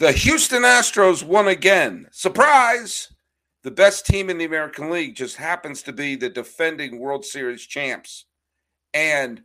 The 0.00 0.12
Houston 0.12 0.62
Astros 0.62 1.22
won 1.22 1.48
again. 1.48 2.06
Surprise! 2.10 3.12
The 3.64 3.70
best 3.70 4.06
team 4.06 4.30
in 4.30 4.38
the 4.38 4.46
American 4.46 4.88
League 4.88 5.14
just 5.14 5.36
happens 5.36 5.82
to 5.82 5.92
be 5.92 6.16
the 6.16 6.30
defending 6.30 6.98
World 6.98 7.22
Series 7.22 7.66
champs. 7.66 8.24
And 8.94 9.42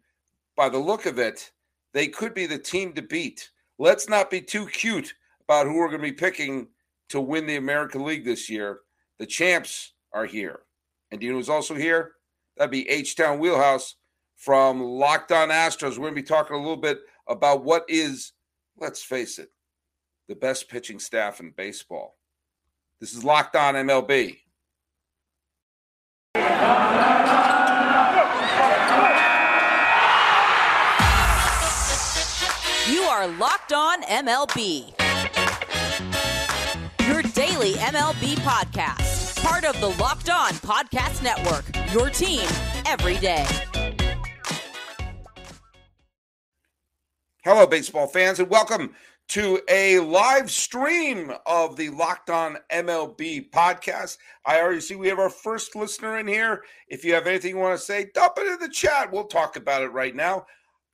by 0.55 0.70
the 0.70 0.78
look 0.78 1.07
of 1.07 1.20
it, 1.20 1.52
they 1.94 2.07
could 2.07 2.33
be 2.33 2.46
the 2.46 2.57
team 2.57 2.94
to 2.94 3.02
beat. 3.02 3.49
Let's 3.79 4.07
not 4.07 4.31
be 4.31 4.39
too 4.39 4.65
cute 4.68 5.13
about 5.43 5.68
who 5.68 5.75
we're 5.75 5.89
going 5.89 5.99
to 5.99 6.07
be 6.07 6.13
picking 6.13 6.69
to 7.09 7.19
win 7.19 7.47
the 7.47 7.57
American 7.57 8.05
League 8.05 8.23
this 8.23 8.49
year. 8.49 8.79
The 9.19 9.25
champs 9.25 9.91
are 10.13 10.25
here. 10.25 10.61
And 11.11 11.21
know 11.21 11.33
who's 11.33 11.49
also 11.49 11.75
here? 11.75 12.13
That'd 12.55 12.71
be 12.71 12.87
H 12.87 13.17
Town 13.17 13.39
Wheelhouse 13.39 13.95
from 14.37 14.81
Locked 14.81 15.33
On 15.33 15.49
Astros. 15.49 15.97
We're 15.97 16.05
going 16.05 16.15
to 16.15 16.21
be 16.21 16.23
talking 16.23 16.55
a 16.55 16.59
little 16.59 16.77
bit 16.77 16.99
about 17.27 17.65
what 17.65 17.83
is, 17.89 18.31
let's 18.79 19.03
face 19.03 19.37
it, 19.37 19.49
the 20.28 20.36
best 20.36 20.70
pitching 20.70 21.00
staff 21.00 21.39
in 21.39 21.52
baseball. 21.52 22.18
This 23.00 23.14
is 23.14 23.24
Locked 23.24 23.56
On 23.56 23.75
MLB. 23.75 24.38
You 32.89 33.02
are 33.02 33.28
Locked 33.28 33.73
On 33.73 34.02
MLB. 34.03 34.94
Your 37.08 37.22
daily 37.22 37.73
MLB 37.73 38.36
podcast. 38.38 39.44
Part 39.44 39.64
of 39.64 39.80
the 39.80 39.89
Locked 40.02 40.30
On 40.30 40.52
Podcast 40.53 41.22
Network. 41.22 41.66
Your 41.94 42.09
team 42.09 42.47
every 42.88 43.17
day. 43.17 43.45
Hello, 47.44 47.67
baseball 47.67 48.08
fans, 48.08 48.39
and 48.39 48.50
welcome 48.50 48.95
to 49.30 49.59
a 49.70 50.00
live 50.00 50.52
stream 50.52 51.31
of 51.45 51.75
the 51.75 51.89
Locked 51.89 52.30
On 52.30 52.58
MLB 52.72 53.49
podcast. 53.49 54.17
I 54.45 54.59
already 54.61 54.81
see 54.81 54.95
we 54.95 55.08
have 55.08 55.19
our 55.19 55.30
first 55.30 55.75
listener 55.75 56.19
in 56.19 56.27
here. 56.27 56.63
If 56.88 57.03
you 57.03 57.13
have 57.13 57.27
anything 57.27 57.52
you 57.52 57.58
want 57.58 57.77
to 57.77 57.83
say, 57.83 58.11
dump 58.14 58.33
it 58.38 58.47
in 58.47 58.59
the 58.59 58.69
chat. 58.69 59.11
We'll 59.11 59.25
talk 59.25 59.55
about 59.55 59.81
it 59.81 59.91
right 59.91 60.16
now. 60.16 60.45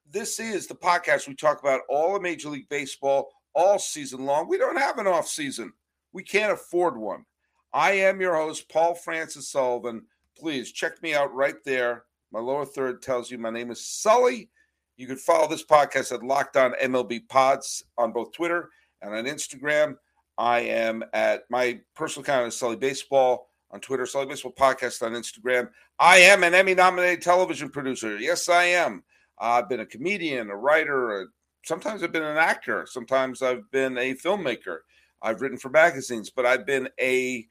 This 0.09 0.39
is 0.39 0.67
the 0.67 0.75
podcast 0.75 1.28
we 1.28 1.36
talk 1.36 1.59
about 1.59 1.81
all 1.89 2.16
of 2.16 2.22
Major 2.22 2.50
League 2.50 2.70
Baseball 2.70 3.30
all 3.53 3.80
season 3.80 4.25
long. 4.25 4.48
We 4.48 4.58
don't 4.58 4.80
have 4.80 4.98
an 4.98 5.08
off 5.08 5.27
season. 5.27 5.73
We 6.14 6.23
can't 6.23 6.53
afford 6.53 6.98
one. 6.98 7.25
I 7.73 7.92
am 7.92 8.22
your 8.22 8.36
host, 8.36 8.70
Paul 8.70 8.95
Francis 8.95 9.50
Sullivan. 9.50 10.03
Please 10.38 10.72
check 10.72 11.02
me 11.03 11.14
out 11.14 11.33
right 11.33 11.64
there. 11.66 12.05
My 12.31 12.39
lower 12.39 12.66
third 12.66 13.02
tells 13.02 13.30
you 13.30 13.38
my 13.38 13.50
name 13.50 13.72
is 13.72 13.86
Sully. 13.86 14.50
You 14.97 15.08
can 15.08 15.17
follow 15.17 15.47
this 15.47 15.66
podcast 15.66 16.11
at 16.11 16.23
Locked 16.23 16.58
On 16.58 16.73
MLB 16.81 17.28
Pods 17.28 17.84
on 17.97 18.11
both 18.11 18.34
Twitter 18.34 18.70
and 19.02 19.14
on 19.14 19.25
Instagram. 19.25 19.95
I 20.38 20.59
am 20.61 21.03
at 21.14 21.44
my 21.50 21.80
personal 21.95 22.23
account 22.23 22.48
is 22.48 22.58
Sully 22.58 22.75
Baseball 22.75 23.50
on 23.72 23.80
Twitter, 23.80 24.06
Sully 24.06 24.25
Baseball 24.25 24.53
Podcast 24.53 25.02
on 25.02 25.14
Instagram. 25.14 25.70
I 26.00 26.17
am 26.17 26.44
an 26.44 26.53
Emmy 26.53 26.75
nominated 26.75 27.22
television 27.22 27.70
producer. 27.70 28.17
Yes, 28.17 28.50
I 28.50 28.66
am. 28.66 29.03
I've 29.39 29.70
been 29.70 29.80
a 29.80 29.86
comedian, 29.86 30.50
a 30.50 30.56
writer, 30.56 31.22
a, 31.22 31.26
sometimes 31.66 32.03
I've 32.03 32.11
been 32.11 32.23
an 32.23 32.38
actor, 32.38 32.86
sometimes 32.88 33.42
I've 33.42 33.70
been 33.72 33.98
a 33.98 34.14
filmmaker. 34.14 34.80
I've 35.22 35.42
written 35.42 35.58
for 35.58 35.70
magazines, 35.70 36.30
but 36.30 36.45
I've 36.45 36.66
been 36.66 36.89
a, 37.00 37.45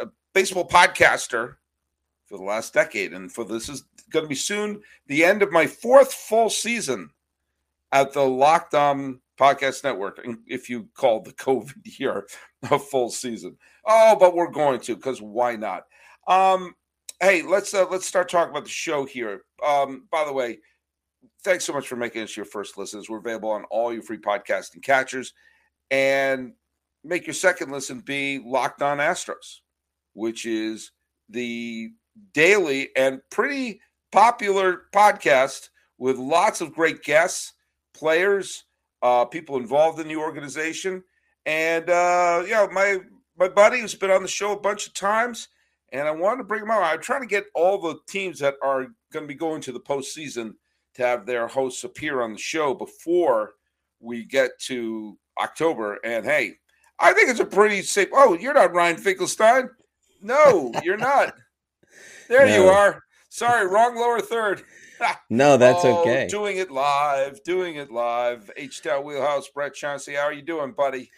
a 0.00 0.06
baseball 0.34 0.68
podcaster 0.68 1.56
for 2.28 2.38
the 2.38 2.44
last 2.44 2.74
decade. 2.74 3.12
And 3.12 3.32
for 3.32 3.44
this 3.44 3.68
is 3.68 3.84
going 4.10 4.24
to 4.24 4.28
be 4.28 4.34
soon 4.34 4.82
the 5.06 5.24
end 5.24 5.42
of 5.42 5.50
my 5.50 5.66
fourth 5.66 6.12
full 6.12 6.50
season 6.50 7.10
at 7.92 8.12
the 8.12 8.22
Locked 8.22 8.74
On 8.74 9.20
Podcast 9.38 9.82
Network, 9.82 10.20
if 10.46 10.68
you 10.68 10.88
call 10.94 11.20
the 11.20 11.32
COVID 11.34 11.98
year 11.98 12.26
a 12.70 12.78
full 12.78 13.10
season. 13.10 13.56
Oh, 13.86 14.16
but 14.18 14.34
we're 14.34 14.50
going 14.50 14.80
to 14.80 14.96
because 14.96 15.22
why 15.22 15.56
not? 15.56 15.84
Um, 16.26 16.74
hey, 17.20 17.42
let's 17.42 17.72
uh, 17.72 17.86
let's 17.90 18.06
start 18.06 18.28
talking 18.28 18.50
about 18.50 18.64
the 18.64 18.70
show 18.70 19.04
here. 19.06 19.42
Um, 19.66 20.06
by 20.10 20.24
the 20.24 20.32
way, 20.32 20.58
thanks 21.42 21.64
so 21.64 21.72
much 21.72 21.88
for 21.88 21.96
making 21.96 22.22
us 22.22 22.36
your 22.36 22.44
first 22.44 22.76
listens. 22.76 23.08
We're 23.08 23.18
available 23.18 23.50
on 23.50 23.64
all 23.64 23.92
your 23.92 24.02
free 24.02 24.18
podcasting 24.18 24.82
catchers, 24.82 25.32
and 25.90 26.52
make 27.04 27.26
your 27.26 27.34
second 27.34 27.72
listen 27.72 28.00
be 28.00 28.42
Locked 28.44 28.82
On 28.82 28.98
Astros, 28.98 29.60
which 30.12 30.44
is 30.44 30.90
the 31.30 31.92
daily 32.32 32.90
and 32.96 33.20
pretty 33.30 33.80
popular 34.12 34.82
podcast 34.94 35.68
with 35.98 36.16
lots 36.16 36.60
of 36.60 36.74
great 36.74 37.02
guests, 37.02 37.52
players, 37.94 38.64
uh, 39.02 39.24
people 39.24 39.56
involved 39.56 40.00
in 40.00 40.08
the 40.08 40.16
organization, 40.16 41.02
and 41.46 41.88
uh, 41.90 42.42
my 42.72 42.98
my 43.38 43.48
buddy 43.48 43.80
who's 43.80 43.94
been 43.94 44.10
on 44.10 44.22
the 44.22 44.28
show 44.28 44.52
a 44.52 44.60
bunch 44.60 44.86
of 44.86 44.94
times, 44.94 45.48
and 45.92 46.06
I 46.06 46.10
wanted 46.10 46.38
to 46.38 46.44
bring 46.44 46.62
him 46.62 46.70
out. 46.70 46.82
I'm 46.82 47.00
trying 47.00 47.20
to 47.22 47.26
get 47.26 47.46
all 47.54 47.80
the 47.80 47.96
teams 48.08 48.38
that 48.40 48.54
are 48.62 48.86
going 49.12 49.24
to 49.24 49.28
be 49.28 49.34
going 49.34 49.60
to 49.62 49.72
the 49.72 49.80
postseason 49.80 50.54
to 50.94 51.02
have 51.06 51.26
their 51.26 51.46
hosts 51.46 51.84
appear 51.84 52.22
on 52.22 52.32
the 52.32 52.38
show 52.38 52.74
before 52.74 53.52
we 54.00 54.24
get 54.24 54.50
to 54.66 55.16
October. 55.40 55.98
And 56.04 56.24
hey, 56.24 56.54
I 56.98 57.12
think 57.12 57.30
it's 57.30 57.40
a 57.40 57.46
pretty 57.46 57.82
safe. 57.82 58.08
Oh, 58.12 58.34
you're 58.34 58.54
not 58.54 58.74
Ryan 58.74 58.96
Finkelstein. 58.96 59.70
No, 60.20 60.72
you're 60.82 60.96
not. 60.96 61.34
There 62.28 62.46
no. 62.46 62.54
you 62.54 62.68
are. 62.68 63.02
Sorry, 63.30 63.66
wrong 63.66 63.96
lower 63.96 64.20
third. 64.20 64.62
no, 65.30 65.56
that's 65.56 65.84
oh, 65.84 66.00
okay. 66.00 66.26
Doing 66.28 66.58
it 66.58 66.70
live, 66.70 67.42
doing 67.42 67.76
it 67.76 67.90
live. 67.90 68.50
H 68.56 68.82
Town 68.82 69.04
Wheelhouse, 69.04 69.48
Brett 69.48 69.74
Chauncey. 69.74 70.14
How 70.14 70.22
are 70.22 70.32
you 70.32 70.42
doing, 70.42 70.72
buddy? 70.72 71.10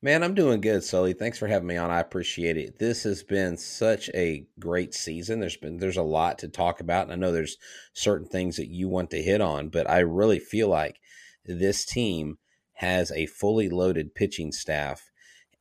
Man, 0.00 0.22
I'm 0.22 0.34
doing 0.34 0.60
good, 0.60 0.84
Sully. 0.84 1.12
Thanks 1.12 1.38
for 1.38 1.48
having 1.48 1.66
me 1.66 1.76
on. 1.76 1.90
I 1.90 1.98
appreciate 1.98 2.56
it. 2.56 2.78
This 2.78 3.02
has 3.02 3.24
been 3.24 3.56
such 3.56 4.08
a 4.14 4.46
great 4.60 4.94
season. 4.94 5.40
There's 5.40 5.56
been 5.56 5.78
there's 5.78 5.96
a 5.96 6.02
lot 6.02 6.38
to 6.38 6.48
talk 6.48 6.80
about, 6.80 7.04
and 7.04 7.12
I 7.12 7.16
know 7.16 7.32
there's 7.32 7.58
certain 7.92 8.28
things 8.28 8.56
that 8.56 8.68
you 8.68 8.88
want 8.88 9.10
to 9.10 9.22
hit 9.22 9.40
on, 9.40 9.68
but 9.68 9.90
I 9.90 9.98
really 9.98 10.38
feel 10.38 10.68
like 10.68 11.00
this 11.44 11.84
team 11.84 12.38
has 12.74 13.10
a 13.10 13.26
fully 13.26 13.68
loaded 13.68 14.14
pitching 14.14 14.52
staff 14.52 15.07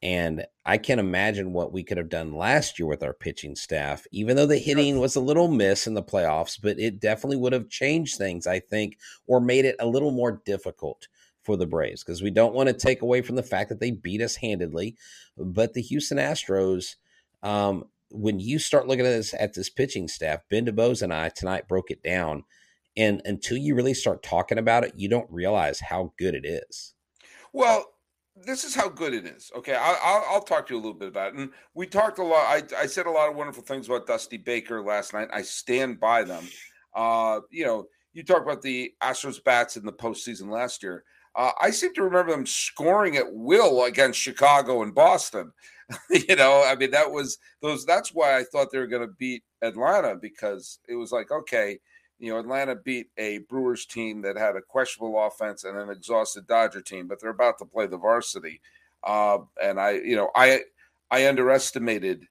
and 0.01 0.45
I 0.65 0.77
can't 0.77 0.99
imagine 0.99 1.53
what 1.53 1.73
we 1.73 1.83
could 1.83 1.97
have 1.97 2.09
done 2.09 2.35
last 2.35 2.77
year 2.77 2.87
with 2.87 3.01
our 3.01 3.13
pitching 3.13 3.55
staff, 3.55 4.05
even 4.11 4.35
though 4.35 4.45
the 4.45 4.59
hitting 4.59 4.99
was 4.99 5.15
a 5.15 5.21
little 5.21 5.47
miss 5.47 5.87
in 5.87 5.95
the 5.95 6.03
playoffs, 6.03 6.59
but 6.61 6.79
it 6.79 6.99
definitely 6.99 7.37
would 7.37 7.53
have 7.53 7.69
changed 7.69 8.17
things, 8.17 8.45
I 8.45 8.59
think, 8.59 8.97
or 9.25 9.39
made 9.39 9.65
it 9.65 9.75
a 9.79 9.87
little 9.87 10.11
more 10.11 10.41
difficult 10.45 11.07
for 11.41 11.57
the 11.57 11.65
Braves 11.65 12.03
because 12.03 12.21
we 12.21 12.29
don't 12.29 12.53
want 12.53 12.67
to 12.67 12.73
take 12.73 13.01
away 13.01 13.21
from 13.21 13.37
the 13.37 13.43
fact 13.43 13.69
that 13.69 13.79
they 13.79 13.89
beat 13.89 14.21
us 14.21 14.35
handedly. 14.35 14.95
But 15.35 15.73
the 15.73 15.81
Houston 15.81 16.19
Astros, 16.19 16.95
um, 17.41 17.85
when 18.11 18.39
you 18.39 18.59
start 18.59 18.87
looking 18.87 19.05
at 19.05 19.11
this 19.11 19.33
at 19.33 19.55
this 19.55 19.69
pitching 19.69 20.07
staff, 20.07 20.41
Ben 20.49 20.65
DuBose 20.65 21.01
and 21.01 21.13
I 21.13 21.29
tonight 21.29 21.67
broke 21.67 21.89
it 21.89 22.03
down. 22.03 22.43
And 22.95 23.21
until 23.25 23.57
you 23.57 23.75
really 23.75 23.93
start 23.93 24.23
talking 24.23 24.57
about 24.57 24.83
it, 24.83 24.93
you 24.95 25.07
don't 25.07 25.29
realize 25.31 25.79
how 25.79 26.13
good 26.17 26.35
it 26.35 26.45
is. 26.45 26.93
Well, 27.53 27.93
this 28.45 28.63
is 28.63 28.75
how 28.75 28.89
good 28.89 29.13
it 29.13 29.25
is. 29.25 29.51
Okay, 29.55 29.75
I'll, 29.75 30.23
I'll, 30.29 30.41
talk 30.41 30.67
to 30.67 30.73
you 30.73 30.79
a 30.79 30.83
little 30.83 30.97
bit 30.97 31.09
about 31.09 31.33
it. 31.33 31.39
And 31.39 31.51
we 31.73 31.87
talked 31.87 32.19
a 32.19 32.23
lot. 32.23 32.45
I, 32.45 32.63
I 32.77 32.85
said 32.85 33.05
a 33.05 33.11
lot 33.11 33.29
of 33.29 33.35
wonderful 33.35 33.63
things 33.63 33.87
about 33.87 34.07
Dusty 34.07 34.37
Baker 34.37 34.81
last 34.81 35.13
night. 35.13 35.29
I 35.31 35.41
stand 35.41 35.99
by 35.99 36.23
them. 36.23 36.47
Uh, 36.95 37.41
you 37.49 37.65
know, 37.65 37.87
you 38.13 38.23
talk 38.23 38.41
about 38.41 38.61
the 38.61 38.91
Astros 39.01 39.43
bats 39.43 39.77
in 39.77 39.85
the 39.85 39.93
postseason 39.93 40.49
last 40.49 40.83
year. 40.83 41.03
Uh, 41.35 41.51
I 41.61 41.69
seem 41.69 41.93
to 41.93 42.03
remember 42.03 42.31
them 42.31 42.45
scoring 42.45 43.15
at 43.17 43.31
will 43.31 43.85
against 43.85 44.19
Chicago 44.19 44.81
and 44.81 44.95
Boston. 44.95 45.51
you 46.09 46.35
know, 46.35 46.63
I 46.65 46.75
mean, 46.75 46.91
that 46.91 47.11
was 47.11 47.37
those. 47.61 47.85
That's 47.85 48.13
why 48.13 48.37
I 48.37 48.43
thought 48.43 48.71
they 48.71 48.79
were 48.79 48.87
going 48.87 49.07
to 49.07 49.13
beat 49.19 49.43
Atlanta 49.61 50.15
because 50.15 50.79
it 50.89 50.95
was 50.95 51.11
like, 51.11 51.31
okay, 51.31 51.79
you 52.19 52.31
know, 52.31 52.39
Atlanta 52.39 52.75
beat 52.75 53.07
a 53.17 53.39
Brewers 53.39 53.85
team 53.85 54.21
that 54.21 54.37
had 54.37 54.55
a 54.55 54.61
questionable 54.61 55.23
offense 55.25 55.63
and 55.63 55.77
an 55.77 55.89
exhausted 55.89 56.47
Dodger 56.47 56.81
team, 56.81 57.07
but 57.07 57.19
they're 57.19 57.29
about 57.29 57.57
to 57.59 57.65
play 57.65 57.87
the 57.87 57.97
varsity. 57.97 58.61
Uh, 59.03 59.39
and 59.61 59.79
I, 59.79 59.91
you 59.91 60.15
know, 60.15 60.29
I 60.35 60.61
I 61.11 61.27
underestimated 61.27 62.27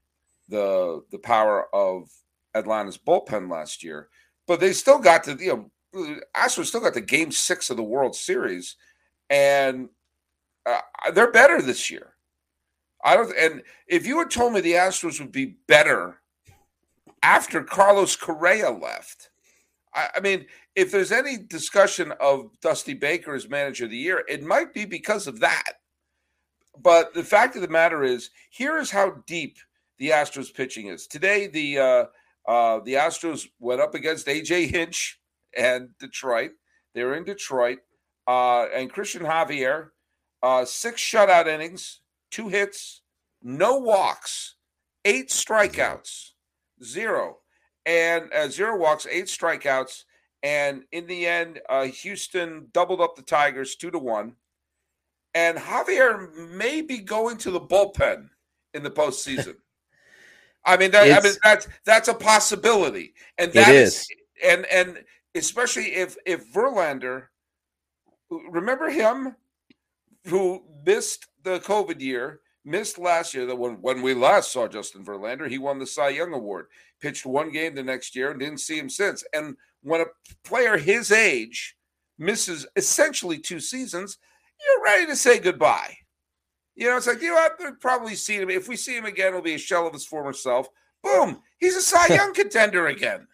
the 0.49 1.03
the 1.11 1.19
power 1.19 1.73
of 1.73 2.09
Atlanta's 2.53 2.97
bullpen 2.97 3.49
last 3.49 3.83
year, 3.83 4.09
but 4.45 4.59
they 4.59 4.73
still 4.73 4.99
got 4.99 5.23
to 5.25 5.37
you 5.39 5.71
know, 5.93 6.19
Astros 6.35 6.65
still 6.65 6.81
got 6.81 6.93
the 6.93 7.01
Game 7.01 7.31
Six 7.31 7.69
of 7.69 7.77
the 7.77 7.83
World 7.83 8.15
Series, 8.15 8.75
and 9.29 9.89
uh, 10.65 10.81
they're 11.13 11.31
better 11.31 11.61
this 11.61 11.89
year. 11.89 12.13
I 13.03 13.15
don't. 13.15 13.33
And 13.37 13.63
if 13.87 14.05
you 14.05 14.19
had 14.19 14.31
told 14.31 14.53
me 14.53 14.59
the 14.59 14.73
Astros 14.73 15.19
would 15.19 15.31
be 15.31 15.57
better 15.67 16.19
after 17.23 17.63
Carlos 17.63 18.15
Correa 18.15 18.69
left 18.69 19.29
I, 20.15 20.19
mean, 20.19 20.45
if 20.75 20.91
there's 20.91 21.11
any 21.11 21.37
discussion 21.37 22.13
of 22.19 22.51
Dusty 22.61 22.93
Baker 22.93 23.33
as 23.33 23.49
manager 23.49 23.85
of 23.85 23.91
the 23.91 23.97
year, 23.97 24.23
it 24.27 24.43
might 24.43 24.73
be 24.73 24.85
because 24.85 25.27
of 25.27 25.39
that. 25.39 25.73
But 26.79 27.13
the 27.13 27.23
fact 27.23 27.55
of 27.55 27.61
the 27.61 27.67
matter 27.67 28.03
is, 28.03 28.29
here 28.51 28.77
is 28.77 28.91
how 28.91 29.23
deep 29.25 29.57
the 29.97 30.09
Astros 30.09 30.53
pitching 30.53 30.87
is. 30.87 31.07
Today, 31.07 31.47
the 31.47 31.79
uh, 31.79 32.05
uh, 32.47 32.79
the 32.85 32.93
Astros 32.93 33.47
went 33.59 33.81
up 33.81 33.95
against 33.95 34.27
AJ 34.27 34.69
Hinch 34.69 35.19
and 35.57 35.89
Detroit. 35.99 36.51
They're 36.93 37.15
in 37.15 37.23
Detroit, 37.23 37.79
uh, 38.27 38.67
and 38.73 38.93
Cristian 38.93 39.21
Javier 39.21 39.89
uh, 40.43 40.65
six 40.65 41.01
shutout 41.01 41.47
innings, 41.47 42.01
two 42.31 42.49
hits, 42.49 43.01
no 43.41 43.77
walks, 43.77 44.55
eight 45.05 45.29
strikeouts, 45.29 46.31
zero, 46.83 47.37
and 47.87 48.31
uh, 48.33 48.49
zero 48.49 48.77
walks, 48.77 49.07
eight 49.09 49.25
strikeouts. 49.25 50.03
And 50.43 50.83
in 50.91 51.07
the 51.07 51.25
end, 51.25 51.61
uh, 51.67 51.85
Houston 51.85 52.67
doubled 52.73 53.01
up 53.01 53.15
the 53.15 53.23
Tigers 53.23 53.75
two 53.75 53.89
to 53.89 53.97
one. 53.97 54.35
And 55.33 55.57
Javier 55.57 56.51
may 56.51 56.81
be 56.81 56.99
going 56.99 57.37
to 57.37 57.51
the 57.51 57.61
bullpen 57.61 58.29
in 58.73 58.83
the 58.83 58.91
postseason. 58.91 59.55
I 60.65 60.77
mean, 60.77 60.91
that, 60.91 61.03
I 61.03 61.23
mean 61.23 61.33
that's 61.43 61.67
that's 61.85 62.07
a 62.09 62.13
possibility, 62.13 63.13
and 63.37 63.53
that 63.53 63.73
is. 63.73 63.93
is 63.93 64.07
and 64.45 64.65
and 64.65 65.03
especially 65.33 65.95
if 65.95 66.17
if 66.25 66.51
Verlander, 66.53 67.27
remember 68.29 68.89
him, 68.89 69.35
who 70.25 70.63
missed 70.85 71.27
the 71.43 71.59
COVID 71.59 72.01
year, 72.01 72.41
missed 72.67 72.99
last 72.99 73.33
year. 73.33 73.45
That 73.45 73.55
when 73.55 73.75
when 73.81 74.01
we 74.01 74.13
last 74.13 74.51
saw 74.51 74.67
Justin 74.67 75.03
Verlander, 75.03 75.49
he 75.49 75.57
won 75.57 75.79
the 75.79 75.87
Cy 75.87 76.09
Young 76.09 76.33
Award. 76.33 76.67
Pitched 76.99 77.25
one 77.25 77.51
game 77.51 77.73
the 77.73 77.83
next 77.83 78.15
year 78.15 78.31
and 78.31 78.39
didn't 78.39 78.59
see 78.59 78.77
him 78.77 78.89
since. 78.89 79.23
And 79.33 79.55
when 79.81 80.01
a 80.01 80.05
player 80.43 80.77
his 80.77 81.11
age 81.11 81.75
misses 82.17 82.67
essentially 82.75 83.39
two 83.39 83.59
seasons, 83.59 84.17
you're 84.65 84.83
ready 84.83 85.05
to 85.05 85.15
say 85.15 85.39
goodbye. 85.39 85.95
You 86.75 86.87
know, 86.87 86.97
it's 86.97 87.07
like 87.07 87.21
you 87.21 87.33
know, 87.33 87.37
I've 87.39 87.79
probably 87.79 88.15
seen 88.15 88.41
him. 88.41 88.49
If 88.49 88.67
we 88.67 88.75
see 88.75 88.95
him 88.95 89.05
again, 89.05 89.29
it'll 89.29 89.41
be 89.41 89.55
a 89.55 89.59
shell 89.59 89.87
of 89.87 89.93
his 89.93 90.05
former 90.05 90.33
self. 90.33 90.67
Boom, 91.03 91.41
he's 91.59 91.75
a 91.75 91.81
Cy 91.81 92.07
Young 92.15 92.33
contender 92.33 92.87
again. 92.87 93.27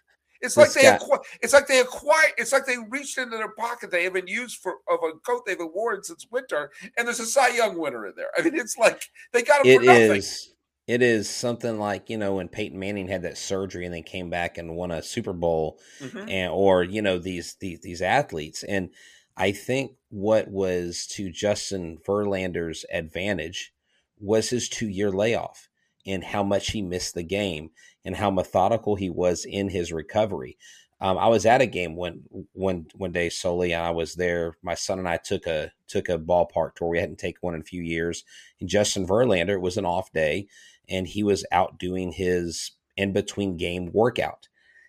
It's 0.44 0.58
like 0.58 0.74
they 0.74 0.84
acqu- 0.84 1.24
it's 1.42 1.54
like 1.54 1.68
they 1.68 1.80
acquired 1.80 2.34
it's 2.38 2.52
like 2.52 2.66
they 2.66 2.78
reached 2.90 3.18
into 3.18 3.38
their 3.38 3.54
pocket 3.56 3.92
they 3.92 4.04
haven't 4.04 4.28
used 4.28 4.58
for 4.58 4.74
of 4.90 5.00
a 5.04 5.18
coat 5.20 5.44
they've 5.46 5.58
worn 5.60 6.04
since 6.04 6.28
winter, 6.30 6.70
and 6.98 7.08
there's 7.08 7.22
a 7.22 7.26
Cy 7.26 7.56
Young 7.56 7.80
winner 7.80 8.06
in 8.06 8.14
there. 8.18 8.30
I 8.38 8.42
mean, 8.42 8.56
it's 8.56 8.78
like 8.78 9.10
they 9.32 9.42
got 9.42 9.66
him 9.66 9.72
it 9.72 9.80
for 9.80 9.86
nothing. 9.86 10.18
Is, 10.18 10.54
it 10.86 11.02
is 11.02 11.30
something 11.30 11.80
like 11.80 12.10
you 12.10 12.18
know 12.18 12.36
when 12.36 12.50
Peyton 12.50 12.78
Manning 12.78 13.08
had 13.08 13.24
that 13.24 13.38
surgery 13.38 13.86
and 13.86 13.94
then 13.94 14.04
came 14.04 14.30
back 14.30 14.58
and 14.58 14.76
won 14.76 14.92
a 14.92 15.02
Super 15.02 15.34
Bowl, 15.34 15.80
mm-hmm. 16.02 16.30
and 16.30 16.52
or 16.52 16.84
you 16.84 17.02
know 17.02 17.18
these 17.18 17.56
these 17.62 17.80
these 17.82 18.02
athletes, 18.02 18.64
and 18.64 18.90
I 19.38 19.54
think 19.54 19.94
what 20.10 20.50
was 20.50 21.08
to 21.14 21.32
Justin 21.32 22.00
Verlander's 22.06 22.86
advantage 22.92 23.74
was 24.20 24.50
his 24.50 24.70
two 24.70 24.88
year 24.88 25.12
layoff 25.12 25.70
and 26.06 26.24
how 26.24 26.44
much 26.44 26.72
he 26.72 26.82
missed 26.82 27.16
the 27.16 27.24
game 27.24 27.72
and 28.06 28.16
how 28.16 28.30
methodical 28.32 28.96
he 28.96 29.10
was 29.10 29.46
in 29.46 29.70
his 29.70 29.92
recovery. 29.92 30.58
Um, 31.04 31.18
I 31.18 31.28
was 31.28 31.46
at 31.46 31.62
a 31.62 31.66
game 31.66 31.98
one 31.98 32.22
one 32.54 32.86
one 32.96 33.12
day 33.12 33.30
Sully. 33.30 33.74
And 33.74 33.84
I 33.84 33.92
was 33.92 34.16
there. 34.16 34.56
My 34.62 34.74
son 34.74 35.00
and 35.00 35.08
I 35.08 35.18
took 35.18 35.46
a 35.48 35.72
took 35.88 36.08
a 36.08 36.18
ballpark 36.18 36.76
tour. 36.76 36.88
We 36.88 37.00
hadn't 37.00 37.20
taken 37.20 37.40
one 37.42 37.56
in 37.56 37.62
a 37.62 37.66
few 37.66 37.82
years. 37.82 38.24
And 38.62 38.70
Justin 38.70 39.06
Verlander 39.06 39.56
it 39.56 39.62
was 39.62 39.76
an 39.78 39.86
off 39.86 40.14
day, 40.14 40.48
and 40.88 41.08
he 41.08 41.22
was 41.22 41.46
out 41.52 41.78
doing 41.78 42.14
his 42.14 42.72
in 42.96 43.12
between 43.12 43.58
game 43.58 43.92
workout. 43.92 44.48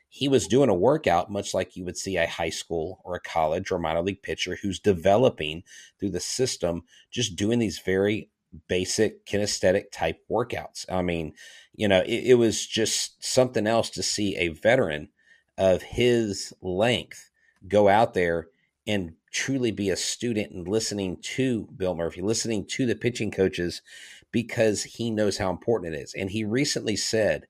He 0.08 0.28
was 0.28 0.46
doing 0.46 0.68
a 0.68 0.74
workout 0.74 1.32
much 1.32 1.52
like 1.52 1.74
you 1.74 1.84
would 1.84 1.98
see 1.98 2.16
a 2.16 2.28
high 2.28 2.50
school 2.50 3.00
or 3.04 3.16
a 3.16 3.20
college 3.20 3.72
or 3.72 3.80
minor 3.80 4.00
league 4.00 4.22
pitcher 4.22 4.56
who's 4.62 4.78
developing 4.78 5.64
through 5.98 6.10
the 6.10 6.20
system, 6.20 6.84
just 7.10 7.34
doing 7.34 7.58
these 7.58 7.80
very 7.80 8.28
basic 8.68 9.26
kinesthetic 9.26 9.84
type 9.92 10.20
workouts. 10.30 10.84
I 10.90 11.02
mean, 11.02 11.32
you 11.74 11.88
know, 11.88 12.00
it, 12.00 12.24
it, 12.24 12.34
was 12.34 12.66
just 12.66 13.22
something 13.24 13.66
else 13.66 13.90
to 13.90 14.02
see 14.02 14.36
a 14.36 14.48
veteran 14.48 15.08
of 15.58 15.82
his 15.82 16.52
length 16.62 17.30
go 17.66 17.88
out 17.88 18.14
there 18.14 18.48
and 18.86 19.14
truly 19.32 19.70
be 19.70 19.90
a 19.90 19.96
student 19.96 20.52
and 20.52 20.68
listening 20.68 21.16
to 21.20 21.68
Bill 21.76 21.94
Murphy, 21.94 22.20
listening 22.20 22.66
to 22.68 22.86
the 22.86 22.94
pitching 22.94 23.30
coaches 23.30 23.82
because 24.30 24.84
he 24.84 25.10
knows 25.10 25.38
how 25.38 25.50
important 25.50 25.94
it 25.94 25.98
is. 25.98 26.14
And 26.14 26.30
he 26.30 26.44
recently 26.44 26.96
said, 26.96 27.46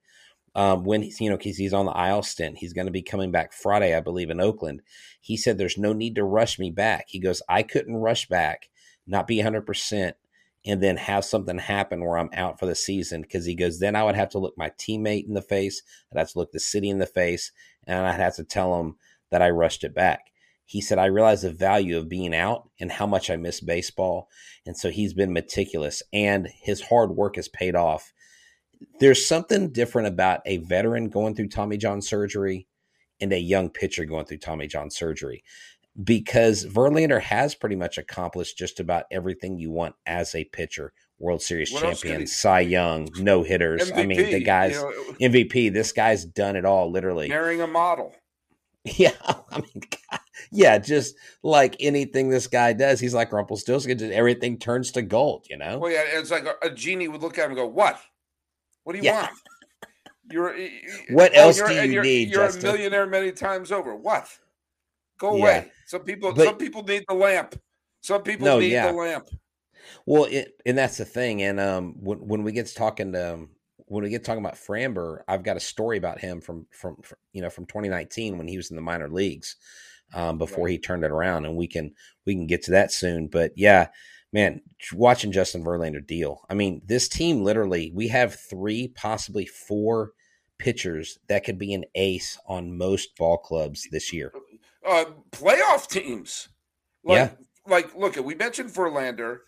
um, 0.55 0.85
when 0.85 1.01
he's, 1.01 1.19
you 1.19 1.29
know, 1.29 1.37
because 1.37 1.57
he's 1.57 1.73
on 1.73 1.85
the 1.85 2.07
IL 2.07 2.23
stint, 2.23 2.57
he's 2.59 2.73
going 2.73 2.85
to 2.85 2.91
be 2.91 3.01
coming 3.01 3.29
back 3.29 3.51
Friday, 3.51 3.93
I 3.93 3.99
believe, 3.99 4.29
in 4.29 4.39
Oakland. 4.39 4.81
He 5.19 5.35
said, 5.35 5.57
There's 5.57 5.77
no 5.77 5.91
need 5.91 6.15
to 6.15 6.23
rush 6.23 6.57
me 6.57 6.71
back. 6.71 7.05
He 7.09 7.19
goes, 7.19 7.41
I 7.49 7.61
couldn't 7.61 7.97
rush 7.97 8.27
back, 8.27 8.69
not 9.05 9.27
be 9.27 9.41
100%, 9.41 10.13
and 10.65 10.81
then 10.81 10.97
have 10.97 11.23
something 11.23 11.59
happen 11.59 12.03
where 12.03 12.17
I'm 12.17 12.29
out 12.33 12.59
for 12.59 12.65
the 12.65 12.75
season 12.75 13.21
because 13.21 13.45
he 13.45 13.55
goes, 13.55 13.79
then 13.79 13.95
I 13.95 14.03
would 14.03 14.15
have 14.15 14.29
to 14.29 14.39
look 14.39 14.57
my 14.57 14.71
teammate 14.71 15.27
in 15.27 15.33
the 15.33 15.41
face, 15.41 15.83
I'd 16.11 16.17
have 16.17 16.31
to 16.31 16.39
look 16.39 16.51
the 16.51 16.59
city 16.59 16.89
in 16.89 16.97
the 16.97 17.05
face, 17.05 17.51
and 17.85 18.05
I'd 18.05 18.19
have 18.19 18.35
to 18.37 18.43
tell 18.43 18.79
him 18.79 18.95
that 19.31 19.41
I 19.41 19.49
rushed 19.49 19.83
it 19.83 19.93
back. 19.93 20.31
He 20.65 20.81
said, 20.81 20.97
I 20.97 21.05
realize 21.05 21.43
the 21.43 21.51
value 21.51 21.97
of 21.97 22.09
being 22.09 22.33
out 22.33 22.69
and 22.79 22.91
how 22.91 23.05
much 23.05 23.29
I 23.29 23.35
miss 23.35 23.61
baseball. 23.61 24.29
And 24.65 24.75
so 24.75 24.89
he's 24.89 25.13
been 25.13 25.31
meticulous 25.31 26.01
and 26.11 26.47
his 26.47 26.81
hard 26.81 27.11
work 27.11 27.35
has 27.35 27.47
paid 27.47 27.75
off. 27.75 28.13
There's 28.99 29.25
something 29.25 29.71
different 29.71 30.07
about 30.07 30.41
a 30.45 30.57
veteran 30.57 31.09
going 31.09 31.35
through 31.35 31.49
Tommy 31.49 31.77
John 31.77 32.01
surgery 32.01 32.67
and 33.21 33.31
a 33.31 33.39
young 33.39 33.69
pitcher 33.69 34.05
going 34.05 34.25
through 34.25 34.39
Tommy 34.39 34.67
John 34.67 34.89
surgery 34.89 35.43
because 36.03 36.65
Verlander 36.65 37.21
has 37.21 37.55
pretty 37.55 37.75
much 37.75 37.97
accomplished 37.97 38.57
just 38.57 38.79
about 38.79 39.05
everything 39.11 39.57
you 39.57 39.71
want 39.71 39.95
as 40.05 40.35
a 40.35 40.45
pitcher. 40.45 40.93
World 41.17 41.41
Series 41.41 41.71
what 41.71 41.81
champion, 41.81 42.27
Cy 42.27 42.59
Young, 42.61 43.07
no 43.17 43.41
hitters. 43.43 43.89
I 43.89 44.05
mean, 44.05 44.17
the 44.17 44.43
guy's 44.43 44.73
you 44.73 44.81
know, 44.81 45.29
MVP. 45.29 45.73
This 45.73 45.93
guy's 45.93 46.25
done 46.25 46.57
it 46.57 46.65
all, 46.65 46.91
literally. 46.91 47.29
Marrying 47.29 47.61
a 47.61 47.67
model. 47.67 48.13
Yeah, 48.99 49.13
I 49.49 49.61
mean, 49.61 49.81
God, 50.11 50.19
yeah, 50.51 50.77
just 50.77 51.15
like 51.41 51.75
anything 51.79 52.29
this 52.29 52.45
guy 52.45 52.71
does, 52.73 52.99
he's 52.99 53.15
like 53.15 53.31
Rumpelstiltskin. 53.31 53.97
Just 53.97 54.11
everything 54.11 54.59
turns 54.59 54.91
to 54.91 55.01
gold, 55.01 55.47
you 55.49 55.57
know. 55.57 55.79
Well, 55.79 55.91
yeah, 55.91 56.03
it's 56.05 56.29
like 56.29 56.45
a, 56.45 56.53
a 56.61 56.69
genie 56.69 57.07
would 57.07 57.23
look 57.23 57.39
at 57.39 57.45
him 57.45 57.51
and 57.51 57.57
go, 57.57 57.65
"What? 57.65 57.99
What 58.83 58.93
do 58.93 58.99
you 58.99 59.05
yeah. 59.05 59.21
want? 59.21 59.31
You're 60.31 60.55
what 61.09 61.35
else 61.35 61.59
do 61.59 61.73
you 61.73 61.93
you're, 61.93 62.03
need? 62.03 62.29
You're 62.29 62.45
Justin? 62.45 62.69
a 62.69 62.73
millionaire 62.73 63.07
many 63.07 63.31
times 63.31 63.71
over. 63.71 63.95
What? 63.95 64.27
Go 65.17 65.35
yeah. 65.35 65.43
away. 65.43 65.71
Some 65.85 66.01
people, 66.01 66.33
but, 66.33 66.45
some 66.45 66.57
people 66.57 66.83
need 66.83 67.05
the 67.07 67.15
lamp. 67.15 67.59
Some 68.01 68.23
people 68.23 68.45
no, 68.45 68.59
need 68.59 68.71
yeah. 68.71 68.91
the 68.91 68.97
lamp. 68.97 69.27
Well, 70.05 70.25
it, 70.25 70.53
and 70.65 70.77
that's 70.77 70.97
the 70.97 71.05
thing. 71.05 71.41
And 71.43 71.59
um, 71.59 71.95
when 71.99 72.19
when 72.19 72.43
we 72.43 72.51
get 72.51 72.67
to 72.67 72.75
talking 72.75 73.13
to 73.13 73.33
um, 73.35 73.49
when 73.87 74.03
we 74.03 74.09
get 74.09 74.23
talking 74.23 74.43
about 74.43 74.55
Framber, 74.55 75.21
I've 75.27 75.43
got 75.43 75.57
a 75.57 75.61
story 75.61 75.97
about 75.97 76.19
him 76.19 76.41
from, 76.41 76.65
from, 76.71 76.97
from 77.01 77.17
you 77.33 77.41
know 77.41 77.49
from 77.49 77.65
2019 77.65 78.37
when 78.37 78.47
he 78.47 78.57
was 78.57 78.69
in 78.69 78.75
the 78.75 78.81
minor 78.81 79.09
leagues 79.09 79.55
um, 80.13 80.37
before 80.37 80.65
right. 80.65 80.71
he 80.71 80.77
turned 80.77 81.03
it 81.03 81.11
around, 81.11 81.45
and 81.45 81.55
we 81.55 81.67
can 81.67 81.93
we 82.25 82.33
can 82.33 82.47
get 82.47 82.63
to 82.63 82.71
that 82.71 82.91
soon. 82.91 83.27
But 83.27 83.51
yeah, 83.55 83.87
man, 84.33 84.61
watching 84.93 85.31
Justin 85.31 85.63
Verlander 85.63 86.05
deal. 86.05 86.45
I 86.49 86.53
mean, 86.53 86.81
this 86.85 87.07
team 87.07 87.43
literally 87.43 87.91
we 87.93 88.07
have 88.09 88.35
three, 88.35 88.89
possibly 88.89 89.45
four 89.45 90.11
pitchers 90.57 91.19
that 91.27 91.43
could 91.43 91.59
be 91.59 91.73
an 91.73 91.83
ace 91.95 92.37
on 92.47 92.77
most 92.77 93.17
ball 93.17 93.37
clubs 93.37 93.87
this 93.91 94.13
year 94.13 94.31
uh, 94.87 95.05
playoff 95.31 95.87
teams. 95.87 96.49
Like, 97.03 97.15
yeah. 97.17 97.29
Like, 97.67 97.95
look, 97.95 98.15
we 98.17 98.35
mentioned 98.35 98.69
Verlander, 98.69 99.39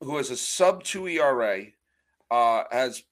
who 0.00 0.16
has 0.16 0.30
a 0.30 0.36
sub 0.36 0.84
two 0.84 1.08
ERA, 1.08 1.64
uh, 2.30 2.64
has 2.70 3.02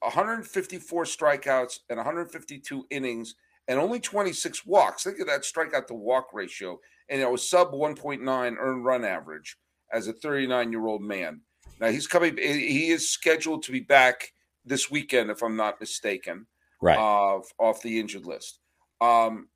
154 0.00 1.04
strikeouts 1.04 1.80
and 1.90 1.96
152 1.96 2.86
innings 2.90 3.34
and 3.66 3.78
only 3.78 4.00
26 4.00 4.64
walks. 4.66 5.04
Think 5.04 5.20
of 5.20 5.26
that 5.26 5.42
strikeout 5.42 5.86
to 5.88 5.94
walk 5.94 6.28
ratio. 6.32 6.80
And 7.08 7.20
it 7.20 7.30
was 7.30 7.48
sub 7.48 7.72
1.9 7.72 8.56
earned 8.58 8.84
run 8.84 9.04
average 9.04 9.56
as 9.92 10.08
a 10.08 10.12
39 10.12 10.72
year 10.72 10.86
old 10.86 11.02
man. 11.02 11.40
Now 11.80 11.88
he's 11.88 12.06
coming, 12.06 12.36
he 12.36 12.90
is 12.90 13.10
scheduled 13.10 13.62
to 13.64 13.72
be 13.72 13.80
back 13.80 14.32
this 14.64 14.90
weekend, 14.90 15.30
if 15.30 15.42
I'm 15.42 15.56
not 15.56 15.80
mistaken, 15.80 16.46
right? 16.82 16.98
Uh, 16.98 17.40
off 17.58 17.82
the 17.82 18.00
injured 18.00 18.26
list. 18.26 18.60
Um, 19.00 19.48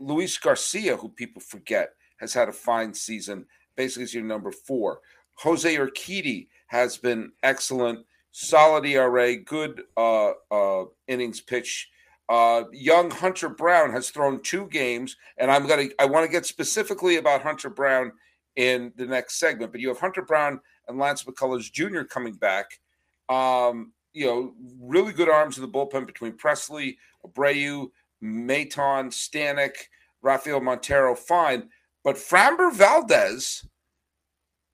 Luis 0.00 0.36
Garcia, 0.38 0.96
who 0.96 1.08
people 1.08 1.40
forget, 1.40 1.94
has 2.16 2.32
had 2.32 2.48
a 2.48 2.52
fine 2.52 2.92
season. 2.92 3.46
Basically, 3.76 4.02
is 4.02 4.14
your 4.14 4.24
number 4.24 4.50
four. 4.50 5.00
Jose 5.36 5.74
Urquidy 5.74 6.48
has 6.66 6.96
been 6.96 7.32
excellent, 7.42 8.04
solid 8.32 8.84
ERA, 8.84 9.36
good 9.36 9.82
uh, 9.96 10.32
uh, 10.50 10.84
innings 11.06 11.40
pitch. 11.40 11.90
Uh, 12.28 12.64
young 12.72 13.10
Hunter 13.10 13.48
Brown 13.48 13.90
has 13.90 14.10
thrown 14.10 14.40
two 14.42 14.66
games, 14.66 15.16
and 15.36 15.50
I'm 15.50 15.66
gonna 15.66 15.86
I 15.98 16.04
want 16.04 16.24
to 16.24 16.30
get 16.30 16.46
specifically 16.46 17.16
about 17.16 17.42
Hunter 17.42 17.70
Brown 17.70 18.12
in 18.56 18.92
the 18.96 19.06
next 19.06 19.38
segment. 19.38 19.72
But 19.72 19.80
you 19.80 19.88
have 19.88 19.98
Hunter 19.98 20.22
Brown 20.22 20.60
and 20.88 20.98
Lance 20.98 21.24
McCullers 21.24 21.72
Jr. 21.72 22.02
coming 22.02 22.34
back. 22.34 22.80
Um, 23.28 23.92
you 24.12 24.26
know, 24.26 24.54
really 24.80 25.12
good 25.12 25.28
arms 25.28 25.56
in 25.56 25.62
the 25.62 25.68
bullpen 25.68 26.06
between 26.06 26.32
Pressly, 26.32 26.96
Abreu, 27.26 27.90
Maton, 28.22 29.10
Stanek, 29.10 29.74
Rafael 30.22 30.60
Montero, 30.60 31.14
fine. 31.14 31.68
But 32.04 32.16
Framber 32.16 32.72
Valdez, 32.72 33.66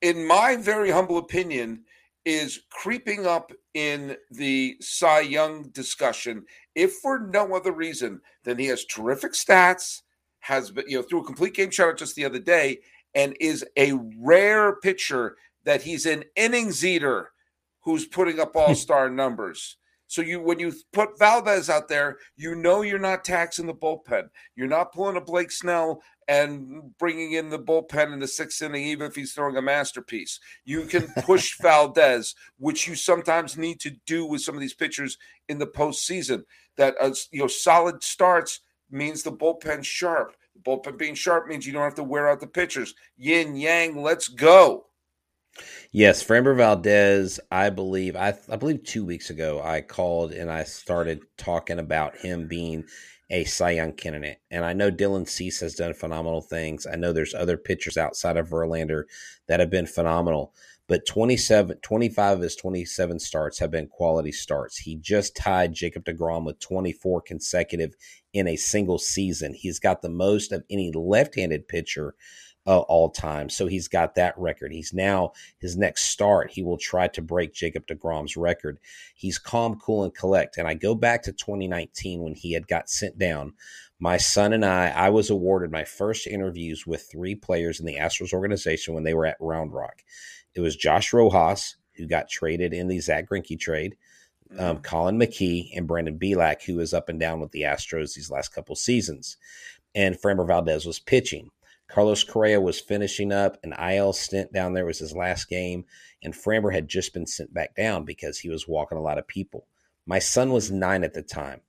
in 0.03 0.27
my 0.27 0.57
very 0.57 0.91
humble 0.91 1.19
opinion, 1.19 1.85
is 2.25 2.61
creeping 2.71 3.25
up 3.27 3.53
in 3.75 4.17
the 4.31 4.77
Cy 4.81 5.21
Young 5.21 5.69
discussion, 5.71 6.45
if 6.75 6.95
for 6.95 7.21
no 7.21 7.55
other 7.55 7.73
reason 7.73 8.21
than 8.43 8.59
he 8.59 8.67
has 8.67 8.85
terrific 8.85 9.33
stats, 9.33 10.03
has 10.41 10.71
been, 10.71 10.85
you 10.89 10.99
know, 10.99 11.03
threw 11.03 11.21
a 11.21 11.25
complete 11.25 11.55
game 11.55 11.71
shutout 11.71 11.99
just 11.99 12.17
the 12.17 12.25
other 12.25 12.41
day, 12.41 12.79
and 13.15 13.37
is 13.41 13.65
a 13.77 13.93
rare 14.19 14.77
pitcher 14.77 15.37
that 15.65 15.83
he's 15.83 16.05
an 16.05 16.25
innings 16.37 16.85
eater 16.85 17.31
who's 17.81 18.07
putting 18.07 18.41
up 18.41 18.53
all 18.57 18.75
star 18.75 19.09
numbers. 19.09 19.77
So 20.09 20.23
you 20.23 20.41
when 20.41 20.59
you 20.59 20.73
put 20.93 21.19
Valdez 21.19 21.69
out 21.69 21.89
there, 21.89 22.19
you 22.37 22.55
know 22.55 22.83
you're 22.83 22.99
not 22.99 23.25
taxing 23.25 23.67
the 23.67 23.75
bullpen. 23.75 24.29
You're 24.55 24.69
not 24.69 24.93
pulling 24.93 25.17
a 25.17 25.21
Blake 25.21 25.51
Snell 25.51 26.03
and 26.29 26.97
bringing 26.99 27.33
in 27.33 27.51
the 27.51 27.59
bullpen 27.59 28.13
in 28.13 28.19
the 28.19 28.29
sixth 28.29 28.61
inning, 28.63 28.85
even 28.85 29.07
if 29.07 29.15
he's 29.15 29.33
throwing 29.33 29.57
a 29.57 29.63
masterpiece. 29.63 30.41
You 30.65 30.83
can 30.83 31.09
push 31.23 31.57
Valdez, 31.61 32.35
which 32.59 32.87
you 32.89 32.95
sometimes 32.95 33.57
need 33.57 33.81
to 33.81 33.91
do 34.07 34.27
with 34.27 34.43
some 34.43 34.55
of 34.55 34.61
these 34.61 34.75
pitchers 34.75 35.19
in 35.49 35.59
the 35.59 35.67
postseason. 35.67 36.45
That 36.77 36.95
uh, 37.01 37.15
you 37.31 37.41
know, 37.41 37.47
solid 37.47 38.03
starts 38.03 38.61
means 38.91 39.23
the 39.23 39.33
bullpen 39.33 39.85
sharp. 39.85 40.37
The 40.55 40.61
bullpen 40.61 40.99
being 40.99 41.15
sharp 41.15 41.49
means 41.49 41.67
you 41.67 41.73
don't 41.73 41.83
have 41.83 41.95
to 41.97 42.05
wear 42.05 42.29
out 42.29 42.41
the 42.41 42.47
pitchers. 42.47 42.95
Yin 43.17 43.57
yang, 43.57 44.03
let's 44.03 44.29
go. 44.29 44.87
Yes, 45.97 46.23
Framber 46.23 46.55
Valdez. 46.55 47.41
I 47.51 47.71
believe 47.71 48.17
I, 48.17 48.35
I 48.51 48.57
believe 48.57 48.85
two 48.85 49.03
weeks 49.03 49.31
ago 49.31 49.63
I 49.65 49.81
called 49.81 50.31
and 50.31 50.51
I 50.51 50.65
started 50.65 51.21
talking 51.39 51.79
about 51.79 52.19
him 52.19 52.49
being 52.49 52.85
a 53.31 53.45
Cy 53.45 53.71
Young 53.71 53.93
candidate. 53.93 54.37
And 54.51 54.63
I 54.63 54.75
know 54.75 54.91
Dylan 54.91 55.27
Cease 55.27 55.61
has 55.61 55.75
done 55.75 55.95
phenomenal 55.95 56.43
things. 56.43 56.87
I 56.87 56.97
know 56.97 57.15
there's 57.15 57.33
other 57.33 57.57
pitchers 57.57 57.97
outside 57.97 58.37
of 58.37 58.51
Verlander 58.51 59.05
that 59.49 59.59
have 59.59 59.71
been 59.71 59.87
phenomenal. 59.87 60.53
But 60.87 61.07
27, 61.07 61.79
25 61.79 62.37
of 62.37 62.43
his 62.43 62.57
27 62.57 63.19
starts 63.19 63.59
have 63.61 63.71
been 63.71 63.87
quality 63.89 64.33
starts. 64.33 64.77
He 64.77 64.97
just 64.97 65.35
tied 65.35 65.73
Jacob 65.73 66.05
DeGrom 66.05 66.45
with 66.45 66.61
24 66.61 67.23
consecutive 67.23 67.95
in 68.35 68.47
a 68.47 68.57
single 68.57 68.99
season. 68.99 69.55
He's 69.55 69.79
got 69.79 70.03
the 70.03 70.11
most 70.11 70.53
of 70.53 70.63
any 70.69 70.93
left 70.93 71.37
handed 71.37 71.69
pitcher 71.69 72.15
uh, 72.67 72.81
all 72.81 73.11
time. 73.11 73.49
So 73.49 73.67
he's 73.67 73.89
got 73.89 74.15
that 74.17 74.37
record. 74.37 74.73
He's 74.73 74.93
now 74.93 75.33
his 75.59 75.77
next 75.77 76.07
start. 76.07 76.51
He 76.51 76.63
will 76.63 76.79
try 76.79 77.09
to 77.09 77.23
break 77.23 77.55
Jacob 77.55 77.87
DeGrom's 77.87 78.37
record. 78.37 78.79
He's 79.15 79.39
calm, 79.39 79.79
cool, 79.79 80.05
and 80.05 80.15
collect. 80.15 80.59
And 80.59 80.67
I 80.67 80.75
go 80.75 80.95
back 80.95 81.23
to 81.25 81.33
2019 81.33 82.23
when 82.23 82.35
he 82.35 82.53
had 82.53 82.67
got 82.67 82.91
sent 82.91 83.19
down. 83.19 83.55
My 83.99 84.17
son 84.19 84.53
and 84.53 84.65
I, 84.65 84.89
I 84.89 85.11
was 85.11 85.31
awarded 85.31 85.71
my 85.71 85.85
first 85.85 86.27
interviews 86.27 86.87
with 86.87 87.09
three 87.11 87.35
players 87.35 87.81
in 87.81 87.87
the 87.87 87.97
Astros 87.97 88.33
organization 88.33 88.95
when 88.95 89.05
they 89.05 89.15
were 89.15 89.27
at 89.27 89.39
Round 89.41 89.73
Rock. 89.73 90.03
It 90.55 90.61
was 90.61 90.77
Josh 90.77 91.13
Rojas, 91.13 91.77
who 91.97 92.07
got 92.07 92.29
traded 92.29 92.75
in 92.75 92.89
the 92.89 93.01
Zack 93.01 93.29
Greinke 93.29 93.59
trade. 93.59 93.97
Um, 94.59 94.79
mm-hmm. 94.79 95.21
McKee 95.21 95.71
and 95.77 95.87
Brandon 95.87 96.19
Bielak, 96.19 96.63
who 96.63 96.77
was 96.77 96.95
up 96.95 97.09
and 97.09 97.19
down 97.19 97.41
with 97.41 97.51
the 97.51 97.63
Astros 97.63 98.15
these 98.15 98.31
last 98.31 98.55
couple 98.55 98.77
seasons. 98.77 99.37
And 99.95 100.17
Framber 100.21 100.47
Valdez 100.47 100.85
was 100.85 101.01
pitching. 101.01 101.51
Carlos 101.89 102.25
Correa 102.25 102.61
was 102.61 102.81
finishing 102.81 103.33
up. 103.33 103.59
An 103.63 103.73
IL 103.73 104.13
stint 104.13 104.53
down 104.53 104.73
there 104.73 104.87
was 104.87 104.99
his 104.99 105.15
last 105.15 105.49
game, 105.49 105.85
and 106.23 106.35
Framber 106.35 106.73
had 106.73 106.89
just 106.89 107.15
been 107.15 107.27
sent 107.27 107.55
back 107.55 107.77
down 107.77 108.05
because 108.05 108.39
he 108.39 108.49
was 108.49 108.67
walking 108.67 108.99
a 108.99 109.03
lot 109.03 109.19
of 109.19 109.27
people. 109.27 109.67
My 110.05 110.19
son 110.19 110.53
was 110.53 110.71
nine 110.71 111.05
at 111.05 111.15
the 111.15 111.23
time. 111.23 111.61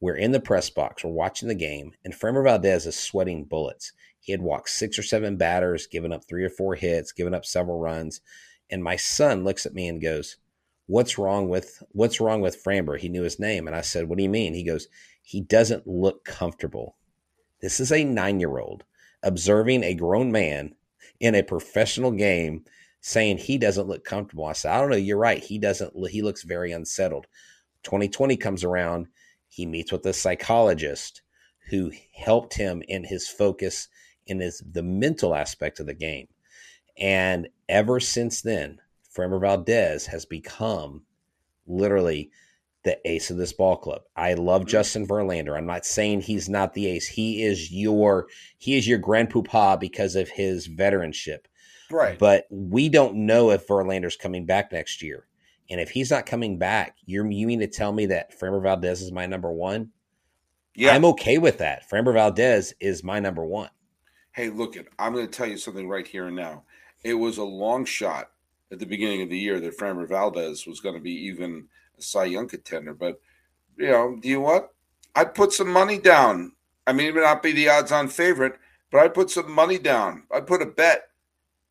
We're 0.00 0.16
in 0.16 0.32
the 0.32 0.40
press 0.40 0.68
box, 0.70 1.02
we're 1.02 1.10
watching 1.10 1.48
the 1.48 1.54
game, 1.54 1.92
and 2.04 2.14
Framber 2.14 2.44
Valdez 2.44 2.86
is 2.86 2.96
sweating 2.96 3.44
bullets. 3.44 3.92
He 4.20 4.32
had 4.32 4.42
walked 4.42 4.70
six 4.70 4.98
or 4.98 5.02
seven 5.02 5.36
batters, 5.36 5.86
given 5.86 6.12
up 6.12 6.24
three 6.24 6.44
or 6.44 6.50
four 6.50 6.74
hits, 6.74 7.12
given 7.12 7.32
up 7.32 7.44
several 7.46 7.78
runs. 7.78 8.20
And 8.68 8.82
my 8.82 8.96
son 8.96 9.44
looks 9.44 9.64
at 9.66 9.74
me 9.74 9.88
and 9.88 10.02
goes, 10.02 10.36
What's 10.86 11.18
wrong 11.18 11.48
with 11.48 11.82
what's 11.92 12.20
wrong 12.20 12.40
with 12.40 12.62
Framber? 12.62 12.98
He 12.98 13.08
knew 13.08 13.22
his 13.22 13.40
name. 13.40 13.66
And 13.66 13.74
I 13.74 13.80
said, 13.80 14.08
What 14.08 14.18
do 14.18 14.24
you 14.24 14.28
mean? 14.28 14.54
He 14.54 14.64
goes, 14.64 14.88
He 15.22 15.40
doesn't 15.40 15.86
look 15.86 16.24
comfortable. 16.24 16.96
This 17.60 17.80
is 17.80 17.90
a 17.90 18.04
nine 18.04 18.38
year 18.40 18.58
old 18.58 18.84
observing 19.26 19.82
a 19.82 19.94
grown 19.94 20.30
man 20.30 20.72
in 21.18 21.34
a 21.34 21.42
professional 21.42 22.12
game 22.12 22.64
saying 23.00 23.38
he 23.38 23.58
doesn't 23.58 23.88
look 23.88 24.04
comfortable. 24.04 24.44
I 24.44 24.52
said, 24.52 24.72
I 24.72 24.80
don't 24.80 24.90
know. 24.90 24.96
You're 24.96 25.18
right. 25.18 25.42
He 25.42 25.58
doesn't, 25.58 25.92
he 26.10 26.22
looks 26.22 26.44
very 26.44 26.70
unsettled. 26.72 27.26
2020 27.82 28.36
comes 28.36 28.62
around. 28.62 29.08
He 29.48 29.66
meets 29.66 29.90
with 29.90 30.06
a 30.06 30.12
psychologist 30.12 31.22
who 31.70 31.90
helped 32.14 32.54
him 32.54 32.82
in 32.86 33.04
his 33.04 33.28
focus 33.28 33.88
in 34.26 34.40
his 34.40 34.62
the 34.72 34.82
mental 34.82 35.34
aspect 35.34 35.80
of 35.80 35.86
the 35.86 35.94
game. 35.94 36.28
And 36.96 37.48
ever 37.68 38.00
since 38.00 38.42
then, 38.42 38.78
Framber 39.14 39.40
Valdez 39.40 40.06
has 40.06 40.24
become 40.24 41.02
literally 41.66 42.30
the 42.86 42.98
ace 43.04 43.30
of 43.30 43.36
this 43.36 43.52
ball 43.52 43.76
club. 43.76 44.02
I 44.14 44.34
love 44.34 44.62
mm-hmm. 44.62 44.68
Justin 44.68 45.08
Verlander. 45.08 45.58
I'm 45.58 45.66
not 45.66 45.84
saying 45.84 46.20
he's 46.20 46.48
not 46.48 46.72
the 46.72 46.86
ace. 46.86 47.08
He 47.08 47.42
is 47.42 47.72
your 47.72 48.28
he 48.56 48.78
is 48.78 48.86
your 48.86 48.98
grandpapa 48.98 49.76
because 49.78 50.14
of 50.14 50.30
his 50.30 50.68
veteranship. 50.68 51.40
Right. 51.90 52.16
But 52.16 52.46
we 52.48 52.88
don't 52.88 53.26
know 53.26 53.50
if 53.50 53.66
Verlander's 53.66 54.16
coming 54.16 54.46
back 54.46 54.70
next 54.72 55.02
year. 55.02 55.26
And 55.68 55.80
if 55.80 55.90
he's 55.90 56.12
not 56.12 56.26
coming 56.26 56.58
back, 56.58 56.96
you're 57.04 57.28
you 57.28 57.48
mean 57.48 57.58
to 57.58 57.66
tell 57.66 57.92
me 57.92 58.06
that 58.06 58.38
Framber 58.38 58.62
Valdez 58.62 59.02
is 59.02 59.10
my 59.10 59.26
number 59.26 59.50
one? 59.50 59.90
Yeah. 60.76 60.94
I'm 60.94 61.04
okay 61.06 61.38
with 61.38 61.58
that. 61.58 61.90
Framber 61.90 62.14
Valdez 62.14 62.72
is 62.78 63.02
my 63.02 63.18
number 63.18 63.44
one. 63.44 63.70
Hey, 64.30 64.48
look 64.48 64.76
it. 64.76 64.86
I'm 64.96 65.12
going 65.12 65.26
to 65.26 65.32
tell 65.32 65.48
you 65.48 65.58
something 65.58 65.88
right 65.88 66.06
here 66.06 66.26
and 66.28 66.36
now. 66.36 66.62
It 67.02 67.14
was 67.14 67.38
a 67.38 67.44
long 67.44 67.84
shot 67.84 68.30
at 68.70 68.78
the 68.78 68.86
beginning 68.86 69.22
of 69.22 69.30
the 69.30 69.38
year 69.38 69.58
that 69.58 69.76
Framber 69.76 70.08
Valdez 70.08 70.66
was 70.66 70.80
going 70.80 70.94
to 70.94 71.00
be 71.00 71.14
even 71.26 71.66
a 71.98 72.02
Cy 72.02 72.24
Young 72.24 72.48
contender. 72.48 72.94
But 72.94 73.20
you 73.76 73.88
know, 73.88 74.18
do 74.20 74.28
you 74.28 74.40
what? 74.40 74.72
I'd 75.14 75.34
put 75.34 75.52
some 75.52 75.68
money 75.68 75.98
down. 75.98 76.52
I 76.86 76.92
mean, 76.92 77.08
it 77.08 77.14
may 77.14 77.22
not 77.22 77.42
be 77.42 77.52
the 77.52 77.68
odds-on 77.68 78.08
favorite, 78.08 78.58
but 78.90 79.00
I'd 79.00 79.14
put 79.14 79.30
some 79.30 79.50
money 79.50 79.78
down. 79.78 80.24
I'd 80.32 80.46
put 80.46 80.62
a 80.62 80.66
bet 80.66 81.08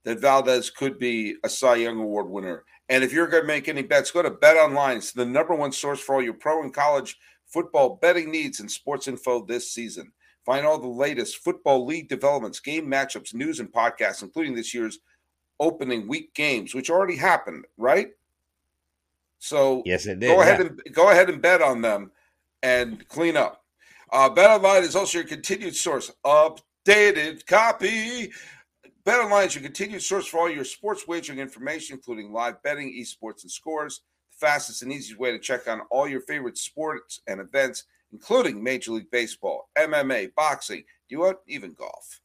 that 0.03 0.20
Valdez 0.20 0.70
could 0.70 1.00
be 1.00 1.36
a 1.44 1.50
Cy 1.50 1.75
Young 1.75 2.00
Award 2.00 2.29
winner. 2.29 2.63
And 2.89 3.03
if 3.03 3.12
you're 3.12 3.27
going 3.27 3.44
to 3.44 3.48
make 3.48 3.67
any 3.67 3.82
bets, 3.82 4.12
go 4.12 4.22
to 4.22 4.29
Bet 4.29 4.58
Online. 4.58 4.98
It's 4.98 5.12
the 5.12 5.25
number 5.25 5.55
one 5.55 5.72
source 5.72 6.00
for 6.00 6.15
all 6.15 6.22
your 6.22 6.34
pro 6.34 6.62
and 6.62 6.74
college 6.74 7.17
football 7.48 7.98
betting 8.01 8.32
needs 8.32 8.60
and 8.60 8.70
sports 8.70 9.08
info 9.08 9.44
this 9.44 9.72
season. 9.72 10.12
Find 10.46 10.65
all 10.65 10.77
the 10.77 10.88
latest 10.88 11.38
football 11.38 11.86
league 11.86 12.08
developments, 12.08 12.60
game 12.60 12.86
matchups, 12.86 13.34
news, 13.34 13.60
and 13.60 13.72
podcasts, 13.72 14.22
including 14.22 14.53
this 14.53 14.74
year's 14.74 15.00
opening 15.60 16.08
week 16.08 16.34
games, 16.36 16.75
which 16.75 16.91
already 16.91 17.15
happened, 17.15 17.65
right? 17.77 18.10
So 19.39 19.84
yes, 19.86 20.06
it 20.06 20.20
did. 20.20 20.27
Go 20.27 20.42
ahead 20.42 20.60
yeah. 20.60 20.68
and 20.68 20.82
go 20.94 21.10
ahead 21.12 21.30
and 21.30 21.42
bet 21.42 21.62
on 21.62 21.82
them 21.82 22.12
and 22.63 23.08
clean 23.08 23.38
up. 23.38 23.63
Uh, 24.12 24.30
Bet 24.30 24.50
Online 24.50 24.84
is 24.84 24.96
also 24.96 25.20
your 25.20 25.27
continued 25.27 25.75
source. 25.75 26.12
Updated 26.25 27.46
copy. 27.46 28.32
Bet 29.04 29.20
Online 29.20 29.48
is 29.48 29.56
your 29.56 29.63
continued 29.63 30.01
source 30.01 30.25
for 30.25 30.39
all 30.39 30.50
your 30.50 30.63
sports 30.63 31.08
wagering 31.08 31.39
information, 31.39 31.96
including 31.96 32.32
live 32.32 32.62
betting, 32.63 32.89
esports, 32.89 33.44
and 33.44 33.51
scores. 33.51 34.01
The 34.32 34.48
fastest 34.48 34.82
and 34.82 34.92
easiest 34.92 35.20
way 35.20 35.32
to 35.32 35.39
check 35.39 35.68
on 35.68 35.82
all 35.92 36.08
your 36.08 36.22
favorite 36.22 36.58
sports 36.58 37.22
and 37.27 37.39
events, 37.39 37.84
including 38.12 38.63
Major 38.63 38.94
League 38.94 39.12
Baseball, 39.12 39.70
MMA, 39.77 40.34
boxing, 40.36 40.84
you 41.08 41.20
what, 41.20 41.42
even 41.48 41.74
golf. 41.74 42.22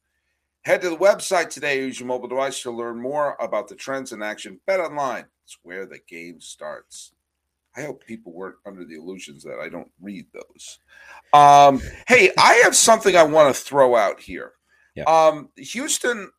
Head 0.63 0.83
to 0.83 0.91
the 0.91 0.97
website 0.97 1.51
today. 1.51 1.81
Use 1.81 1.99
your 1.99 2.07
mobile 2.07 2.29
device 2.29 2.63
to 2.63 2.71
learn 2.71 3.01
more 3.01 3.37
about 3.41 3.69
the 3.69 3.75
trends 3.75 4.13
in 4.13 4.23
action. 4.23 4.61
Bet 4.67 4.81
online. 4.81 5.25
It's 5.51 5.59
where 5.65 5.85
the 5.85 5.99
game 6.09 6.41
starts. 6.41 7.13
I 7.77 7.83
hope 7.83 8.07
people 8.07 8.33
weren't 8.33 8.55
under 8.65 8.85
the 8.85 8.95
illusions 8.95 9.43
that 9.43 9.59
I 9.59 9.69
don't 9.69 9.91
read 10.01 10.27
those. 10.33 10.79
Um, 11.33 11.81
hey, 12.07 12.31
I 12.39 12.55
have 12.63 12.77
something 12.77 13.17
I 13.17 13.25
want 13.25 13.53
to 13.53 13.61
throw 13.61 13.97
out 13.97 14.21
here. 14.21 14.53
Yeah. 14.95 15.03
Um, 15.05 15.49
Houston 15.57 16.31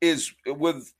is 0.00 0.32
with 0.46 0.94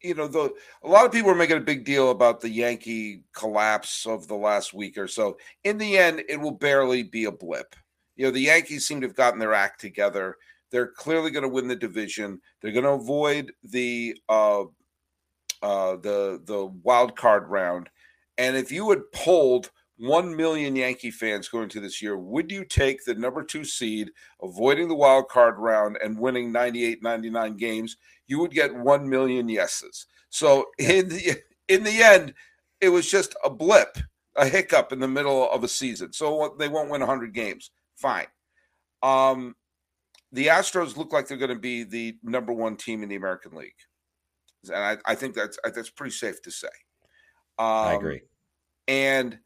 you 0.00 0.14
know 0.14 0.28
the 0.28 0.54
a 0.84 0.88
lot 0.88 1.04
of 1.06 1.10
people 1.10 1.28
are 1.28 1.34
making 1.34 1.56
a 1.56 1.60
big 1.60 1.84
deal 1.84 2.12
about 2.12 2.40
the 2.40 2.50
Yankee 2.50 3.24
collapse 3.32 4.06
of 4.06 4.28
the 4.28 4.36
last 4.36 4.72
week 4.72 4.96
or 4.96 5.08
so. 5.08 5.38
In 5.64 5.78
the 5.78 5.98
end, 5.98 6.22
it 6.28 6.40
will 6.40 6.52
barely 6.52 7.02
be 7.02 7.24
a 7.24 7.32
blip. 7.32 7.74
You 8.14 8.26
know, 8.26 8.30
the 8.30 8.38
Yankees 8.38 8.86
seem 8.86 9.00
to 9.00 9.08
have 9.08 9.16
gotten 9.16 9.40
their 9.40 9.54
act 9.54 9.80
together. 9.80 10.36
They're 10.70 10.92
clearly 10.92 11.32
going 11.32 11.42
to 11.42 11.48
win 11.48 11.66
the 11.66 11.74
division. 11.74 12.40
They're 12.62 12.70
going 12.70 12.84
to 12.84 12.90
avoid 12.90 13.52
the 13.64 14.16
uh, 14.28 14.64
uh, 15.62 15.96
the 15.96 16.40
the 16.44 16.66
wild 16.82 17.16
card 17.16 17.48
round. 17.48 17.88
And 18.38 18.56
if 18.56 18.70
you 18.70 18.90
had 18.90 19.10
polled 19.12 19.70
one 19.98 20.36
million 20.36 20.76
Yankee 20.76 21.10
fans 21.10 21.48
going 21.48 21.70
to 21.70 21.80
this 21.80 22.02
year, 22.02 22.18
would 22.18 22.50
you 22.50 22.64
take 22.64 23.04
the 23.04 23.14
number 23.14 23.42
two 23.42 23.64
seed, 23.64 24.10
avoiding 24.42 24.88
the 24.88 24.94
wild 24.94 25.28
card 25.28 25.58
round 25.58 25.96
and 26.02 26.18
winning 26.18 26.52
98, 26.52 27.02
99 27.02 27.56
games? 27.56 27.96
You 28.26 28.38
would 28.40 28.50
get 28.50 28.74
one 28.74 29.08
million 29.08 29.48
yeses. 29.48 30.06
So 30.28 30.66
in 30.78 31.08
the 31.08 31.38
in 31.68 31.82
the 31.82 32.02
end, 32.02 32.34
it 32.80 32.90
was 32.90 33.10
just 33.10 33.34
a 33.44 33.50
blip, 33.50 33.98
a 34.36 34.46
hiccup 34.46 34.92
in 34.92 35.00
the 35.00 35.08
middle 35.08 35.50
of 35.50 35.64
a 35.64 35.68
season. 35.68 36.12
So 36.12 36.54
they 36.58 36.68
won't 36.68 36.90
win 36.90 37.00
100 37.00 37.32
games. 37.32 37.70
Fine. 37.96 38.26
Um, 39.02 39.54
the 40.32 40.48
Astros 40.48 40.96
look 40.96 41.12
like 41.12 41.28
they're 41.28 41.38
going 41.38 41.48
to 41.48 41.58
be 41.58 41.84
the 41.84 42.16
number 42.22 42.52
one 42.52 42.76
team 42.76 43.02
in 43.02 43.08
the 43.08 43.16
American 43.16 43.52
League, 43.52 43.74
and 44.70 44.78
I, 44.78 44.98
I 45.04 45.14
think 45.14 45.34
that's 45.34 45.58
that's 45.64 45.90
pretty 45.90 46.12
safe 46.12 46.42
to 46.42 46.50
say. 46.50 46.68
Um, 47.58 47.66
I 47.66 47.94
agree, 47.94 48.22
and 48.88 49.38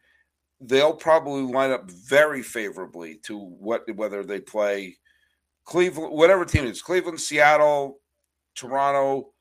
they'll 0.61 0.95
probably 0.95 1.43
line 1.43 1.71
up 1.71 1.91
very 1.91 2.43
favorably 2.43 3.17
to 3.25 3.39
what 3.39 3.83
whether 3.95 4.23
they 4.23 4.41
play 4.41 4.97
Cleveland, 5.65 6.13
whatever 6.13 6.45
team 6.45 6.67
it's 6.67 6.83
Cleveland, 6.83 7.21
Seattle, 7.21 8.01
Toronto, 8.55 9.33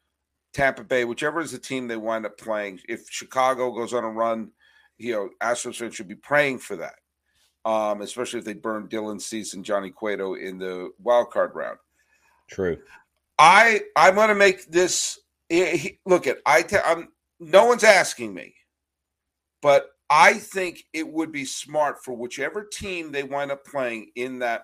Tampa 0.53 0.83
Bay, 0.83 1.05
whichever 1.05 1.41
is 1.41 1.51
the 1.51 1.59
team 1.59 1.87
they 1.87 1.97
wind 1.97 2.25
up 2.25 2.37
playing. 2.37 2.79
If 2.87 3.09
Chicago 3.09 3.71
goes 3.71 3.93
on 3.93 4.03
a 4.03 4.09
run, 4.09 4.51
you 4.97 5.13
know, 5.13 5.29
Astros 5.41 5.77
fans 5.77 5.95
should 5.95 6.07
be 6.07 6.15
praying 6.15 6.59
for 6.59 6.75
that, 6.77 6.95
um, 7.65 8.01
especially 8.01 8.39
if 8.39 8.45
they 8.45 8.53
burn 8.53 8.87
Dylan 8.87 9.21
Cease 9.21 9.53
and 9.53 9.65
Johnny 9.65 9.89
Cueto 9.89 10.35
in 10.35 10.57
the 10.57 10.91
wild 10.99 11.31
card 11.31 11.51
round. 11.53 11.77
True. 12.49 12.77
I 13.37 13.81
I'm 13.95 14.15
going 14.15 14.29
to 14.29 14.35
make 14.35 14.69
this. 14.69 15.19
He, 15.49 15.99
look 16.05 16.27
at 16.27 16.37
I. 16.45 16.61
T- 16.61 16.77
I'm 16.83 17.09
no 17.39 17.65
one's 17.65 17.83
asking 17.83 18.33
me, 18.33 18.53
but 19.61 19.87
I 20.09 20.33
think 20.33 20.83
it 20.93 21.07
would 21.07 21.31
be 21.31 21.45
smart 21.45 22.03
for 22.03 22.13
whichever 22.13 22.63
team 22.63 23.11
they 23.11 23.23
wind 23.23 23.51
up 23.51 23.65
playing 23.65 24.11
in 24.15 24.39
that 24.39 24.63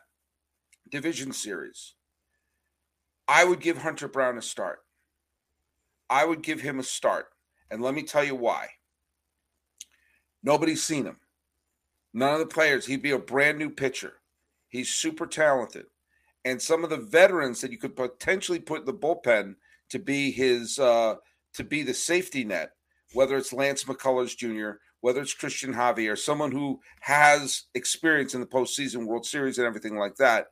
division 0.90 1.32
series. 1.34 1.96
I 3.28 3.44
would 3.44 3.60
give 3.60 3.78
Hunter 3.78 4.08
Brown 4.08 4.38
a 4.38 4.42
start. 4.42 4.80
I 6.10 6.26
would 6.26 6.44
give 6.44 6.62
him 6.62 6.80
a 6.80 6.84
start. 6.84 7.28
And 7.72 7.82
let 7.82 7.96
me 7.96 8.04
tell 8.04 8.24
you 8.24 8.36
why. 8.36 8.68
Nobody's 10.44 10.84
seen 10.84 11.06
him. 11.06 11.18
None 12.14 12.34
of 12.34 12.40
the 12.40 12.46
players. 12.46 12.86
He'd 12.86 13.02
be 13.02 13.12
a 13.12 13.20
brand 13.20 13.58
new 13.58 13.70
pitcher. 13.70 14.14
He's 14.70 14.90
super 14.90 15.26
talented. 15.26 15.86
And 16.44 16.62
some 16.62 16.84
of 16.84 16.92
the 16.92 16.98
veterans 16.98 17.62
that 17.62 17.72
you 17.72 17.80
could 17.80 17.96
potentially 17.96 18.60
put 18.60 18.82
in 18.82 18.86
the 18.86 18.94
bullpen 18.94 19.56
to 19.90 20.00
be 20.00 20.32
his 20.32 20.80
uh, 20.80 21.16
to 21.54 21.64
be 21.64 21.84
the 21.84 21.94
safety 21.94 22.44
net, 22.44 22.72
whether 23.14 23.38
it's 23.38 23.54
Lance 23.54 23.84
McCullers 23.86 24.36
Jr., 24.36 24.78
whether 25.02 25.22
it's 25.22 25.36
Cristian 25.36 25.74
Javier, 25.74 26.18
someone 26.18 26.52
who 26.52 26.80
has 27.02 27.66
experience 27.76 28.34
in 28.34 28.42
the 28.42 28.48
postseason, 28.48 29.06
World 29.06 29.26
Series, 29.26 29.58
and 29.58 29.68
everything 29.68 29.98
like 29.98 30.16
that, 30.16 30.48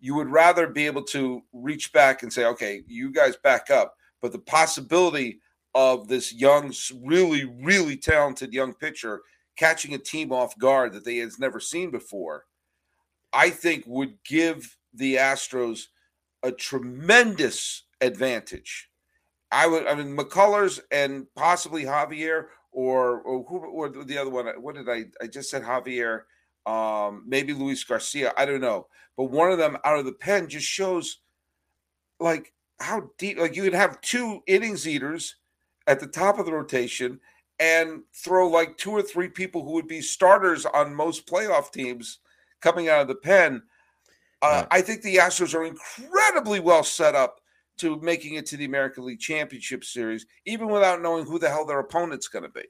you 0.00 0.14
would 0.14 0.28
rather 0.28 0.66
be 0.66 0.86
able 0.86 1.04
to 1.04 1.42
reach 1.52 1.92
back 1.92 2.22
and 2.22 2.32
say, 2.32 2.44
okay, 2.44 2.82
you 2.86 3.12
guys 3.12 3.36
back 3.36 3.70
up. 3.70 3.94
But 4.20 4.32
the 4.32 4.40
possibility 4.40 5.40
of 5.74 6.08
this 6.08 6.32
young, 6.32 6.74
really, 7.02 7.44
really 7.62 7.96
talented 7.96 8.52
young 8.52 8.74
pitcher 8.74 9.22
catching 9.56 9.94
a 9.94 9.98
team 9.98 10.32
off 10.32 10.58
guard 10.58 10.92
that 10.92 11.04
they 11.04 11.18
has 11.18 11.38
never 11.38 11.60
seen 11.60 11.90
before, 11.90 12.44
I 13.32 13.50
think 13.50 13.84
would 13.86 14.22
give 14.24 14.76
the 14.92 15.16
Astros 15.16 15.84
a 16.42 16.52
tremendous 16.52 17.84
advantage. 18.02 18.90
I 19.50 19.66
would, 19.66 19.86
I 19.86 19.94
mean, 19.94 20.16
McCullers 20.16 20.80
and 20.90 21.26
possibly 21.34 21.84
Javier, 21.84 22.46
or 22.72 23.20
or 23.20 23.44
who, 23.44 23.58
or 23.58 23.88
the 23.88 24.18
other 24.18 24.30
one. 24.30 24.46
What 24.60 24.74
did 24.74 24.88
I? 24.88 25.04
I 25.22 25.26
just 25.26 25.50
said 25.50 25.62
Javier. 25.62 26.22
Um, 26.64 27.24
maybe 27.26 27.52
Luis 27.52 27.82
Garcia. 27.82 28.32
I 28.36 28.44
don't 28.44 28.60
know, 28.60 28.86
but 29.16 29.24
one 29.24 29.50
of 29.50 29.58
them 29.58 29.76
out 29.84 29.98
of 29.98 30.04
the 30.04 30.12
pen 30.12 30.48
just 30.48 30.66
shows, 30.66 31.18
like 32.20 32.52
how 32.80 33.10
deep. 33.18 33.38
Like 33.38 33.56
you 33.56 33.62
could 33.62 33.74
have 33.74 34.00
two 34.00 34.42
innings 34.46 34.88
eaters 34.88 35.36
at 35.86 36.00
the 36.00 36.06
top 36.06 36.38
of 36.38 36.46
the 36.46 36.52
rotation 36.52 37.20
and 37.58 38.02
throw 38.14 38.48
like 38.48 38.78
two 38.78 38.90
or 38.90 39.02
three 39.02 39.28
people 39.28 39.64
who 39.64 39.72
would 39.72 39.88
be 39.88 40.00
starters 40.00 40.64
on 40.64 40.94
most 40.94 41.26
playoff 41.26 41.70
teams 41.70 42.18
coming 42.60 42.88
out 42.88 43.02
of 43.02 43.08
the 43.08 43.14
pen. 43.14 43.62
Uh, 44.40 44.64
I 44.70 44.80
think 44.80 45.02
the 45.02 45.16
Astros 45.16 45.54
are 45.54 45.64
incredibly 45.64 46.58
well 46.58 46.82
set 46.82 47.14
up 47.14 47.41
to 47.82 48.00
making 48.00 48.34
it 48.34 48.46
to 48.46 48.56
the 48.56 48.64
American 48.64 49.04
League 49.04 49.20
Championship 49.20 49.84
Series, 49.84 50.24
even 50.46 50.68
without 50.68 51.02
knowing 51.02 51.26
who 51.26 51.38
the 51.38 51.48
hell 51.48 51.66
their 51.66 51.80
opponent's 51.80 52.28
going 52.28 52.44
to 52.44 52.48
be. 52.48 52.64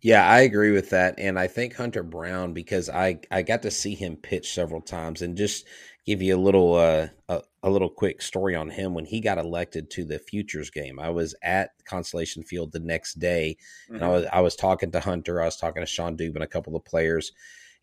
Yeah, 0.00 0.28
I 0.28 0.40
agree 0.40 0.70
with 0.70 0.90
that, 0.90 1.14
and 1.18 1.38
I 1.38 1.46
think 1.46 1.74
Hunter 1.74 2.02
Brown 2.02 2.52
because 2.52 2.88
I 2.88 3.20
I 3.30 3.42
got 3.42 3.62
to 3.62 3.70
see 3.70 3.94
him 3.94 4.16
pitch 4.16 4.52
several 4.52 4.80
times, 4.80 5.22
and 5.22 5.36
just 5.36 5.66
give 6.06 6.22
you 6.22 6.36
a 6.36 6.40
little 6.40 6.74
uh, 6.74 7.08
a, 7.28 7.42
a 7.62 7.70
little 7.70 7.88
quick 7.88 8.22
story 8.22 8.54
on 8.54 8.70
him 8.70 8.94
when 8.94 9.04
he 9.04 9.20
got 9.20 9.38
elected 9.38 9.90
to 9.90 10.04
the 10.04 10.18
futures 10.18 10.70
game. 10.70 11.00
I 11.00 11.10
was 11.10 11.34
at 11.42 11.70
Constellation 11.84 12.44
Field 12.44 12.70
the 12.72 12.80
next 12.80 13.14
day, 13.14 13.56
mm-hmm. 13.86 13.96
and 13.96 14.04
I 14.04 14.08
was 14.08 14.26
I 14.32 14.40
was 14.40 14.54
talking 14.54 14.92
to 14.92 15.00
Hunter, 15.00 15.42
I 15.42 15.46
was 15.46 15.56
talking 15.56 15.82
to 15.82 15.86
Shawn 15.86 16.16
Dubin, 16.16 16.42
a 16.42 16.46
couple 16.46 16.76
of 16.76 16.84
players, 16.84 17.32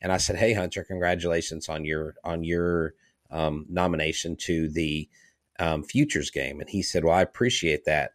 and 0.02 0.14
I 0.14 0.18
said, 0.18 0.38
"Hey 0.38 0.54
Hunter, 0.54 0.86
congratulations 0.86 1.68
on 1.68 1.84
your 1.84 2.16
on 2.24 2.44
your 2.46 2.94
um, 3.32 3.66
nomination 3.70 4.36
to 4.38 4.70
the 4.70 5.10
um, 5.62 5.84
futures 5.84 6.32
game." 6.32 6.60
And 6.60 6.70
he 6.70 6.82
said, 6.82 7.06
"Well, 7.06 7.16
I 7.16 7.22
appreciate 7.22 7.86
that." 7.86 8.12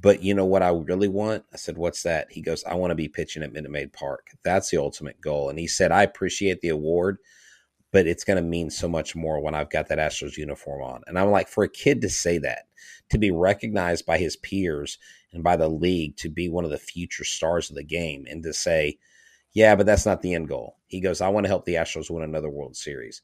But 0.00 0.22
you 0.22 0.34
know 0.34 0.44
what 0.44 0.62
I 0.62 0.68
really 0.70 1.08
want? 1.08 1.44
I 1.52 1.56
said, 1.56 1.78
What's 1.78 2.02
that? 2.02 2.30
He 2.30 2.42
goes, 2.42 2.62
I 2.64 2.74
want 2.74 2.90
to 2.90 2.96
be 2.96 3.08
pitching 3.08 3.42
at 3.42 3.52
Minute 3.52 3.70
Maid 3.70 3.92
Park. 3.92 4.28
That's 4.44 4.70
the 4.70 4.76
ultimate 4.76 5.20
goal. 5.20 5.48
And 5.48 5.58
he 5.58 5.66
said, 5.66 5.90
I 5.90 6.02
appreciate 6.02 6.60
the 6.60 6.68
award, 6.68 7.18
but 7.92 8.06
it's 8.06 8.24
going 8.24 8.36
to 8.36 8.42
mean 8.42 8.68
so 8.70 8.88
much 8.88 9.16
more 9.16 9.40
when 9.40 9.54
I've 9.54 9.70
got 9.70 9.88
that 9.88 9.98
Astros 9.98 10.36
uniform 10.36 10.82
on. 10.82 11.02
And 11.06 11.18
I'm 11.18 11.30
like, 11.30 11.48
for 11.48 11.64
a 11.64 11.68
kid 11.68 12.02
to 12.02 12.10
say 12.10 12.38
that, 12.38 12.66
to 13.08 13.18
be 13.18 13.30
recognized 13.30 14.04
by 14.04 14.18
his 14.18 14.36
peers 14.36 14.98
and 15.32 15.42
by 15.42 15.56
the 15.56 15.68
league 15.68 16.16
to 16.18 16.28
be 16.28 16.48
one 16.48 16.64
of 16.64 16.70
the 16.70 16.78
future 16.78 17.24
stars 17.24 17.70
of 17.70 17.76
the 17.76 17.82
game 17.82 18.26
and 18.28 18.42
to 18.42 18.52
say, 18.52 18.98
yeah, 19.52 19.74
but 19.74 19.86
that's 19.86 20.04
not 20.04 20.20
the 20.20 20.34
end 20.34 20.48
goal. 20.48 20.76
He 20.88 21.00
goes, 21.00 21.22
I 21.22 21.28
want 21.28 21.44
to 21.44 21.48
help 21.48 21.64
the 21.64 21.74
Astros 21.74 22.10
win 22.10 22.22
another 22.22 22.50
World 22.50 22.76
Series. 22.76 23.22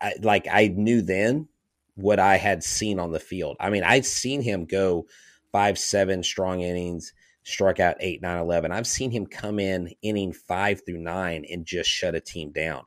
I, 0.00 0.14
like 0.22 0.46
I 0.50 0.68
knew 0.68 1.02
then 1.02 1.48
what 1.96 2.18
I 2.18 2.36
had 2.36 2.62
seen 2.62 2.98
on 3.00 3.10
the 3.10 3.20
field. 3.20 3.56
I 3.58 3.70
mean, 3.70 3.82
I'd 3.82 4.06
seen 4.06 4.40
him 4.40 4.64
go 4.64 5.06
five, 5.50 5.78
seven 5.78 6.22
strong 6.22 6.60
innings, 6.60 7.12
struck 7.42 7.80
out 7.80 7.96
eight, 8.00 8.22
nine, 8.22 8.38
11. 8.38 8.70
I've 8.70 8.86
seen 8.86 9.10
him 9.10 9.26
come 9.26 9.58
in 9.58 9.92
inning 10.02 10.32
five 10.32 10.82
through 10.84 10.98
nine 10.98 11.44
and 11.50 11.64
just 11.64 11.90
shut 11.90 12.14
a 12.14 12.20
team 12.20 12.52
down. 12.52 12.82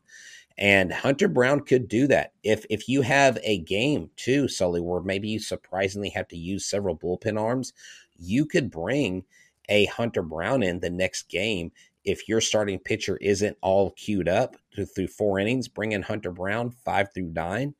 And 0.58 0.92
Hunter 0.92 1.30
Brown 1.30 1.62
could 1.62 1.88
do 1.88 2.06
that. 2.08 2.34
If 2.44 2.66
if 2.70 2.90
you 2.90 3.02
have 3.02 3.40
a 3.44 3.60
game 3.60 4.10
too, 4.18 4.50
Sully, 4.50 4.82
where 4.82 5.02
maybe 5.02 5.30
you 5.30 5.40
surprisingly 5.40 6.10
have 6.10 6.28
to 6.28 6.38
use 6.38 6.66
several 6.66 6.98
bullpen 6.98 7.40
arms, 7.40 7.72
you 8.18 8.46
could 8.46 8.70
bring 8.70 9.24
a 9.70 9.86
Hunter 9.86 10.22
Brown 10.22 10.62
in 10.62 10.82
the 10.82 10.90
next 10.90 11.30
game. 11.30 11.72
If 12.04 12.28
your 12.28 12.42
starting 12.42 12.80
pitcher 12.80 13.18
isn't 13.18 13.58
all 13.62 13.92
queued 13.92 14.28
up 14.28 14.58
to, 14.74 14.86
through 14.86 15.08
four 15.08 15.40
innings, 15.40 15.70
bring 15.70 15.94
in 15.94 16.02
Hunter 16.02 16.32
Brown 16.32 16.72
five 16.72 17.14
through 17.14 17.32
nine. 17.32 17.74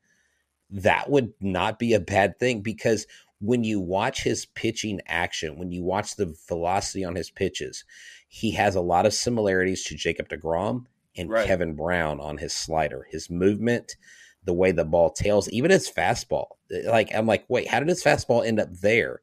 That 0.70 1.10
would 1.10 1.32
not 1.40 1.78
be 1.78 1.94
a 1.94 2.00
bad 2.00 2.38
thing 2.38 2.60
because 2.60 3.06
when 3.40 3.64
you 3.64 3.80
watch 3.80 4.22
his 4.22 4.46
pitching 4.46 5.00
action, 5.06 5.58
when 5.58 5.72
you 5.72 5.82
watch 5.82 6.16
the 6.16 6.34
velocity 6.46 7.04
on 7.04 7.14
his 7.14 7.30
pitches, 7.30 7.84
he 8.28 8.52
has 8.52 8.76
a 8.76 8.80
lot 8.80 9.06
of 9.06 9.14
similarities 9.14 9.84
to 9.84 9.96
Jacob 9.96 10.28
DeGrom 10.28 10.84
and 11.16 11.30
right. 11.30 11.46
Kevin 11.46 11.74
Brown 11.74 12.20
on 12.20 12.38
his 12.38 12.52
slider. 12.52 13.06
His 13.10 13.30
movement, 13.30 13.96
the 14.44 14.52
way 14.52 14.72
the 14.72 14.84
ball 14.84 15.10
tails, 15.10 15.48
even 15.50 15.70
his 15.70 15.90
fastball. 15.90 16.46
Like 16.86 17.14
I'm 17.14 17.26
like, 17.26 17.44
wait, 17.48 17.68
how 17.68 17.80
did 17.80 17.88
his 17.88 18.04
fastball 18.04 18.46
end 18.46 18.60
up 18.60 18.72
there? 18.72 19.20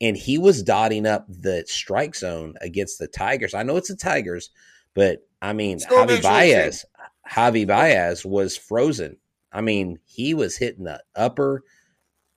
And 0.00 0.16
he 0.16 0.38
was 0.38 0.62
dotting 0.62 1.06
up 1.06 1.26
the 1.28 1.64
strike 1.66 2.14
zone 2.14 2.54
against 2.60 2.98
the 2.98 3.08
Tigers. 3.08 3.54
I 3.54 3.62
know 3.62 3.76
it's 3.76 3.88
the 3.88 3.96
Tigers, 3.96 4.50
but 4.94 5.26
I 5.40 5.52
mean, 5.52 5.78
Javi 5.80 6.22
Baez, 6.22 6.84
Javi 7.30 7.66
Baez 7.66 8.24
was 8.24 8.56
frozen. 8.56 9.16
I 9.52 9.60
mean, 9.60 9.98
he 10.04 10.34
was 10.34 10.56
hitting 10.56 10.84
the 10.84 11.02
upper 11.14 11.62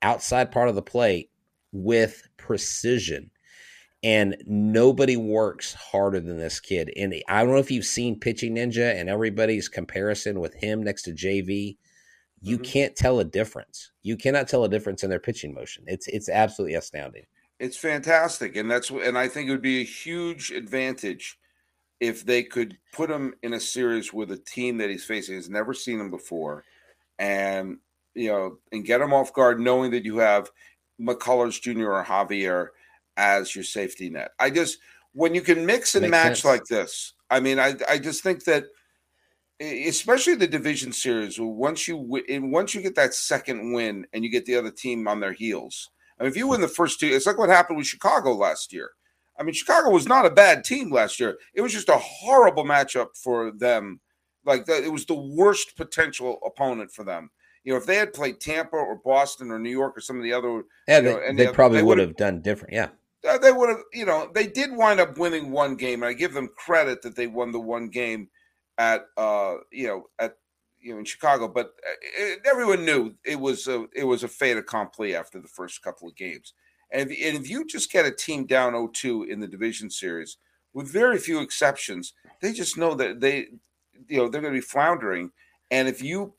outside 0.02 0.52
part 0.52 0.70
of 0.70 0.76
the 0.76 0.82
plate 0.82 1.30
with 1.72 2.28
precision. 2.38 3.32
And 4.02 4.38
nobody 4.46 5.18
works 5.18 5.74
harder 5.74 6.22
than 6.22 6.38
this 6.38 6.62
kid. 6.62 6.90
And 6.96 7.14
I 7.28 7.44
don't 7.44 7.52
know 7.52 7.60
if 7.60 7.70
you've 7.70 7.86
seen 7.86 8.20
Pitching 8.20 8.56
Ninja 8.56 8.98
and 8.98 9.10
everybody's 9.10 9.68
comparison 9.68 10.40
with 10.40 10.54
him 10.54 10.82
next 10.84 11.04
to 11.04 11.12
JV. 11.12 11.78
You 12.42 12.56
mm-hmm. 12.56 12.64
can't 12.64 12.96
tell 12.96 13.20
a 13.20 13.26
difference. 13.26 13.92
You 14.02 14.16
cannot 14.16 14.48
tell 14.48 14.64
a 14.64 14.70
difference 14.70 15.04
in 15.04 15.10
their 15.10 15.20
pitching 15.20 15.54
motion. 15.54 15.84
It's 15.88 16.08
it's 16.08 16.30
absolutely 16.30 16.76
astounding. 16.76 17.26
It's 17.60 17.76
fantastic, 17.76 18.56
and 18.56 18.72
that's 18.72 18.90
and 18.90 19.18
I 19.18 19.28
think 19.28 19.50
it 19.50 19.52
would 19.52 19.62
be 19.62 19.82
a 19.82 19.86
huge 19.86 20.50
advantage 20.52 21.38
if 22.00 22.26
they 22.26 22.44
could 22.44 22.78
put 22.94 23.12
him 23.12 23.34
in 23.44 23.54
a 23.54 23.60
series 23.60 24.14
with 24.14 24.32
a 24.32 24.38
team 24.38 24.78
that 24.78 24.90
he's 24.90 25.04
facing 25.04 25.36
has 25.36 25.50
never 25.50 25.74
seen 25.74 26.00
him 26.00 26.10
before, 26.10 26.64
and 27.20 27.78
you 28.16 28.30
know, 28.30 28.58
and 28.72 28.86
get 28.86 28.98
them 28.98 29.14
off 29.14 29.34
guard, 29.34 29.60
knowing 29.60 29.92
that 29.92 30.06
you 30.06 30.18
have 30.18 30.50
McCullers 31.00 31.62
Jr. 31.62 31.92
or 31.92 32.04
Javier 32.04 32.70
as 33.16 33.54
your 33.54 33.64
safety 33.64 34.10
net. 34.10 34.32
I 34.40 34.50
just 34.50 34.80
when 35.14 35.36
you 35.36 35.42
can 35.42 35.66
mix 35.66 35.96
and 35.96 36.04
Makes 36.04 36.12
match 36.12 36.42
sense. 36.42 36.46
like 36.46 36.66
this, 36.66 37.14
I 37.30 37.40
mean, 37.40 37.60
I 37.60 37.76
I 37.88 38.00
just 38.00 38.24
think 38.24 38.46
that 38.46 38.66
especially 39.62 40.36
the 40.36 40.48
division 40.48 40.94
series 40.94 41.38
once 41.40 41.88
you 41.88 41.98
once 41.98 42.74
you 42.74 42.82
get 42.82 42.96
that 42.96 43.14
second 43.14 43.74
win 43.74 44.08
and 44.14 44.24
you 44.24 44.30
get 44.30 44.46
the 44.46 44.56
other 44.56 44.72
team 44.72 45.08
on 45.08 45.20
their 45.20 45.34
heels 45.34 45.90
I 46.18 46.24
mean, 46.24 46.32
if 46.32 46.38
you 46.38 46.48
win 46.48 46.62
the 46.62 46.68
first 46.68 47.00
two 47.00 47.08
it's 47.08 47.26
like 47.26 47.38
what 47.38 47.50
happened 47.50 47.78
with 47.78 47.86
chicago 47.86 48.34
last 48.34 48.72
year 48.72 48.92
i 49.38 49.44
mean 49.44 49.54
chicago 49.54 49.90
was 49.90 50.08
not 50.08 50.26
a 50.26 50.30
bad 50.30 50.64
team 50.64 50.92
last 50.92 51.20
year 51.20 51.38
it 51.54 51.62
was 51.62 51.74
just 51.74 51.90
a 51.90 51.98
horrible 51.98 52.64
matchup 52.64 53.18
for 53.22 53.52
them 53.52 54.00
like 54.50 54.66
the, 54.66 54.84
it 54.84 54.92
was 54.92 55.06
the 55.06 55.16
worst 55.16 55.78
potential 55.78 56.40
opponent 56.46 56.92
for 56.92 57.06
them 57.06 57.30
you 57.64 57.74
know, 57.74 57.78
if 57.78 57.86
they 57.86 57.98
had 57.98 58.14
played 58.14 58.40
Tampa 58.40 58.76
or 58.76 58.96
Boston 58.96 59.52
or 59.52 59.60
New 59.60 59.70
York 59.70 59.98
or 59.98 60.02
some 60.02 60.18
of 60.18 60.24
the 60.24 60.34
other, 60.34 60.64
yeah, 60.88 61.02
they, 61.02 61.14
know, 61.14 61.34
they 61.34 61.46
other, 61.48 61.54
probably 61.54 61.78
they 61.78 61.84
would 61.84 61.98
have 61.98 62.16
done 62.16 62.42
different. 62.42 62.74
Yeah, 62.74 62.90
uh, 63.28 63.38
they 63.38 63.52
would 63.52 63.70
have. 63.70 63.80
You 63.94 64.06
know, 64.06 64.32
they 64.34 64.48
did 64.48 64.76
wind 64.76 65.00
up 65.00 65.18
winning 65.18 65.52
one 65.52 65.76
game, 65.76 66.02
and 66.02 66.10
I 66.10 66.14
give 66.14 66.34
them 66.34 66.50
credit 66.56 67.02
that 67.02 67.16
they 67.16 67.28
won 67.28 67.52
the 67.52 67.60
one 67.60 67.90
game 67.90 68.30
at, 68.78 69.06
uh, 69.18 69.56
you 69.72 69.88
know, 69.88 70.04
at 70.18 70.38
you 70.80 70.94
know 70.94 71.00
in 71.00 71.06
Chicago. 71.06 71.48
But 71.48 71.68
uh, 71.68 71.96
it, 72.18 72.40
everyone 72.46 72.86
knew 72.86 73.16
it 73.26 73.40
was 73.40 73.68
a 73.68 73.86
it 73.94 74.06
was 74.06 74.24
a 74.24 74.30
fait 74.30 74.58
accompli 74.58 75.16
after 75.16 75.40
the 75.42 75.48
first 75.48 75.82
couple 75.82 76.08
of 76.08 76.16
games, 76.16 76.54
And 76.92 77.12
if, 77.12 77.18
and 77.24 77.44
if 77.44 77.50
you 77.50 77.66
just 77.66 77.92
get 77.92 78.06
a 78.06 78.12
team 78.12 78.46
down 78.46 78.74
0-2 78.74 79.28
in 79.28 79.42
the 79.42 79.48
division 79.48 79.90
series, 79.90 80.38
with 80.74 80.92
very 80.92 81.18
few 81.18 81.42
exceptions, 81.42 82.14
they 82.42 82.54
just 82.54 82.78
know 82.78 82.94
that 82.96 83.20
they, 83.20 83.48
you 84.08 84.18
know, 84.18 84.28
they're 84.28 84.42
going 84.42 84.54
to 84.54 84.60
be 84.60 84.66
floundering. 84.66 85.32
And 85.72 85.88
if 85.88 86.02
you 86.02 86.34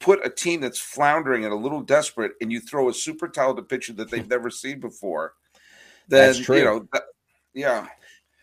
put 0.00 0.24
a 0.24 0.30
team 0.30 0.60
that's 0.60 0.78
floundering 0.78 1.44
and 1.44 1.52
a 1.52 1.56
little 1.56 1.80
desperate, 1.80 2.32
and 2.40 2.52
you 2.52 2.60
throw 2.60 2.88
a 2.88 2.94
super 2.94 3.28
talented 3.28 3.68
pitcher 3.68 3.92
that 3.94 4.10
they've 4.10 4.28
never 4.30 4.50
seen 4.50 4.80
before, 4.80 5.34
then 6.08 6.28
That's 6.28 6.38
true. 6.38 6.58
you 6.58 6.64
know, 6.64 6.88
that, 6.92 7.02
yeah, 7.54 7.88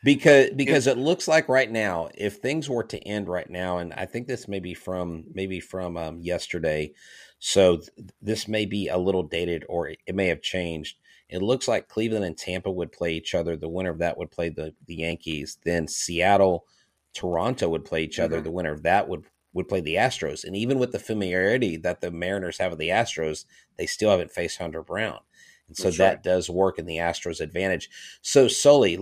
because 0.03 0.49
because 0.55 0.87
it 0.87 0.97
looks 0.97 1.27
like 1.27 1.47
right 1.47 1.69
now 1.71 2.09
if 2.15 2.37
things 2.37 2.69
were 2.69 2.83
to 2.83 2.99
end 2.99 3.27
right 3.27 3.49
now 3.49 3.77
and 3.77 3.93
i 3.93 4.05
think 4.05 4.27
this 4.27 4.47
may 4.47 4.59
be 4.59 4.73
from 4.73 5.23
maybe 5.33 5.59
from 5.59 5.97
um, 5.97 6.19
yesterday 6.21 6.91
so 7.39 7.77
th- 7.77 7.89
this 8.21 8.47
may 8.47 8.65
be 8.65 8.87
a 8.87 8.97
little 8.97 9.23
dated 9.23 9.65
or 9.69 9.89
it, 9.89 9.99
it 10.07 10.15
may 10.15 10.27
have 10.27 10.41
changed 10.41 10.97
it 11.29 11.41
looks 11.41 11.67
like 11.67 11.87
cleveland 11.87 12.25
and 12.25 12.37
tampa 12.37 12.71
would 12.71 12.91
play 12.91 13.13
each 13.13 13.35
other 13.35 13.55
the 13.55 13.69
winner 13.69 13.91
of 13.91 13.99
that 13.99 14.17
would 14.17 14.31
play 14.31 14.49
the, 14.49 14.73
the 14.87 14.95
yankees 14.95 15.57
then 15.65 15.87
seattle 15.87 16.65
toronto 17.13 17.67
would 17.69 17.85
play 17.85 18.03
each 18.03 18.19
other 18.19 18.39
Mhm. 18.39 18.43
the 18.43 18.51
winner 18.51 18.71
of 18.73 18.83
that 18.83 19.07
would 19.07 19.25
would 19.53 19.67
play 19.67 19.81
the 19.81 19.95
astros 19.95 20.43
and 20.45 20.55
even 20.55 20.79
with 20.79 20.91
the 20.93 20.99
familiarity 20.99 21.75
that 21.75 21.99
the 22.01 22.09
mariners 22.11 22.57
have 22.57 22.71
with 22.71 22.79
the 22.79 22.89
astros 22.89 23.45
they 23.77 23.85
still 23.85 24.09
haven't 24.11 24.31
faced 24.31 24.57
hunter 24.59 24.81
brown 24.83 25.19
and 25.67 25.77
so 25.77 25.83
That's 25.85 25.97
that 25.99 26.13
right. 26.15 26.23
does 26.23 26.49
work 26.49 26.77
in 26.79 26.85
the 26.85 26.97
Astros' 26.97 27.39
advantage. 27.39 27.89
So, 28.21 28.49
Sully, 28.49 28.99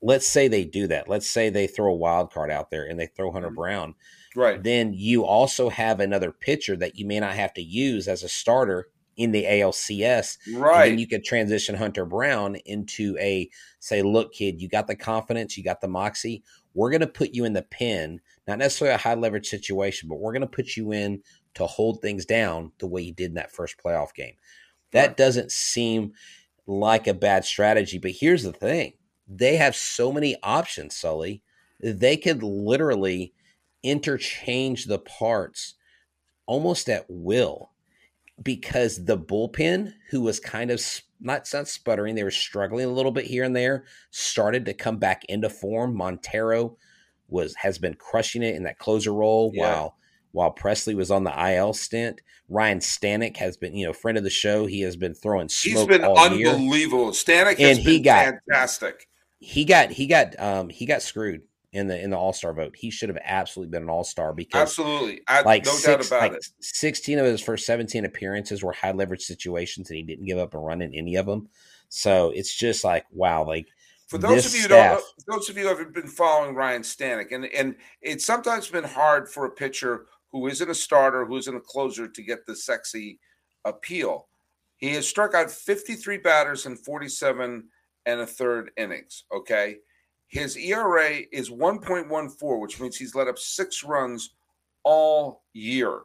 let's 0.00 0.28
say 0.28 0.46
they 0.46 0.64
do 0.64 0.86
that. 0.86 1.08
Let's 1.08 1.26
say 1.26 1.48
they 1.50 1.66
throw 1.66 1.90
a 1.90 1.96
wild 1.96 2.32
card 2.32 2.52
out 2.52 2.70
there 2.70 2.84
and 2.84 3.00
they 3.00 3.08
throw 3.08 3.32
Hunter 3.32 3.50
Mhm. 3.50 3.54
Brown. 3.56 3.94
right. 4.36 4.62
Then 4.62 4.92
you 4.94 5.24
also 5.24 5.70
have 5.70 5.98
another 5.98 6.30
pitcher 6.30 6.76
that 6.76 6.94
you 6.96 7.04
may 7.04 7.18
not 7.18 7.34
have 7.34 7.52
to 7.54 7.62
use 7.62 8.06
as 8.06 8.22
a 8.22 8.28
starter 8.28 8.90
in 9.16 9.32
the 9.32 9.44
ALCS. 9.44 10.38
And 10.46 10.56
Right. 10.58 10.88
then 10.90 10.98
you 11.00 11.08
could 11.08 11.24
transition 11.24 11.74
Hunter 11.74 12.04
Brown 12.06 12.56
into 12.64 13.16
a 13.18 13.50
say, 13.80 14.02
look, 14.02 14.32
kid, 14.34 14.60
you 14.62 14.68
got 14.68 14.86
the 14.86 14.94
confidence, 14.96 15.56
you 15.58 15.64
got 15.64 15.80
the 15.80 15.88
moxie. 15.88 16.44
We're 16.74 16.90
going 16.90 17.00
to 17.00 17.06
put 17.06 17.30
you 17.34 17.44
in 17.44 17.52
the 17.52 17.62
pen, 17.62 18.20
not 18.46 18.58
necessarily 18.58 18.94
a 18.94 18.98
high 18.98 19.14
leverage 19.14 19.48
situation, 19.48 20.08
but 20.08 20.18
we're 20.18 20.32
going 20.32 20.42
to 20.42 20.46
put 20.46 20.76
you 20.76 20.92
in 20.92 21.22
to 21.54 21.66
hold 21.66 22.02
things 22.02 22.26
down 22.26 22.72
the 22.78 22.86
way 22.86 23.02
you 23.02 23.12
did 23.12 23.30
in 23.30 23.34
that 23.34 23.52
first 23.52 23.76
playoff 23.82 24.14
game. 24.14 24.34
That 24.92 25.08
Right. 25.08 25.16
doesn't 25.16 25.52
seem 25.52 26.12
like 26.66 27.06
a 27.06 27.14
bad 27.14 27.44
strategy. 27.44 27.98
But 27.98 28.12
here's 28.12 28.42
the 28.42 28.52
thing 28.52 28.94
they 29.28 29.56
have 29.56 29.76
so 29.76 30.12
many 30.12 30.36
options, 30.42 30.96
Sully. 30.96 31.42
They 31.80 32.16
could 32.16 32.42
literally 32.42 33.34
interchange 33.82 34.86
the 34.86 34.98
parts 34.98 35.74
almost 36.46 36.88
at 36.88 37.06
will 37.08 37.70
because 38.42 39.04
the 39.04 39.18
bullpen, 39.18 39.92
who 40.10 40.20
was 40.20 40.40
kind 40.40 40.70
of 40.70 40.80
not, 41.20 41.48
not 41.52 41.68
sputtering, 41.68 42.14
they 42.14 42.24
were 42.24 42.30
struggling 42.30 42.84
a 42.86 42.92
little 42.92 43.12
bit 43.12 43.24
here 43.26 43.44
and 43.44 43.54
there, 43.54 43.84
started 44.10 44.64
to 44.66 44.74
come 44.74 44.98
back 44.98 45.24
into 45.28 45.48
form. 45.48 45.96
Montero 45.96 46.76
was 47.28 47.54
has 47.56 47.78
been 47.78 47.94
crushing 47.94 48.42
it 48.42 48.54
in 48.54 48.64
that 48.64 48.78
closer 48.78 49.12
role 49.12 49.50
Yeah. 49.54 49.62
while 49.62 49.96
while 50.32 50.52
Pressly 50.52 50.96
was 50.96 51.12
on 51.12 51.22
the 51.22 51.30
IL 51.54 51.72
stint. 51.72 52.20
Ryne 52.48 52.80
Stanek 52.80 53.36
has 53.36 53.56
been, 53.56 53.74
you 53.76 53.86
know, 53.86 53.92
friend 53.92 54.18
of 54.18 54.24
the 54.24 54.30
show. 54.30 54.66
He 54.66 54.80
has 54.80 54.96
been 54.96 55.14
throwing 55.14 55.48
He's 55.48 55.86
been 55.86 56.04
all 56.04 56.36
year. 56.36 56.48
unbelievable. 56.48 57.10
Stanek 57.12 57.58
has 57.58 57.78
And 57.78 57.86
he 57.86 58.00
got- 58.00 58.34
fantastic. 58.48 59.08
He 59.38 59.64
got 59.64 59.90
he 59.92 60.06
got 60.06 60.38
um 60.40 60.70
he 60.70 60.86
got 60.86 61.02
screwed 61.02 61.42
in 61.74 61.88
the 61.88 62.00
in 62.00 62.10
the 62.10 62.16
All 62.16 62.32
Star 62.32 62.54
vote. 62.54 62.74
He 62.76 62.88
should 62.88 63.08
have 63.08 63.18
absolutely 63.24 63.72
been 63.72 63.82
an 63.82 63.90
All 63.90 64.04
Star 64.04 64.32
because 64.32 64.62
Absolutely. 64.62 65.20
I, 65.26 65.42
like 65.42 65.66
no 65.66 65.72
six, 65.72 66.08
doubt 66.08 66.20
about 66.22 66.32
like 66.32 66.38
it. 66.38 66.46
16 66.60 67.18
of 67.18 67.26
his 67.26 67.40
first 67.40 67.66
17 67.66 68.04
appearances 68.04 68.62
were 68.62 68.72
high 68.72 68.92
leverage 68.92 69.24
situations 69.24 69.90
and 69.90 69.96
he 69.96 70.02
didn't 70.04 70.24
give 70.24 70.38
up 70.38 70.54
a 70.54 70.58
run 70.58 70.80
in 70.80 70.94
any 70.94 71.16
of 71.16 71.26
them. 71.26 71.48
So 71.88 72.30
it's 72.30 72.54
just 72.54 72.84
like, 72.84 73.04
wow, 73.10 73.44
like 73.44 73.66
For 74.06 74.18
those 74.18 74.46
of 74.46 74.54
you 74.54 74.62
who 74.62 74.68
staff- 74.68 75.00
don't, 75.00 75.36
those 75.36 75.48
of 75.50 75.56
you 75.56 75.64
who 75.64 75.68
haven't 75.68 75.92
been 75.94 76.06
following 76.06 76.54
Ryne 76.54 76.82
Stanek, 76.82 77.32
and 77.32 77.44
and 77.46 77.74
it's 78.00 78.24
sometimes 78.24 78.68
been 78.68 78.84
hard 78.84 79.28
for 79.28 79.44
a 79.44 79.50
pitcher 79.50 80.06
who 80.30 80.46
isn't 80.46 80.70
a 80.70 80.74
starter, 80.74 81.24
who 81.24 81.36
isn't 81.36 81.56
a 81.56 81.60
closer, 81.60 82.08
to 82.08 82.22
get 82.22 82.46
the 82.46 82.56
sexy 82.56 83.18
appeal. 83.64 84.28
He 84.76 84.90
has 84.94 85.08
struck 85.08 85.34
out 85.34 85.50
53 85.50 86.18
batters 86.18 86.66
in 86.66 86.76
47 86.76 87.64
and 88.06 88.20
a 88.20 88.26
third 88.26 88.70
innings. 88.76 89.24
Okay, 89.32 89.78
his 90.34 90.56
ERA 90.56 91.20
is 91.30 91.48
1.14, 91.48 92.60
which 92.60 92.80
means 92.80 92.96
he's 92.96 93.14
let 93.14 93.28
up 93.28 93.38
six 93.38 93.84
runs 93.84 94.34
all 94.82 95.44
year. 95.52 96.00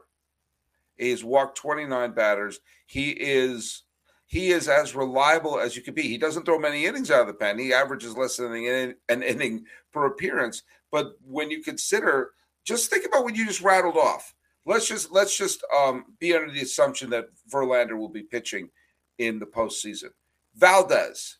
He's 0.96 1.24
walked 1.24 1.58
29 1.58 2.12
batters. 2.12 2.60
He 2.86 3.10
is 3.10 3.82
he 4.28 4.52
is 4.52 4.68
as 4.68 4.94
reliable 4.94 5.58
as 5.58 5.74
you 5.74 5.82
could 5.82 5.96
be. 5.96 6.02
He 6.02 6.16
doesn't 6.16 6.44
throw 6.44 6.60
many 6.60 6.86
innings 6.86 7.10
out 7.10 7.22
of 7.22 7.26
the 7.26 7.34
pen. 7.34 7.58
He 7.58 7.72
averages 7.74 8.16
less 8.16 8.36
than 8.36 8.54
an, 8.54 8.94
an 9.08 9.24
inning 9.24 9.64
per 9.92 10.06
appearance. 10.06 10.62
But 10.92 11.14
when 11.26 11.50
you 11.50 11.60
consider, 11.60 12.30
just 12.64 12.88
think 12.88 13.04
about 13.04 13.24
what 13.24 13.34
you 13.34 13.44
just 13.44 13.62
rattled 13.62 13.96
off. 13.96 14.32
Let's 14.64 14.86
just 14.86 15.10
let's 15.10 15.36
just 15.36 15.64
um, 15.76 16.04
be 16.20 16.36
under 16.36 16.52
the 16.52 16.62
assumption 16.62 17.10
that 17.10 17.30
Verlander 17.52 17.98
will 17.98 18.08
be 18.08 18.22
pitching 18.22 18.70
in 19.18 19.40
the 19.40 19.46
postseason. 19.46 20.10
Valdez, 20.54 21.38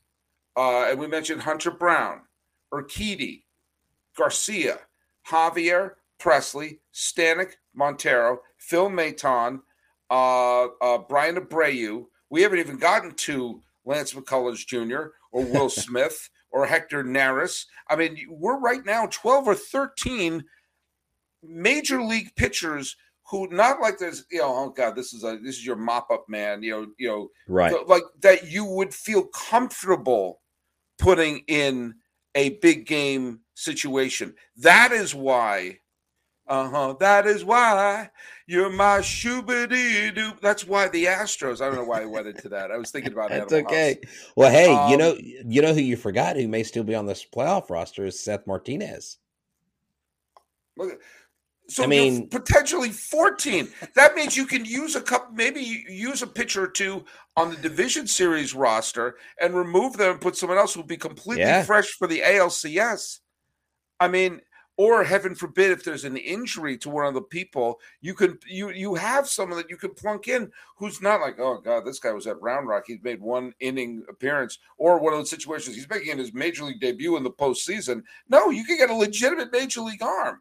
uh, 0.56 0.86
and 0.90 0.98
we 0.98 1.06
mentioned 1.06 1.42
Hunter 1.42 1.70
Brown, 1.70 2.22
Urquidy, 2.72 3.44
Garcia, 4.16 4.80
Javier, 5.28 5.92
Pressly, 6.20 6.78
Stanek, 6.92 7.52
Montero, 7.74 8.40
Phil 8.58 8.90
Maton, 8.90 9.60
uh, 10.10 10.64
uh, 10.80 10.98
Bryan 10.98 11.36
Abreu. 11.36 12.06
We 12.28 12.42
haven't 12.42 12.58
even 12.58 12.76
gotten 12.76 13.12
to 13.12 13.62
Lance 13.84 14.12
McCullers 14.12 14.66
Jr. 14.66 15.12
or 15.32 15.44
Will 15.44 15.70
Smith 15.70 16.30
or 16.50 16.66
Hector 16.66 17.04
Neris. 17.04 17.66
I 17.88 17.96
mean, 17.96 18.18
we're 18.28 18.58
right 18.58 18.84
now 18.84 19.06
12 19.10 19.48
or 19.48 19.54
13 19.54 20.44
major 21.42 22.02
league 22.02 22.34
pitchers 22.36 22.96
who 23.30 23.46
not 23.48 23.80
like 23.80 23.98
this, 23.98 24.24
you 24.30 24.38
know, 24.38 24.54
oh 24.54 24.70
God, 24.70 24.96
this 24.96 25.12
is 25.12 25.22
a 25.22 25.38
this 25.38 25.56
is 25.56 25.64
your 25.64 25.76
mop-up 25.76 26.24
man, 26.28 26.62
you 26.62 26.72
know, 26.72 26.86
you 26.98 27.08
know, 27.08 27.28
right. 27.46 27.74
like 27.86 28.02
that 28.20 28.50
you 28.50 28.64
would 28.64 28.92
feel 28.92 29.26
comfortable 29.26 30.40
putting 30.98 31.38
in 31.46 31.94
a 32.34 32.50
big 32.60 32.86
game 32.86 33.40
situation. 33.54 34.34
That 34.58 34.92
is 34.92 35.14
why, 35.14 35.78
uh 36.46 36.68
huh. 36.68 36.94
That 36.98 37.26
is 37.26 37.44
why 37.44 38.10
you're 38.46 38.70
my 38.70 38.98
shoobity 38.98 40.14
doo. 40.14 40.32
That's 40.42 40.66
why 40.66 40.88
the 40.88 41.04
Astros. 41.04 41.60
I 41.60 41.66
don't 41.66 41.76
know 41.76 41.84
why 41.84 42.02
I 42.02 42.06
went 42.06 42.26
into 42.26 42.48
that. 42.48 42.70
I 42.72 42.76
was 42.76 42.90
thinking 42.90 43.12
about 43.12 43.30
That's 43.30 43.52
Animal 43.52 43.70
okay. 43.72 43.98
House. 44.04 44.32
Well, 44.36 44.50
hey, 44.50 44.70
you 44.88 44.94
Um, 44.94 44.98
know, 44.98 45.16
you 45.20 45.62
know 45.62 45.72
who 45.74 45.80
you 45.80 45.96
forgot 45.96 46.36
who 46.36 46.48
may 46.48 46.62
still 46.64 46.84
be 46.84 46.94
on 46.94 47.06
this 47.06 47.24
playoff 47.24 47.70
roster 47.70 48.04
is 48.06 48.18
Seth 48.18 48.46
Martinez. 48.46 49.18
Look, 50.76 51.00
so 51.70 51.84
I 51.84 51.86
mean, 51.86 52.28
potentially 52.28 52.90
14. 52.90 53.68
That 53.94 54.14
means 54.14 54.36
you 54.36 54.46
can 54.46 54.64
use 54.64 54.96
a 54.96 55.00
couple, 55.00 55.32
maybe 55.34 55.84
use 55.88 56.22
a 56.22 56.26
pitcher 56.26 56.64
or 56.64 56.68
two 56.68 57.04
on 57.36 57.50
the 57.50 57.56
division 57.56 58.06
series 58.06 58.54
roster 58.54 59.16
and 59.40 59.54
remove 59.54 59.96
them 59.96 60.12
and 60.12 60.20
put 60.20 60.36
someone 60.36 60.58
else 60.58 60.74
who'll 60.74 60.82
be 60.84 60.96
completely 60.96 61.44
Yeah. 61.44 61.62
fresh 61.62 61.88
for 61.98 62.06
the 62.06 62.20
ALCS. 62.20 63.20
I 64.00 64.08
mean, 64.08 64.40
or 64.76 65.04
heaven 65.04 65.34
forbid, 65.34 65.70
if 65.70 65.84
there's 65.84 66.04
an 66.04 66.16
injury 66.16 66.78
to 66.78 66.88
one 66.88 67.04
of 67.04 67.12
the 67.12 67.20
people, 67.20 67.78
you 68.00 68.14
can 68.14 68.38
you 68.46 68.70
you 68.70 68.94
have 68.94 69.28
someone 69.28 69.58
that 69.58 69.68
you 69.68 69.76
can 69.76 69.92
plunk 69.92 70.26
in 70.26 70.50
who's 70.78 71.02
not 71.02 71.20
like, 71.20 71.38
oh 71.38 71.60
god, 71.60 71.84
this 71.84 71.98
guy 71.98 72.12
was 72.12 72.26
at 72.26 72.40
Round 72.40 72.66
Rock, 72.66 72.84
he's 72.86 73.02
made 73.02 73.20
one 73.20 73.52
inning 73.60 74.02
appearance, 74.08 74.58
or 74.78 74.98
one 74.98 75.12
of 75.12 75.18
those 75.18 75.28
situations 75.28 75.76
he's 75.76 75.88
making 75.88 76.16
his 76.16 76.32
major 76.32 76.64
league 76.64 76.80
debut 76.80 77.16
in 77.18 77.22
the 77.22 77.30
postseason. 77.30 78.02
No, 78.30 78.48
you 78.48 78.64
can 78.64 78.78
get 78.78 78.88
a 78.88 78.94
legitimate 78.94 79.52
major 79.52 79.82
league 79.82 80.02
arm. 80.02 80.40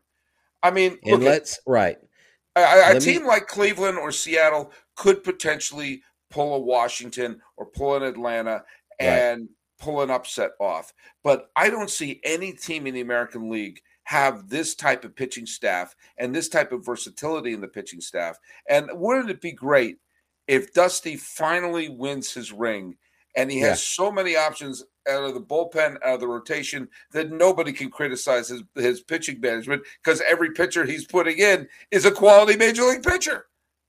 I 0.63 0.71
mean, 0.71 0.97
And 1.03 1.21
look, 1.23 1.29
let's 1.29 1.59
right. 1.65 1.97
a, 2.55 2.61
a 2.61 2.63
let 2.63 2.93
me- 2.95 2.99
team 3.01 3.25
like 3.25 3.47
Cleveland 3.47 3.97
or 3.97 4.11
Seattle 4.11 4.71
could 4.95 5.23
potentially 5.23 6.01
pull 6.29 6.55
a 6.55 6.59
Washington 6.59 7.41
or 7.57 7.65
pull 7.65 7.95
an 7.95 8.03
Atlanta 8.03 8.63
Right. 9.01 9.07
and 9.07 9.49
pull 9.79 10.01
an 10.01 10.11
upset 10.11 10.51
off. 10.59 10.93
But 11.23 11.49
I 11.55 11.69
don't 11.69 11.89
see 11.89 12.19
any 12.25 12.51
team 12.51 12.85
in 12.85 12.93
the 12.93 12.99
American 13.01 13.49
League 13.49 13.79
have 14.03 14.49
this 14.49 14.75
type 14.75 15.05
of 15.05 15.15
pitching 15.15 15.45
staff 15.45 15.95
and 16.17 16.35
this 16.35 16.49
type 16.49 16.71
of 16.73 16.85
versatility 16.85 17.53
in 17.53 17.61
the 17.61 17.67
pitching 17.67 18.01
staff. 18.01 18.37
And 18.67 18.89
wouldn't 18.93 19.29
it 19.29 19.39
be 19.39 19.53
great 19.53 19.97
if 20.47 20.73
Dusty 20.73 21.15
finally 21.15 21.87
wins 21.89 22.33
his 22.33 22.51
ring 22.51 22.97
and 23.35 23.51
he 23.51 23.59
has 23.59 23.79
Yeah. 23.79 24.05
so 24.05 24.11
many 24.11 24.35
options 24.35 24.83
out 25.07 25.23
of 25.23 25.33
the 25.33 25.41
bullpen, 25.41 25.95
out 26.03 26.15
of 26.15 26.19
the 26.19 26.27
rotation, 26.27 26.87
that 27.11 27.31
nobody 27.31 27.71
can 27.73 27.89
criticize 27.89 28.49
his, 28.49 28.61
his 28.75 29.01
pitching 29.01 29.39
management 29.41 29.83
because 30.03 30.21
every 30.27 30.51
pitcher 30.51 30.85
he's 30.85 31.05
putting 31.05 31.37
in 31.39 31.67
is 31.91 32.05
a 32.05 32.11
quality 32.11 32.57
major 32.57 32.83
league 32.83 33.03
pitcher. 33.03 33.45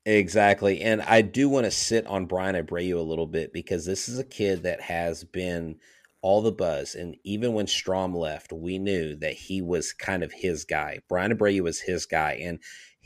Exactly. 0.06 0.80
And 0.80 1.02
I 1.02 1.20
do 1.20 1.48
want 1.48 1.66
to 1.66 1.70
sit 1.70 2.06
on 2.06 2.24
Bryan 2.26 2.54
Abreu 2.54 2.96
a 2.96 3.00
little 3.00 3.26
bit 3.26 3.52
because 3.52 3.84
this 3.84 4.08
is 4.08 4.18
a 4.18 4.24
kid 4.24 4.62
that 4.62 4.80
has 4.80 5.24
been 5.24 5.76
all 6.22 6.42
the 6.42 6.52
buzz, 6.52 6.94
and 6.96 7.16
even 7.24 7.54
when 7.54 7.66
Strom 7.66 8.14
left, 8.14 8.52
we 8.52 8.78
knew 8.78 9.16
that 9.16 9.32
he 9.32 9.62
was 9.62 9.94
kind 9.94 10.22
of 10.22 10.30
his 10.30 10.66
guy. 10.66 10.98
Bryan 11.08 11.34
Abreu 11.34 11.62
was 11.62 11.80
his 11.80 12.04
guy, 12.04 12.32
and 12.42 12.58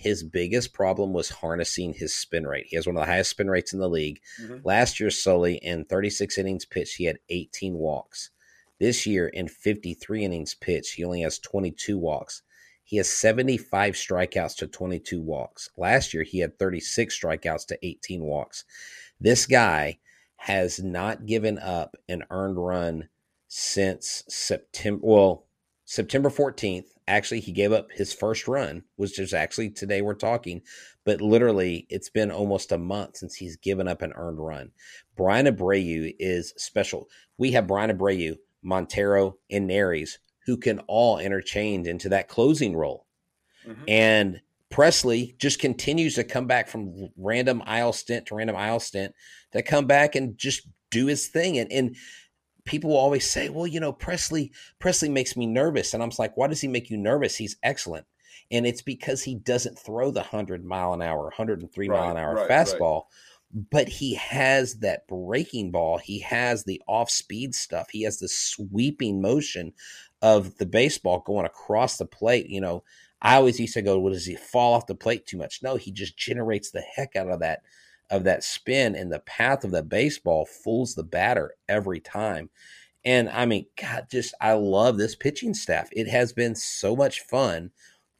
his 0.05 0.23
biggest 0.23 0.75
problem 0.75 1.15
was 1.15 1.31
harnessing 1.31 1.95
his 1.95 2.13
spin 2.13 2.47
rate. 2.47 2.67
He 2.69 2.77
has 2.77 2.87
one 2.87 2.95
of 2.95 3.01
the 3.01 3.11
highest 3.11 3.31
spin 3.31 3.49
rates 3.49 3.73
in 3.73 3.79
the 3.79 3.89
league. 3.89 4.21
Mm-hmm. 4.39 4.59
Last 4.63 5.01
year, 5.01 5.09
Sully, 5.09 5.55
in 5.55 5.87
36 5.87 6.37
innings 6.37 6.67
pitched, 6.67 6.97
he 6.97 7.05
had 7.05 7.21
18 7.31 7.73
walks. 7.73 8.29
This 8.79 9.07
year, 9.07 9.29
in 9.29 9.49
53 9.49 10.23
innings 10.23 10.55
pitched, 10.55 10.97
he 10.97 11.05
only 11.05 11.23
has 11.23 11.39
22 11.39 11.97
walks. 11.97 12.43
He 12.83 12.99
has 12.99 13.09
75 13.09 13.95
strikeouts 13.95 14.57
to 14.57 14.67
22 14.67 15.23
walks. 15.23 15.71
Last 15.79 16.13
year, 16.13 16.23
he 16.23 16.41
had 16.41 16.59
36 16.59 17.19
strikeouts 17.19 17.67
to 17.69 17.79
18 17.83 18.23
walks. 18.23 18.67
This 19.19 19.47
guy 19.47 20.01
has 20.37 20.83
not 20.83 21.25
given 21.25 21.59
up 21.59 21.97
an 22.11 22.25
earned 22.29 22.59
run 22.59 23.09
since 23.49 24.23
September. 24.29 25.01
Well, 25.03 25.47
September 25.87 26.29
14th. 26.29 26.89
Actually, 27.07 27.41
he 27.41 27.53
gave 27.53 27.73
up 27.73 27.91
his 27.93 28.15
first 28.15 28.49
run, 28.49 28.83
which 28.97 29.19
is 29.19 29.35
actually 29.35 29.71
today 29.71 30.01
we're 30.01 30.15
talking, 30.15 30.63
but 31.05 31.21
literally 31.21 31.87
it's 31.91 32.09
been 32.09 32.31
almost 32.31 32.73
a 32.73 32.79
month 32.79 33.19
since 33.19 33.35
he's 33.35 33.57
given 33.57 33.87
up 33.87 34.01
an 34.01 34.13
earned 34.17 34.39
run. 34.39 34.71
Bryan 35.17 35.47
Abreu 35.47 36.15
is 36.19 36.55
special. 36.57 37.09
We 37.37 37.53
have 37.53 37.67
Bryan 37.67 37.97
Abreu, 37.97 38.37
Montero, 38.63 39.37
and 39.51 39.69
Neris 39.69 40.17
who 40.47 40.57
can 40.57 40.81
all 40.81 41.19
interchange 41.19 41.87
into 41.87 42.09
that 42.11 42.29
closing 42.29 42.77
role. 42.77 43.07
Mm-hmm. 43.67 43.85
And 43.89 44.41
Pressly 44.71 45.39
just 45.39 45.59
continues 45.59 46.15
to 46.17 46.25
come 46.25 46.47
back 46.47 46.69
from 46.69 47.09
random 47.17 47.63
IL 47.67 47.93
stint 47.93 48.27
to 48.27 48.35
random 48.35 48.57
IL 48.57 48.81
stint 48.81 49.15
to 49.53 49.63
come 49.63 49.87
back 49.87 50.15
and 50.15 50.37
just 50.37 50.69
do 50.91 51.07
his 51.07 51.29
thing. 51.29 51.59
And, 51.59 51.73
and 51.73 51.97
people 52.65 52.91
will 52.91 52.97
always 52.97 53.31
say, 53.31 53.49
well, 53.49 53.67
you 53.67 53.81
know, 53.81 53.93
Presley, 53.93 54.53
Pressly 54.81 55.11
makes 55.11 55.37
me 55.37 55.47
nervous. 55.47 55.95
And 55.95 56.03
I'm 56.03 56.11
like, 56.19 56.37
why 56.37 56.47
does 56.47 56.61
he 56.61 56.69
make 56.69 56.91
you 56.91 56.97
nervous? 56.97 57.37
He's 57.37 57.57
excellent. 57.63 58.07
And 58.51 58.67
it's 58.67 58.83
because 58.83 59.23
he 59.23 59.35
doesn't 59.35 59.79
throw 59.79 60.11
the 60.11 60.21
100 60.21 60.65
mile 60.65 60.93
an 60.93 61.03
hour, 61.03 61.25
103 61.25 61.89
right, 61.89 61.99
mile 61.99 62.11
an 62.11 62.17
hour 62.17 62.35
right, 62.35 62.51
fastball. 62.51 63.03
Right. 63.03 63.67
But 63.71 63.89
he 63.89 64.15
has 64.15 64.77
that 64.81 65.07
breaking 65.07 65.71
ball. 65.71 65.99
He 65.99 66.21
has 66.21 66.65
the 66.65 66.83
off 66.89 67.09
speed 67.09 67.55
stuff. 67.55 67.89
He 67.91 68.03
has 68.03 68.19
the 68.19 68.29
sweeping 68.29 69.23
motion 69.23 69.73
of 70.21 70.57
the 70.59 70.67
baseball 70.67 71.23
going 71.25 71.47
across 71.47 71.97
the 71.97 72.07
plate. 72.07 72.49
You 72.49 72.61
know, 72.61 72.83
I 73.23 73.37
always 73.37 73.61
used 73.61 73.75
to 73.75 73.83
go, 73.83 74.01
well, 74.01 74.13
does 74.13 74.27
he 74.27 74.35
fall 74.35 74.75
off 74.75 74.87
the 74.87 74.95
plate 74.95 75.27
too 75.27 75.39
much? 75.39 75.63
No, 75.63 75.77
he 75.77 75.93
just 75.93 76.17
generates 76.17 76.71
the 76.71 76.81
heck 76.81 77.15
out 77.15 77.31
of 77.31 77.41
that 77.41 77.63
of 78.11 78.25
that 78.25 78.45
spin 78.45 78.95
and 78.95 79.13
the 79.13 79.21
path 79.21 79.65
of 79.65 79.71
the 79.71 79.83
baseball 79.83 80.47
fools 80.47 80.95
the 80.95 81.03
batter 81.03 81.55
every 81.69 82.01
time. 82.01 82.51
And 83.05 83.29
I 83.29 83.47
mean, 83.47 83.67
God, 83.81 84.07
just 84.11 84.35
I 84.41 84.53
love 84.55 84.97
this 84.97 85.15
pitching 85.15 85.55
staff. 85.55 85.89
It 85.93 86.09
has 86.09 86.33
been 86.33 86.55
so 86.55 86.97
much 86.97 87.21
fun 87.21 87.71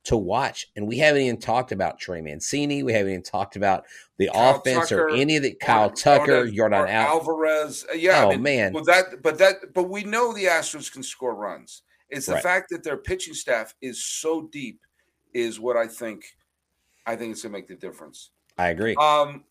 to 0.05 0.17
watch. 0.17 0.71
And 0.77 0.87
we 0.87 0.99
haven't 0.99 1.23
even 1.23 1.39
talked 1.39 1.73
about 1.73 1.99
Trey 1.99 2.21
Mancini. 2.21 2.83
We 2.83 2.93
haven't 2.93 3.11
even 3.11 3.23
talked 3.23 3.57
about 3.57 3.85
the 4.19 4.29
Kyle 4.33 4.57
offense 4.57 4.91
Tucker, 4.91 5.09
or 5.09 5.11
any 5.11 5.37
of 5.37 5.43
the 5.43 5.55
Kyle 5.55 5.91
Tucker, 5.91 6.47
Yordan 6.47 6.89
Al- 6.89 7.17
Alvarez. 7.17 7.87
Uh, 7.91 7.95
yeah, 7.95 8.25
oh 8.25 8.29
I 8.29 8.31
mean, 8.33 8.43
man. 8.43 8.73
Well, 8.73 8.85
that 8.85 9.23
but 9.23 9.39
that 9.39 9.73
but 9.73 9.85
we 9.85 10.05
know 10.05 10.33
the 10.33 10.45
Astros 10.45 10.93
can 10.93 11.03
score 11.03 11.35
runs. 11.35 11.83
It's 12.11 12.27
the 12.27 12.35
right. 12.35 12.43
fact 12.43 12.71
that 12.71 12.85
their 12.85 12.99
pitching 12.99 13.35
staff 13.35 13.75
is 13.81 14.05
so 14.05 14.43
deep 14.53 14.81
is 15.33 15.59
what 15.59 15.77
I 15.77 15.87
think. 15.87 16.25
I 17.07 17.17
think 17.17 17.33
it's 17.33 17.43
gonna 17.43 17.53
make 17.53 17.69
the 17.69 17.75
difference. 17.75 18.31
I 18.59 18.69
agree. 18.69 18.95
Um, 18.97 19.45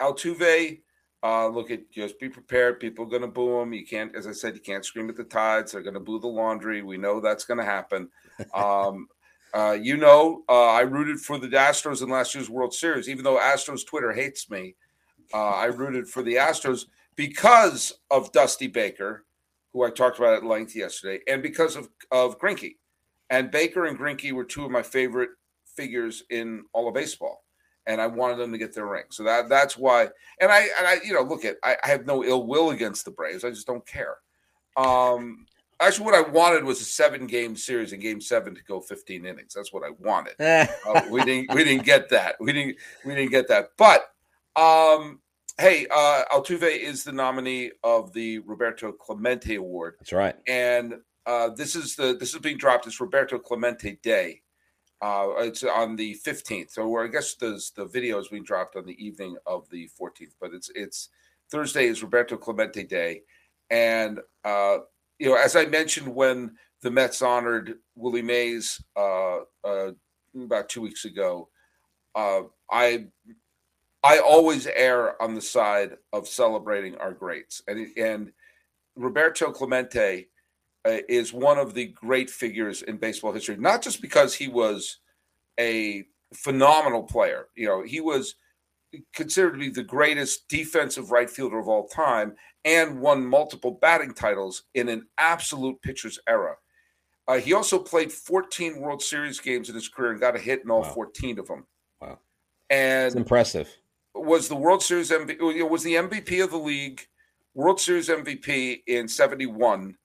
Altuve, 0.00 0.80
uh, 1.22 1.48
look 1.48 1.70
at 1.70 1.90
just 1.90 2.18
be 2.20 2.28
prepared. 2.28 2.80
People 2.80 3.04
are 3.04 3.08
gonna 3.08 3.28
boo 3.28 3.60
him. 3.60 3.72
You 3.72 3.86
can't, 3.86 4.14
as 4.14 4.26
I 4.26 4.32
said, 4.32 4.54
you 4.54 4.60
can't 4.60 4.84
scream 4.84 5.08
at 5.08 5.16
the 5.16 5.24
tides. 5.24 5.72
They're 5.72 5.82
gonna 5.82 6.00
boo 6.00 6.18
the 6.18 6.26
laundry. 6.26 6.82
We 6.82 6.98
know 6.98 7.20
that's 7.20 7.44
gonna 7.44 7.64
happen. 7.64 8.08
Um, 8.52 9.08
uh, 9.54 9.78
you 9.80 9.96
know, 9.96 10.42
uh, 10.46 10.66
I 10.66 10.82
rooted 10.82 11.18
for 11.18 11.38
the 11.38 11.46
Astros 11.46 12.02
in 12.02 12.10
last 12.10 12.34
year's 12.34 12.50
World 12.50 12.74
Series, 12.74 13.08
even 13.08 13.24
though 13.24 13.38
Astros 13.38 13.86
Twitter 13.86 14.12
hates 14.12 14.50
me. 14.50 14.74
Uh, 15.32 15.52
I 15.52 15.66
rooted 15.66 16.06
for 16.06 16.22
the 16.22 16.34
Astros 16.34 16.84
because 17.14 17.94
of 18.10 18.30
Dusty 18.32 18.66
Baker 18.66 19.24
who 19.76 19.84
I 19.84 19.90
talked 19.90 20.18
about 20.18 20.32
at 20.32 20.42
length 20.42 20.74
yesterday, 20.74 21.22
and 21.28 21.42
because 21.42 21.76
of 21.76 21.90
of 22.10 22.38
Greinke. 22.40 22.76
And 23.28 23.50
Baker 23.50 23.84
and 23.84 23.98
Greinke 23.98 24.32
were 24.32 24.44
two 24.44 24.64
of 24.64 24.70
my 24.70 24.82
favorite 24.82 25.30
figures 25.76 26.22
in 26.30 26.64
all 26.72 26.88
of 26.88 26.94
baseball, 26.94 27.44
and 27.86 28.00
I 28.00 28.06
wanted 28.06 28.36
them 28.36 28.52
to 28.52 28.58
get 28.58 28.74
their 28.74 28.86
ring. 28.86 29.04
So 29.10 29.24
that 29.24 29.48
that's 29.48 29.76
why. 29.76 30.08
And 30.40 30.50
I 30.50 30.60
and 30.78 30.86
I 30.86 30.98
you 31.04 31.12
know 31.12 31.22
look 31.22 31.44
at 31.44 31.56
I, 31.62 31.76
I 31.82 31.88
have 31.88 32.06
no 32.06 32.24
ill 32.24 32.46
will 32.46 32.70
against 32.70 33.04
the 33.04 33.10
Braves. 33.10 33.44
I 33.44 33.50
just 33.50 33.66
don't 33.66 33.86
care. 33.86 34.16
Um, 34.76 35.46
actually, 35.80 36.04
what 36.04 36.14
I 36.14 36.28
wanted 36.28 36.64
was 36.64 36.80
a 36.80 36.84
seven 36.84 37.26
game 37.26 37.56
series 37.56 37.92
in 37.92 38.00
Game 38.00 38.20
Seven 38.20 38.54
to 38.54 38.62
go 38.64 38.80
15 38.80 39.24
innings. 39.24 39.54
That's 39.54 39.72
what 39.72 39.84
I 39.84 39.90
wanted. 39.98 40.34
uh, 40.40 41.02
we 41.10 41.24
didn't 41.24 41.54
we 41.54 41.64
didn't 41.64 41.84
get 41.84 42.08
that. 42.10 42.36
We 42.40 42.52
didn't 42.52 42.76
we 43.04 43.14
didn't 43.14 43.30
get 43.30 43.48
that. 43.48 43.70
But 43.76 44.10
um, 44.56 45.20
Hey, 45.58 45.86
uh, 45.90 46.24
Altuve 46.30 46.64
is 46.64 47.02
the 47.02 47.12
nominee 47.12 47.70
of 47.82 48.12
the 48.12 48.40
Roberto 48.40 48.92
Clemente 48.92 49.54
Award. 49.54 49.94
That's 49.98 50.12
right. 50.12 50.36
And 50.46 50.96
uh, 51.24 51.48
this 51.56 51.74
is 51.74 51.96
the 51.96 52.14
this 52.14 52.34
is 52.34 52.40
being 52.40 52.58
dropped. 52.58 52.86
It's 52.86 53.00
Roberto 53.00 53.38
Clemente 53.38 53.98
Day. 54.02 54.42
Uh, 55.02 55.28
it's 55.38 55.62
on 55.62 55.96
the 55.96 56.14
fifteenth. 56.14 56.70
So 56.70 56.96
I 56.98 57.08
guess 57.08 57.34
the 57.34 57.62
the 57.76 57.84
video 57.84 58.18
is 58.18 58.28
being 58.28 58.44
dropped 58.44 58.76
on 58.76 58.86
the 58.86 59.04
evening 59.04 59.36
of 59.46 59.68
the 59.70 59.88
fourteenth. 59.88 60.34
But 60.40 60.54
it's 60.54 60.70
it's 60.74 61.10
Thursday 61.50 61.86
is 61.86 62.02
Roberto 62.02 62.36
Clemente 62.36 62.82
Day, 62.82 63.22
and 63.70 64.20
uh, 64.44 64.78
you 65.18 65.28
know 65.28 65.36
as 65.36 65.54
I 65.54 65.66
mentioned 65.66 66.14
when 66.14 66.56
the 66.82 66.90
Mets 66.90 67.20
honored 67.20 67.74
Willie 67.94 68.22
Mays 68.22 68.82
uh, 68.96 69.38
uh, 69.64 69.92
about 70.34 70.68
two 70.68 70.80
weeks 70.80 71.04
ago, 71.04 71.48
uh, 72.14 72.42
I 72.70 73.06
I 74.02 74.18
always 74.18 74.66
err 74.66 75.20
on 75.20 75.34
the 75.34 75.42
side 75.42 75.96
of 76.12 76.26
celebrating 76.26 76.96
our 76.96 77.12
greats, 77.12 77.60
and 77.68 77.88
and 77.98 78.32
Roberto 78.94 79.50
Clemente 79.50 80.28
is 81.08 81.32
one 81.32 81.58
of 81.58 81.74
the 81.74 81.86
great 81.86 82.30
figures 82.30 82.82
in 82.82 82.96
baseball 82.96 83.32
history. 83.32 83.56
Not 83.56 83.82
just 83.82 84.00
because 84.00 84.34
he 84.34 84.48
was 84.48 84.98
a 85.58 86.04
phenomenal 86.34 87.02
player, 87.02 87.48
you 87.54 87.66
know, 87.66 87.82
he 87.82 88.00
was 88.00 88.36
considered 89.14 89.52
to 89.52 89.58
be 89.58 89.68
the 89.68 89.82
greatest 89.82 90.48
defensive 90.48 91.10
right 91.10 91.28
fielder 91.28 91.58
of 91.58 91.68
all 91.68 91.88
time, 91.88 92.34
and 92.64 93.00
won 93.00 93.26
multiple 93.26 93.78
batting 93.80 94.14
titles 94.14 94.64
in 94.74 94.88
an 94.88 95.06
absolute 95.18 95.80
pitcher's 95.82 96.18
era. 96.28 96.56
Uh, 97.28 97.38
he 97.38 97.52
also 97.52 97.78
played 97.78 98.12
14 98.12 98.80
World 98.80 99.02
Series 99.02 99.40
games 99.40 99.68
in 99.68 99.74
his 99.74 99.88
career 99.88 100.12
and 100.12 100.20
got 100.20 100.36
a 100.36 100.38
hit 100.38 100.62
in 100.62 100.70
all 100.70 100.82
wow. 100.82 100.92
14 100.92 101.38
of 101.38 101.48
them. 101.48 101.66
Wow, 102.00 102.18
and 102.70 103.14
impressive 103.14 103.68
was 104.16 104.48
the 104.48 104.56
World 104.56 104.82
Series 104.82 105.10
MVP, 105.10 105.68
was 105.68 105.82
the 105.82 105.94
MVP 105.94 106.42
of 106.42 106.50
the 106.50 106.58
league, 106.58 107.02
World 107.54 107.80
Series 107.80 108.08
MVP 108.08 108.82
in 108.86 109.08
71, 109.08 109.96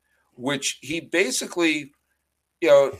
which 0.42 0.80
he 0.82 1.00
basically, 1.00 1.92
you 2.62 2.70
know, 2.70 2.98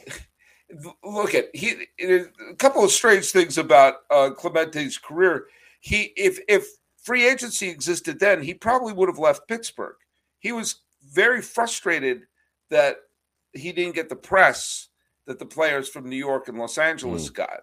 look 1.04 1.36
at 1.36 1.50
he 1.54 1.88
a 2.00 2.56
couple 2.58 2.84
of 2.84 2.92
strange 2.92 3.32
things 3.32 3.58
about 3.58 3.96
uh, 4.10 4.30
Clemente's 4.38 4.98
career. 4.98 5.48
He 5.82 6.14
if 6.16 6.40
if 6.48 6.68
free 7.04 7.28
agency 7.28 7.70
existed 7.70 8.20
then, 8.20 8.42
he 8.42 8.54
probably 8.54 8.94
would 8.94 9.10
have 9.10 9.20
left 9.20 9.48
Pittsburgh. 9.48 9.96
He 10.40 10.52
was 10.52 10.82
very 11.14 11.42
frustrated 11.42 12.22
that 12.70 12.98
he 13.54 13.72
didn't 13.72 13.96
get 13.96 14.08
the 14.08 14.16
press 14.16 14.90
that 15.28 15.40
the 15.40 15.46
players 15.46 15.90
from 15.90 16.10
New 16.10 16.16
York 16.16 16.48
and 16.48 16.58
Los 16.58 16.78
Angeles 16.78 17.30
mm. 17.30 17.34
got 17.34 17.62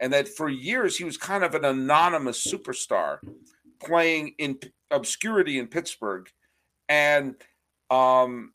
and 0.00 0.12
that 0.12 0.28
for 0.28 0.48
years 0.48 0.96
he 0.96 1.04
was 1.04 1.16
kind 1.16 1.44
of 1.44 1.54
an 1.54 1.64
anonymous 1.64 2.46
superstar 2.46 3.18
playing 3.80 4.34
in 4.38 4.58
obscurity 4.90 5.58
in 5.58 5.66
Pittsburgh, 5.66 6.28
and 6.88 7.34
um, 7.90 8.52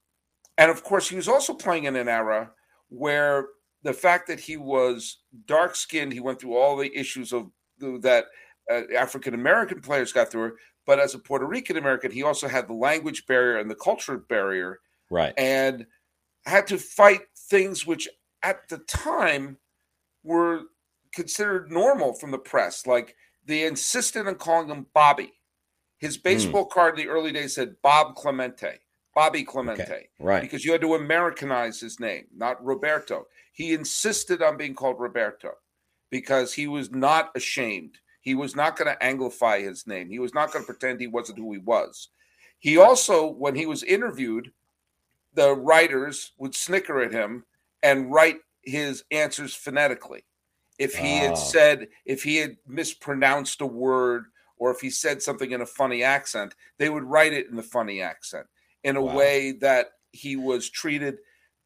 and 0.58 0.70
of 0.70 0.84
course 0.84 1.10
he 1.10 1.16
was 1.16 1.28
also 1.28 1.54
playing 1.54 1.86
in 1.86 1.96
an 1.96 2.08
era 2.08 2.52
where 2.90 3.48
the 3.84 3.94
fact 3.94 4.28
that 4.28 4.40
he 4.40 4.58
was 4.58 5.18
dark 5.46 5.76
skinned, 5.76 6.14
he 6.14 6.20
went 6.20 6.40
through 6.40 6.56
all 6.56 6.78
the 6.78 6.96
issues 6.98 7.34
of 7.34 7.52
that 7.80 8.26
uh, 8.72 8.82
African 8.96 9.34
American 9.34 9.82
players 9.82 10.14
got 10.14 10.32
through. 10.32 10.54
But 10.86 11.00
as 11.00 11.14
a 11.14 11.20
Puerto 11.20 11.46
Rican 11.46 11.78
American, 11.78 12.12
he 12.12 12.24
also 12.24 12.48
had 12.48 12.68
the 12.68 12.74
language 12.74 13.26
barrier 13.26 13.58
and 13.58 13.70
the 13.70 13.76
culture 13.76 14.18
barrier, 14.18 14.80
right? 15.10 15.34
And 15.38 15.86
had 16.46 16.68
to 16.68 16.78
fight 16.78 17.22
things 17.50 17.86
which 17.86 18.08
at 18.42 18.68
the 18.70 18.80
time 18.80 19.58
were 20.24 20.64
considered 21.14 21.72
normal 21.72 22.14
from 22.14 22.32
the 22.32 22.38
press. 22.38 22.86
Like 22.86 23.16
they 23.46 23.66
insisted 23.66 24.28
on 24.28 24.36
calling 24.36 24.70
him 24.70 24.88
Bobby. 24.94 25.34
His 25.98 26.16
hmm. 26.18 26.22
baseball 26.24 26.66
mm. 26.66 26.72
card 26.72 27.00
in 27.00 27.06
the 27.06 27.12
early 27.12 27.32
days 27.32 27.56
said 27.56 27.76
Bob 27.82 28.16
Clemente, 28.16 28.80
Bobby 29.16 29.44
Clemente, 29.44 29.84
okay. 29.84 30.10
right? 30.20 30.42
Because 30.42 30.66
you 30.66 30.72
had 30.72 30.82
to 30.82 30.96
Americanize 30.96 31.80
his 31.80 32.00
name, 32.00 32.26
not 32.36 32.64
Roberto. 32.64 33.28
He 33.52 33.74
insisted 33.74 34.42
on 34.42 34.58
being 34.58 34.74
called 34.74 35.00
Roberto 35.00 35.52
because 36.10 36.54
he 36.54 36.68
was 36.68 36.92
not 36.92 37.32
ashamed. 37.36 38.00
He 38.22 38.36
was 38.36 38.56
not 38.56 38.78
going 38.78 38.92
to 38.94 39.06
anglify 39.06 39.62
his 39.62 39.86
name. 39.86 40.10
He 40.10 40.20
was 40.20 40.34
not 40.34 40.52
going 40.52 40.64
to 40.64 40.72
pretend 40.72 41.00
he 41.00 41.08
wasn't 41.08 41.40
who 41.40 41.52
he 41.52 41.60
was. 41.60 42.10
He 42.60 42.78
also, 42.78 43.28
when 43.28 43.56
he 43.56 43.66
was 43.66 43.84
interviewed, 43.84 44.52
the 45.34 45.54
writers 45.54 46.32
would 46.38 46.56
snicker 46.56 47.02
at 47.02 47.12
him 47.12 47.44
and 47.84 48.12
write 48.12 48.38
his 48.62 49.04
answers 49.12 49.54
phonetically. 49.54 50.24
If 50.80 50.96
he 50.96 51.18
had 51.18 51.32
Oh. 51.32 51.36
said, 51.36 51.90
if 52.06 52.24
he 52.24 52.38
had 52.38 52.58
mispronounced 52.66 53.62
a 53.62 53.66
word, 53.66 54.26
or 54.58 54.72
if 54.72 54.80
he 54.80 54.90
said 54.90 55.22
something 55.22 55.52
in 55.52 55.62
a 55.62 55.66
funny 55.66 56.02
accent, 56.04 56.56
they 56.78 56.90
would 56.90 57.04
write 57.04 57.34
it 57.34 57.48
in 57.48 57.58
the 57.58 57.64
funny 57.64 58.02
accent 58.02 58.48
in 58.84 58.96
a 58.96 59.02
Wow. 59.02 59.16
way 59.16 59.52
that 59.54 59.92
he 60.12 60.36
was 60.36 60.70
treated. 60.70 61.18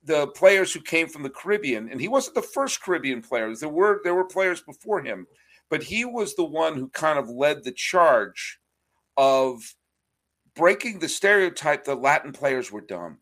The 0.04 0.28
players 0.28 0.72
who 0.74 0.80
came 0.82 1.08
from 1.08 1.24
the 1.24 1.30
Caribbean, 1.30 1.90
and 1.90 2.00
he 2.00 2.08
wasn't 2.08 2.36
the 2.36 2.42
first 2.42 2.82
Caribbean 2.82 3.22
players. 3.22 3.60
There 3.60 3.70
were 3.70 4.02
there 4.04 4.16
were 4.16 4.26
players 4.26 4.62
before 4.62 5.02
him, 5.02 5.28
but 5.70 5.84
he 5.84 6.06
was 6.06 6.36
the 6.36 6.46
one 6.46 6.76
who 6.76 6.88
kind 6.90 7.20
of 7.20 7.30
led 7.30 7.64
the 7.64 7.72
charge 7.74 8.60
of 9.18 9.76
breaking 10.56 11.00
the 11.00 11.10
stereotype 11.10 11.84
that 11.86 11.96
Latin 12.02 12.32
players 12.32 12.72
were 12.72 12.82
dumb 12.82 13.20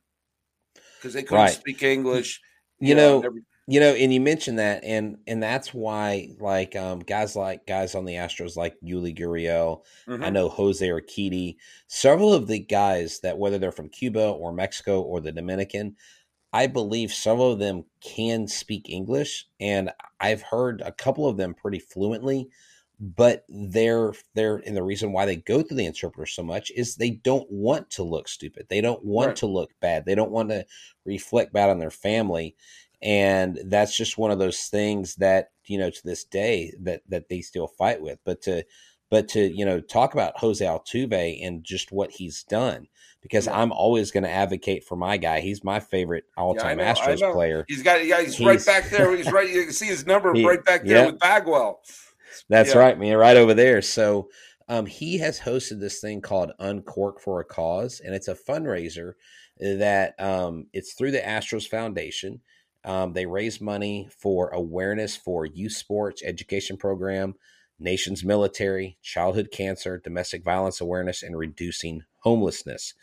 because 0.97 1.13
they 1.13 1.23
couldn't 1.23 1.45
Right. 1.45 1.53
speak 1.53 1.81
English. 1.84 2.41
You 2.79 2.93
know, 2.95 3.17
and 3.17 3.25
every- 3.25 3.41
You 3.67 3.80
know, 3.80 3.95
and 3.95 4.13
you 4.13 4.21
mentioned 4.21 4.60
that, 4.60 4.84
and 4.84 5.17
and 5.25 5.41
that's 5.41 5.73
why, 5.73 6.30
like, 6.39 6.75
um, 6.75 6.99
guys 6.99 7.36
like 7.36 7.65
guys 7.65 7.95
on 7.95 8.06
the 8.06 8.13
Astros, 8.13 8.56
like 8.56 8.80
Yuli 8.82 9.17
Gurriel, 9.17 9.84
I 10.19 10.30
Mhm. 10.30 10.30
know 10.30 10.49
Jose 10.49 10.88
Urquidy, 10.88 11.58
several 11.88 12.32
of 12.32 12.45
the 12.47 12.60
guys 12.60 13.21
that 13.21 13.39
whether 13.39 13.58
they're 13.58 13.71
from 13.71 13.89
Cuba 13.89 14.30
or 14.30 14.54
Mexico 14.54 15.01
or 15.01 15.19
the 15.19 15.32
Dominican, 15.32 15.95
I 16.54 16.67
believe 16.67 17.13
some 17.13 17.41
of 17.41 17.60
them 17.60 17.86
can 18.01 18.47
speak 18.47 18.89
English, 18.89 19.47
and 19.60 19.91
I've 20.19 20.43
heard 20.43 20.82
a 20.82 20.91
couple 20.93 21.28
of 21.28 21.38
them 21.38 21.54
pretty 21.56 21.80
fluently. 21.80 22.49
But 22.97 23.43
they're 23.49 24.13
they're 24.36 24.58
and 24.58 24.75
the 24.75 24.84
reason 24.84 25.12
why 25.12 25.25
they 25.25 25.36
go 25.36 25.62
through 25.62 25.75
the 25.78 25.86
interpreter 25.86 26.25
so 26.25 26.43
much 26.43 26.71
is 26.71 26.95
they 26.95 27.10
don't 27.12 27.49
want 27.51 27.89
to 27.91 28.04
look 28.04 28.30
stupid. 28.30 28.67
They 28.69 28.80
don't 28.80 29.04
want 29.04 29.36
Right. 29.36 29.38
to 29.38 29.47
look 29.47 29.71
bad. 29.82 30.06
They 30.06 30.15
don't 30.15 30.32
want 30.32 30.49
to 30.51 30.65
reflect 31.04 31.51
bad 31.51 31.69
on 31.69 31.80
their 31.80 31.91
family 31.91 32.56
and 33.01 33.60
that's 33.65 33.95
just 33.95 34.17
one 34.17 34.31
of 34.31 34.39
those 34.39 34.63
things 34.63 35.15
that 35.15 35.49
you 35.65 35.77
know 35.77 35.89
to 35.89 36.01
this 36.03 36.23
day 36.23 36.73
that 36.81 37.01
that 37.10 37.29
they 37.29 37.41
still 37.41 37.67
fight 37.67 38.01
with 38.01 38.19
but 38.25 38.41
to 38.41 38.63
but 39.10 39.27
to 39.29 39.41
you 39.55 39.65
know 39.65 39.79
talk 39.79 40.13
about 40.13 40.38
Jose 40.38 40.63
Altuve 40.65 41.45
and 41.45 41.63
just 41.63 41.91
what 41.91 42.12
he's 42.12 42.43
done 42.43 42.88
because 43.21 43.45
Yeah. 43.47 43.60
I'm 43.60 43.71
always 43.71 44.12
going 44.12 44.23
to 44.23 44.29
advocate 44.29 44.84
for 44.84 44.95
my 44.95 45.17
guy 45.17 45.39
he's 45.41 45.63
my 45.63 45.79
favorite 45.79 46.25
all-time 46.38 46.77
know, 46.77 46.84
Astros 46.84 47.31
player 47.34 47.65
He's 47.67 47.84
got 47.84 48.05
yeah, 48.05 48.21
he's, 48.21 48.39
right 48.39 48.63
back 48.65 48.89
there. 48.89 49.15
He's 49.15 49.31
right. 49.31 49.49
You 49.49 49.63
can 49.63 49.73
see 49.73 49.88
his 49.88 50.05
number 50.05 50.34
He- 50.36 50.45
right 50.45 50.63
back 50.63 50.84
there 50.84 50.97
yeah. 50.97 51.05
with 51.08 51.19
Bagwell. 51.19 51.81
That's 52.49 52.73
Yeah. 52.73 52.79
right, 52.79 52.99
man, 52.99 53.17
right 53.17 53.38
over 53.38 53.53
there. 53.53 53.81
So 53.81 54.29
um, 54.67 54.86
he 54.86 55.17
has 55.19 55.39
hosted 55.39 55.79
this 55.79 55.99
thing 55.99 56.21
called 56.21 56.51
Uncork 56.60 57.19
for 57.19 57.39
a 57.39 57.45
Cause, 57.45 58.01
and 58.03 58.13
it's 58.15 58.27
a 58.27 58.36
fundraiser 58.36 59.13
that 59.60 60.19
um, 60.19 60.65
it's 60.73 60.93
through 60.93 61.12
the 61.12 61.19
Astros 61.19 61.67
Foundation. 61.67 62.41
Um, 62.86 63.13
they 63.13 63.26
raise 63.26 63.60
money 63.60 64.08
for 64.15 64.50
awareness 64.50 65.15
for 65.15 65.45
youth 65.45 65.74
sports 65.74 66.21
education 66.24 66.78
program, 66.78 67.34
nation's 67.80 68.24
military, 68.24 68.98
childhood 69.02 69.50
cancer, 69.52 70.00
domestic 70.04 70.43
violence 70.43 70.80
awareness, 70.80 71.24
and 71.24 71.36
reducing 71.38 72.04
homelessness. 72.19 72.93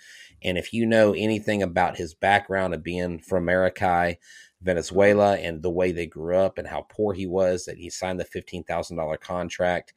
And 0.42 0.56
if 0.56 0.72
you 0.72 0.86
know 0.86 1.12
anything 1.12 1.62
about 1.62 1.96
his 1.96 2.14
background 2.14 2.74
of 2.74 2.82
being 2.82 3.18
from 3.18 3.46
Maracay, 3.46 4.16
Venezuela, 4.60 5.36
and 5.36 5.62
the 5.62 5.70
way 5.70 5.92
they 5.92 6.06
grew 6.06 6.36
up 6.36 6.58
and 6.58 6.68
how 6.68 6.86
poor 6.88 7.12
he 7.12 7.26
was, 7.26 7.64
that 7.64 7.78
he 7.78 7.90
signed 7.90 8.20
the 8.20 8.24
$15,000 8.24 9.20
contract. 9.20 9.92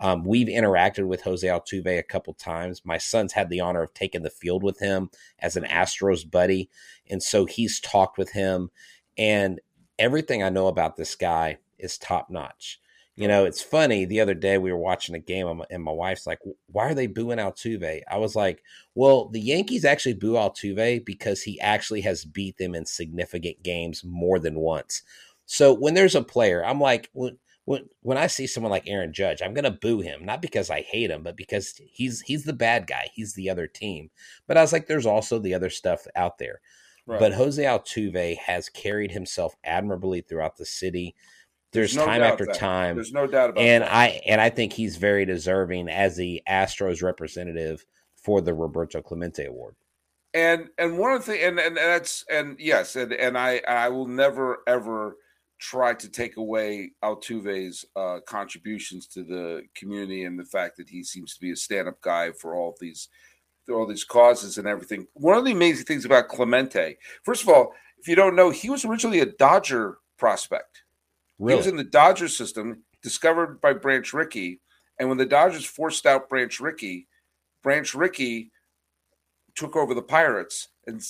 Um, 0.00 0.24
we've 0.24 0.46
interacted 0.46 1.06
with 1.06 1.22
Jose 1.22 1.46
Altuve 1.46 1.98
a 1.98 2.02
couple 2.04 2.32
times. 2.34 2.82
My 2.84 2.98
son's 2.98 3.32
had 3.32 3.50
the 3.50 3.60
honor 3.60 3.82
of 3.82 3.94
taking 3.94 4.22
the 4.22 4.30
field 4.30 4.62
with 4.62 4.78
him 4.78 5.10
as 5.40 5.56
an 5.56 5.64
Astros 5.64 6.28
buddy. 6.28 6.70
And 7.10 7.22
so 7.22 7.46
he's 7.46 7.80
talked 7.80 8.16
with 8.16 8.32
him. 8.32 8.70
And 9.18 9.60
everything 9.98 10.42
I 10.42 10.48
know 10.48 10.68
about 10.68 10.96
this 10.96 11.14
guy 11.16 11.58
is 11.78 11.98
top 11.98 12.30
notch. 12.30 12.80
You 13.16 13.24
hmm. 13.24 13.28
know, 13.28 13.44
it's 13.44 13.60
funny. 13.60 14.04
The 14.04 14.20
other 14.20 14.34
day 14.34 14.58
we 14.58 14.72
were 14.72 14.78
watching 14.78 15.14
a 15.14 15.18
game, 15.18 15.62
and 15.70 15.82
my- 15.82 15.92
wife's 15.92 16.26
like, 16.26 16.38
"Why 16.70 16.88
are 16.88 16.94
they 16.94 17.08
booing 17.08 17.38
Altuve?" 17.38 18.02
I 18.08 18.18
was 18.18 18.36
like, 18.36 18.62
"Well, 18.94 19.28
the 19.28 19.40
Yankees 19.40 19.84
actually 19.84 20.14
boo 20.14 20.34
Altuve 20.34 21.04
because 21.04 21.42
he 21.42 21.60
actually 21.60 22.02
has 22.02 22.24
beat 22.24 22.56
them 22.58 22.74
in 22.74 22.86
significant 22.86 23.62
games 23.62 24.04
more 24.04 24.38
than 24.38 24.60
once." 24.60 25.02
So 25.46 25.72
when 25.72 25.94
there's 25.94 26.14
a 26.14 26.22
player, 26.22 26.64
I'm 26.64 26.80
like, 26.80 27.10
when 27.12 27.38
when, 27.64 27.86
when 28.00 28.16
I 28.16 28.28
see 28.28 28.46
someone 28.46 28.70
like 28.70 28.88
Aaron 28.88 29.12
Judge, 29.12 29.42
I'm 29.42 29.52
gonna 29.52 29.70
boo 29.70 30.00
him, 30.00 30.24
not 30.24 30.40
because 30.40 30.70
I 30.70 30.80
hate 30.82 31.10
him, 31.10 31.22
but 31.22 31.36
because 31.36 31.78
he's 31.90 32.20
he's 32.22 32.44
the 32.44 32.52
bad 32.54 32.86
guy. 32.86 33.08
He's 33.12 33.34
the 33.34 33.50
other 33.50 33.66
team. 33.66 34.10
But 34.46 34.56
I 34.56 34.62
was 34.62 34.72
like, 34.72 34.86
there's 34.86 35.06
also 35.06 35.38
the 35.38 35.54
other 35.54 35.70
stuff 35.70 36.06
out 36.16 36.38
there. 36.38 36.60
Right. 37.08 37.18
But 37.18 37.32
Jose 37.32 37.62
Altuve 37.62 38.36
has 38.36 38.68
carried 38.68 39.10
himself 39.10 39.56
admirably 39.64 40.20
throughout 40.20 40.58
the 40.58 40.66
city. 40.66 41.14
There's, 41.72 41.96
no 41.96 42.04
time 42.04 42.22
after 42.22 42.44
time 42.44 42.96
There's 42.96 43.14
no 43.14 43.26
doubt 43.26 43.50
about 43.50 43.62
and 43.62 43.82
that. 43.82 43.92
I 43.92 44.20
and 44.26 44.42
I 44.42 44.50
think 44.50 44.74
he's 44.74 44.96
very 44.96 45.24
deserving 45.24 45.88
as 45.88 46.16
the 46.16 46.42
Astros 46.46 47.02
representative 47.02 47.84
for 48.16 48.42
the 48.42 48.52
Roberto 48.52 49.00
Clemente 49.00 49.46
Award. 49.46 49.74
and 50.34 50.68
and 50.76 50.98
one 50.98 51.12
of 51.12 51.24
the 51.24 51.32
thing, 51.32 51.42
and, 51.42 51.58
and 51.58 51.76
that's 51.78 52.26
and 52.30 52.56
yes, 52.58 52.94
and 52.94 53.12
and 53.14 53.38
I 53.38 53.62
I 53.66 53.88
will 53.88 54.06
never 54.06 54.58
ever 54.66 55.16
try 55.58 55.94
to 55.94 56.08
take 56.10 56.36
away 56.36 56.92
Altuve's 57.02 57.84
uh, 57.96 58.18
contributions 58.26 59.06
to 59.08 59.24
the 59.24 59.62
community 59.74 60.24
and 60.24 60.38
the 60.38 60.44
fact 60.44 60.76
that 60.76 60.88
he 60.88 61.02
seems 61.02 61.34
to 61.34 61.40
be 61.40 61.50
a 61.50 61.56
stand-up 61.56 62.00
guy 62.00 62.30
for 62.32 62.54
all 62.54 62.76
these 62.80 63.08
all 63.74 63.86
these 63.86 64.04
causes 64.04 64.58
and 64.58 64.66
everything. 64.66 65.06
One 65.14 65.36
of 65.36 65.44
the 65.44 65.52
amazing 65.52 65.84
things 65.86 66.04
about 66.04 66.28
Clemente, 66.28 66.96
first 67.22 67.42
of 67.42 67.48
all, 67.48 67.74
if 67.98 68.08
you 68.08 68.14
don't 68.14 68.36
know, 68.36 68.50
he 68.50 68.70
was 68.70 68.84
originally 68.84 69.20
a 69.20 69.26
Dodger 69.26 69.98
prospect. 70.18 70.82
He 71.38 71.44
was 71.44 71.66
in 71.66 71.76
the 71.76 71.84
Dodger 71.84 72.28
system, 72.28 72.82
discovered 73.02 73.60
by 73.60 73.72
Branch 73.72 74.12
Rickey. 74.12 74.60
And 74.98 75.08
when 75.08 75.18
the 75.18 75.26
Dodgers 75.26 75.64
forced 75.64 76.06
out 76.06 76.28
Branch 76.28 76.58
Rickey, 76.60 77.06
Branch 77.62 77.92
Rickey 77.94 78.50
took 79.54 79.76
over 79.76 79.94
the 79.94 80.02
Pirates 80.02 80.68
and 80.86 81.00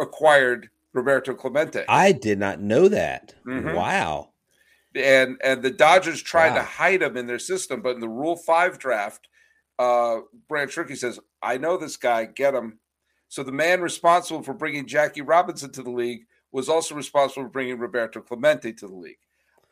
acquired 0.00 0.70
Roberto 0.92 1.34
Clemente. 1.34 1.84
I 1.88 2.12
did 2.12 2.38
not 2.38 2.60
know 2.60 2.88
that. 2.88 3.34
Mhm. 3.46 3.74
Wow. 3.74 4.30
and 4.94 5.36
and 5.44 5.62
the 5.62 5.70
Dodgers 5.70 6.22
tried 6.22 6.54
to 6.54 6.62
hide 6.62 7.02
him 7.02 7.18
in 7.18 7.26
their 7.26 7.38
system, 7.38 7.82
but 7.82 7.94
in 7.96 8.00
the 8.00 8.08
Rule 8.08 8.34
Five 8.36 8.78
draft, 8.78 9.28
uh, 9.78 10.20
Branch 10.48 10.74
Rickey 10.74 10.94
says, 10.94 11.20
"I 11.46 11.58
know 11.58 11.76
this 11.76 11.96
guy, 11.96 12.26
get 12.26 12.54
him." 12.54 12.80
So 13.28 13.42
the 13.42 13.52
man 13.52 13.80
responsible 13.80 14.42
for 14.42 14.54
bringing 14.54 14.86
Jackie 14.86 15.22
Robinson 15.22 15.72
to 15.72 15.82
the 15.82 15.90
league 15.90 16.26
was 16.52 16.68
also 16.68 16.94
responsible 16.94 17.44
for 17.44 17.50
bringing 17.50 17.78
Roberto 17.78 18.20
Clemente 18.20 18.72
to 18.74 18.88
the 18.88 18.94
league. 18.94 19.18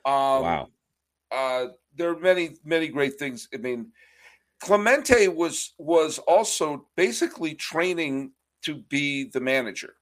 Um, 0.04 0.42
Wow. 0.42 0.72
Uh, 1.30 1.68
there 1.94 2.10
are 2.10 2.18
many 2.20 2.56
many 2.64 2.88
great 2.88 3.18
things. 3.18 3.48
I 3.54 3.58
mean, 3.58 3.92
Clemente 4.60 5.28
was 5.28 5.74
was 5.78 6.18
also 6.20 6.88
basically 6.96 7.54
training 7.54 8.32
to 8.62 8.76
be 8.76 9.24
the 9.24 9.40
manager. 9.40 9.96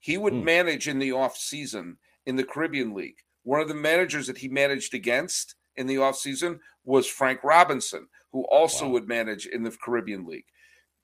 He 0.00 0.18
would 0.18 0.34
Hmm. 0.34 0.44
manage 0.44 0.88
in 0.88 0.98
the 0.98 1.12
off 1.12 1.36
season 1.36 1.98
in 2.26 2.36
the 2.36 2.44
Caribbean 2.44 2.94
League. 2.94 3.18
One 3.44 3.60
of 3.60 3.68
the 3.68 3.74
managers 3.74 4.26
that 4.28 4.38
he 4.38 4.48
managed 4.48 4.94
against 4.94 5.56
in 5.76 5.86
the 5.86 5.98
off 5.98 6.16
season 6.18 6.60
was 6.84 7.06
Frank 7.08 7.42
Robinson, 7.44 8.08
who 8.32 8.44
also 8.46 8.86
Wow. 8.86 8.92
would 8.92 9.08
manage 9.08 9.46
in 9.46 9.62
the 9.64 9.70
Caribbean 9.70 10.26
League. 10.26 10.46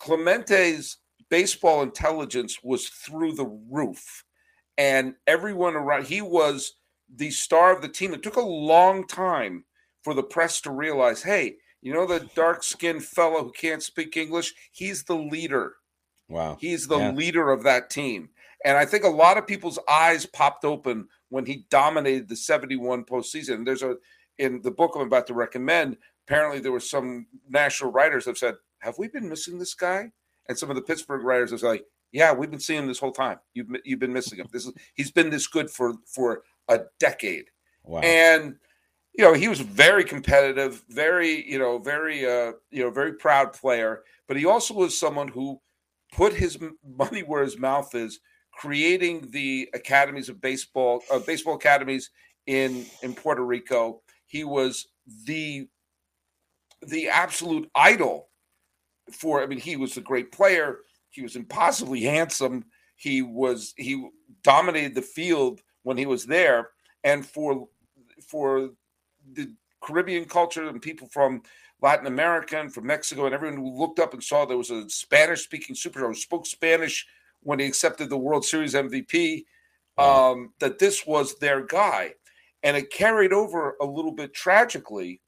Clemente's 0.03 0.99
baseball 1.31 1.83
intelligence 1.83 2.59
was 2.63 2.89
through 2.89 3.33
the 3.33 3.47
roof, 3.71 4.25
and 4.77 5.15
everyone 5.27 5.77
around 5.77 6.07
he 6.07 6.21
was 6.21 6.75
the 7.15 7.31
star 7.31 7.75
of 7.75 7.83
the 7.83 7.89
team. 7.89 8.13
It 8.13 8.23
took 8.23 8.37
a 8.37 8.41
long 8.41 9.07
time 9.07 9.65
for 10.03 10.13
the 10.13 10.23
press 10.23 10.61
to 10.63 10.73
realize, 10.73 11.23
hey, 11.23 11.57
you 11.83 11.93
know 11.93 12.07
the 12.07 12.29
dark-skinned 12.35 13.05
fellow 13.05 13.45
who 13.45 13.53
can't 13.53 13.83
speak 13.83 14.17
English? 14.17 14.53
He's 14.73 15.05
the 15.05 15.17
leader. 15.17 15.75
Wow. 16.29 16.57
He's 16.61 16.89
the 16.89 16.99
Yeah. 16.99 17.13
leader 17.13 17.51
of 17.51 17.63
that 17.63 17.89
team. 17.89 18.31
And 18.65 18.77
I 18.77 18.85
think 18.85 19.05
a 19.05 19.09
lot 19.09 19.39
of 19.39 19.47
people's 19.47 19.79
eyes 19.89 20.27
popped 20.27 20.65
open 20.65 21.09
when 21.29 21.47
he 21.47 21.67
dominated 21.71 22.29
the 22.29 22.37
71 22.37 23.05
postseason. 23.05 23.65
There's 23.65 23.83
a 23.83 23.99
in 24.39 24.63
the 24.63 24.71
book 24.71 24.93
I'm 24.97 25.03
about 25.03 25.27
to 25.29 25.35
recommend, 25.35 25.99
apparently 26.27 26.59
there 26.59 26.73
were 26.73 26.81
some 26.81 27.27
national 27.49 27.93
writers 27.93 28.25
that 28.25 28.39
said, 28.39 28.57
Have 28.83 28.99
we 28.99 29.09
been 29.09 29.29
missing 29.29 29.59
this 29.59 29.75
guy? 29.75 30.11
And 30.49 30.59
some 30.59 30.71
of 30.71 30.77
the 30.77 30.83
Pittsburgh 30.83 31.23
writers 31.23 31.53
have 31.53 31.63
like, 31.63 31.85
Yeah, 32.11 32.33
we've 32.33 32.51
been 32.51 32.61
seeing 32.61 32.81
him 32.81 32.89
this 32.89 32.99
whole 32.99 33.13
time. 33.13 33.39
You've 33.55 33.69
you've 33.85 34.01
been 34.01 34.13
missing 34.13 34.39
him. 34.39 34.49
This 34.53 34.67
is 34.67 34.73
he's 34.95 35.11
been 35.11 35.31
this 35.31 35.47
good 35.47 35.71
for 35.71 35.95
for 36.07 36.43
a 36.69 36.81
decade. 36.99 37.47
Wow. 37.85 38.01
And 38.01 38.57
you 39.15 39.25
know, 39.25 39.35
he 39.35 39.49
was 39.49 39.61
very 39.61 40.05
competitive, 40.05 40.85
very, 40.89 41.49
you 41.49 41.59
know, 41.59 41.79
very 41.79 42.27
uh, 42.27 42.53
you 42.71 42.83
know, 42.83 42.91
very 42.91 43.15
proud 43.15 43.53
player, 43.53 44.03
but 44.27 44.37
he 44.37 44.47
also 44.47 44.75
was 44.75 44.99
someone 44.99 45.29
who 45.29 45.61
put 46.13 46.33
his 46.33 46.59
money 46.85 47.21
where 47.21 47.43
his 47.43 47.59
mouth 47.59 47.95
is, 47.95 48.21
creating 48.53 49.29
the 49.31 49.69
academies 49.75 50.29
of 50.29 50.41
baseball, 50.41 51.03
uh, 51.11 51.19
baseball 51.21 51.55
academies 51.55 52.11
in 52.47 52.87
in 53.03 53.15
Puerto 53.15 53.45
Rico. 53.45 54.01
He 54.27 54.45
was 54.45 54.89
the 55.27 55.69
the 56.81 57.09
absolute 57.09 57.71
idol 57.75 58.29
for. 59.11 59.43
I 59.43 59.47
mean, 59.47 59.59
he 59.59 59.77
was 59.77 59.97
a 59.97 60.03
great 60.03 60.33
player. 60.33 60.79
he 61.11 61.23
was 61.23 61.37
impossibly 61.37 62.03
handsome. 62.03 62.65
He 62.97 63.23
was 63.23 63.75
he 63.77 64.09
dominated 64.43 64.95
the 64.95 65.03
field 65.03 65.61
when 65.83 65.97
he 65.97 66.07
was 66.07 66.25
there, 66.25 66.71
and 67.05 67.27
for 67.27 67.69
for 68.27 68.71
the 69.33 69.55
Caribbean 69.83 70.25
culture 70.25 70.69
and 70.69 70.81
people 70.81 71.09
from 71.09 71.43
Latin 71.83 72.07
America 72.07 72.59
and 72.59 72.73
from 72.73 72.87
Mexico 72.87 73.27
and 73.27 73.35
everyone 73.35 73.59
who 73.59 73.79
looked 73.79 73.99
up 73.99 74.15
and 74.15 74.23
saw 74.23 74.45
there 74.45 74.57
was 74.57 74.71
a 74.71 74.89
Spanish 74.89 75.43
speaking 75.43 75.75
superstar 75.75 76.07
who 76.07 76.15
spoke 76.15 76.47
Spanish 76.47 77.07
when 77.43 77.59
he 77.59 77.67
accepted 77.67 78.09
the 78.09 78.17
World 78.17 78.45
Series 78.45 78.75
MVP, 78.75 79.45
um, 79.99 80.53
that 80.61 80.79
this 80.79 81.05
was 81.07 81.39
their 81.39 81.65
guy. 81.67 82.15
And 82.63 82.77
it 82.77 82.93
carried 82.93 83.33
over 83.33 83.77
a 83.81 83.85
little 83.85 84.13
bit 84.13 84.33
tragically. 84.33 85.21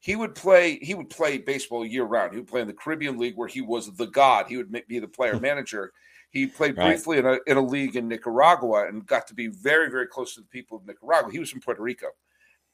He 0.00 0.16
would 0.16 0.34
play. 0.34 0.78
He 0.80 0.94
would 0.94 1.10
play 1.10 1.38
baseball 1.38 1.84
year 1.84 2.04
round. 2.04 2.32
He 2.32 2.38
would 2.38 2.48
play 2.48 2.60
in 2.60 2.68
the 2.68 2.72
Caribbean 2.72 3.18
League 3.18 3.36
where 3.36 3.48
he 3.48 3.60
was 3.60 3.94
the 3.96 4.06
god. 4.06 4.46
He 4.48 4.56
would 4.56 4.72
be 4.86 4.98
the 4.98 5.08
player 5.08 5.36
hmm. 5.36 5.42
manager. 5.42 5.92
He 6.30 6.46
played 6.46 6.76
right. 6.76 6.88
briefly 6.88 7.18
in 7.18 7.26
a 7.26 7.38
in 7.46 7.56
a 7.56 7.64
league 7.64 7.96
in 7.96 8.06
Nicaragua 8.06 8.86
and 8.86 9.06
got 9.06 9.26
to 9.28 9.34
be 9.34 9.48
very 9.48 9.90
very 9.90 10.06
close 10.06 10.34
to 10.34 10.40
the 10.40 10.46
people 10.46 10.76
of 10.76 10.86
Nicaragua. 10.86 11.32
He 11.32 11.38
was 11.38 11.50
from 11.50 11.60
Puerto 11.60 11.82
Rico, 11.82 12.08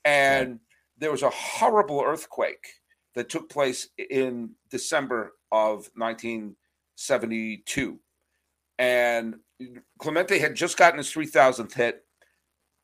and 0.04 0.50
right. 0.50 0.58
there 0.98 1.12
was 1.12 1.22
a 1.22 1.30
horrible 1.30 2.02
earthquake 2.04 2.66
that 3.14 3.28
took 3.28 3.48
place 3.48 3.88
in 4.10 4.50
December 4.70 5.34
of 5.52 5.88
1972. 5.94 7.98
And 8.78 9.36
Clemente 9.98 10.38
had 10.38 10.56
just 10.56 10.76
gotten 10.76 10.98
his 10.98 11.12
3,000th 11.12 11.72
hit, 11.72 12.04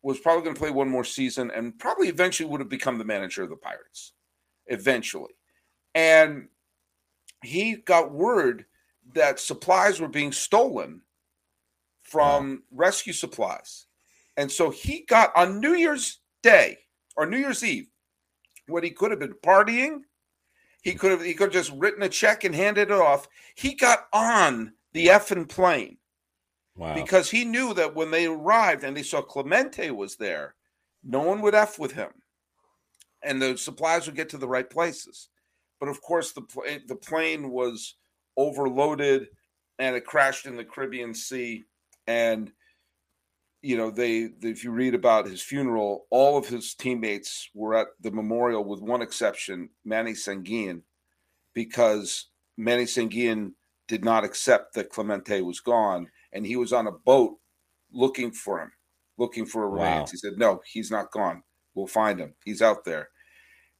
was 0.03 0.21
probably 0.21 0.45
going 0.45 0.55
to 0.55 0.61
play 0.61 0.71
one 0.71 0.89
more 0.89 1.05
season, 1.05 1.51
and 1.51 1.79
probably 1.79 2.09
eventually 2.09 2.49
would 2.49 2.61
have 2.61 2.69
become 2.69 2.97
the 2.97 3.05
manager 3.05 3.43
of 3.43 3.51
the 3.51 3.57
Pirates. 3.57 4.13
Eventually. 4.71 5.35
And 5.95 6.49
he 7.43 7.77
got 7.77 8.13
word 8.13 8.65
that 9.13 9.39
supplies 9.39 10.01
were 10.01 10.09
being 10.09 10.33
stolen 10.33 11.03
from 12.03 12.63
rescue 12.71 13.13
supplies. 13.13 13.87
And 14.37 14.51
so 14.51 14.71
he 14.71 15.05
got 15.07 15.37
on 15.37 15.61
New 15.61 15.75
Year's 15.75 16.21
Day 16.43 16.79
or 17.17 17.27
New 17.27 17.37
Year's 17.37 17.63
Eve, 17.63 17.91
when 18.67 18.83
he 18.85 18.91
could 18.91 19.11
have 19.11 19.21
been 19.21 19.35
partying 19.45 20.03
he 20.83 20.95
could 20.95 21.11
have 21.11 21.23
he 21.23 21.35
could 21.35 21.53
have 21.53 21.53
just 21.53 21.73
written 21.77 22.03
a 22.03 22.09
check 22.09 22.45
and 22.45 22.55
handed 22.55 22.91
it 22.91 22.93
off. 22.93 23.29
He 23.55 23.75
got 23.75 24.07
on 24.13 24.73
the 24.93 25.09
effing 25.09 25.49
plane. 25.49 25.99
Wow. 26.77 26.95
Because 26.95 27.31
he 27.31 27.45
knew 27.45 27.75
that 27.75 27.95
when 27.95 28.11
they 28.11 28.27
arrived 28.27 28.85
and 28.85 28.97
they 28.97 29.03
saw 29.03 29.21
Clemente 29.21 29.91
was 29.91 30.17
there, 30.17 30.55
no 31.05 31.21
one 31.21 31.43
would 31.43 31.55
F 31.55 31.79
with 31.79 31.93
him. 31.93 32.11
And 33.23 33.41
the 33.41 33.57
supplies 33.57 34.07
would 34.07 34.17
get 34.17 34.29
to 34.31 34.39
the 34.39 34.49
right 34.49 34.69
places. 34.69 35.29
But 35.79 35.89
of 35.89 36.01
course, 36.03 36.33
the, 36.33 36.43
the 36.87 36.97
plane 36.97 37.51
was 37.51 37.97
overloaded 38.37 39.29
and 39.79 39.97
it 39.97 40.05
crashed 40.05 40.47
in 40.47 40.57
the 40.57 40.65
Caribbean 40.65 41.15
Sea. 41.15 41.65
And 42.07 42.53
you 43.63 43.77
know, 43.77 43.91
they, 43.91 44.31
if 44.43 44.65
you 44.65 44.71
read 44.71 44.95
about 44.95 45.27
his 45.27 45.43
funeral, 45.43 46.07
all 46.11 46.39
of 46.39 46.49
his 46.49 46.75
teammates 46.75 47.51
were 47.55 47.75
at 47.75 47.89
the 48.01 48.11
memorial 48.11 48.65
with 48.65 48.81
one 48.81 49.03
exception, 49.03 49.69
Manny 49.85 50.13
Sanguillen, 50.13 50.83
because 51.55 52.29
Manny 52.57 52.85
Sanguillen 52.85 53.53
did 53.87 54.05
not 54.05 54.25
accept 54.25 54.75
that 54.75 54.89
Clemente 54.89 55.43
was 55.43 55.61
gone. 55.61 56.09
And 56.33 56.47
he 56.47 56.57
was 56.57 56.73
on 56.73 56.87
a 56.87 56.93
boat 56.93 57.37
looking 57.93 58.31
for 58.31 58.61
him, 58.61 58.73
looking 59.19 59.45
for 59.45 59.65
a. 59.65 59.71
Wow. 59.71 60.07
He 60.09 60.17
said, 60.17 60.35
No, 60.37 60.61
he's 60.65 60.91
not 60.91 61.11
gone. 61.11 61.43
We'll 61.81 61.87
find 61.87 62.21
him. 62.21 62.35
He's 62.45 62.61
out 62.63 62.85
there. 62.85 63.09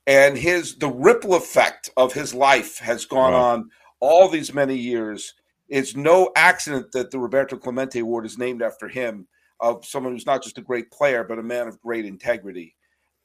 And 0.07 0.37
his 0.37 0.77
the 0.79 0.89
ripple 0.89 1.35
effect 1.35 1.91
of 1.97 2.15
his 2.15 2.35
life 2.35 2.79
has 2.79 3.05
gone 3.05 3.35
wow. 3.35 3.43
on 3.43 3.71
all 4.01 4.29
these 4.29 4.55
many 4.55 4.77
years. 4.77 5.35
It's 5.69 5.95
no 5.95 6.33
accident 6.35 6.93
that 6.93 7.11
the 7.11 7.19
Roberto 7.19 7.57
Clemente 7.57 8.01
Award 8.01 8.25
is 8.25 8.39
named 8.39 8.63
after 8.63 8.89
him 8.89 9.29
of 9.61 9.85
someone 9.85 10.15
who's 10.15 10.27
not 10.27 10.43
just 10.43 10.59
a 10.59 10.63
great 10.63 10.91
player, 10.91 11.23
but 11.23 11.39
a 11.39 11.43
man 11.43 11.69
of 11.69 11.81
great 11.83 12.07
integrity. 12.07 12.75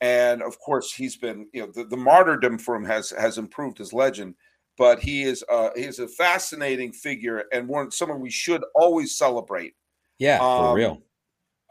And 0.02 0.44
of 0.44 0.60
course, 0.60 0.94
he's 0.94 1.16
been, 1.16 1.48
you 1.54 1.62
know, 1.62 1.72
the, 1.74 1.86
the 1.86 1.98
martyrdom 1.98 2.60
for 2.60 2.76
him 2.76 2.84
has 2.84 3.12
has 3.12 3.38
improved 3.38 3.78
his 3.78 3.94
legend. 3.94 4.36
But 4.78 5.00
he 5.00 5.24
is 5.24 5.44
uh, 5.50 5.70
he 5.76 5.84
is 5.84 6.00
a 6.00 6.08
fascinating 6.10 6.92
figure 6.92 7.46
and 7.54 7.70
one 7.70 7.92
someone 7.92 8.20
we 8.20 8.30
should 8.30 8.64
always 8.76 9.18
celebrate. 9.18 9.74
Yeah, 10.20 10.36
um, 10.36 10.58
for 10.60 10.76
real. 10.76 11.02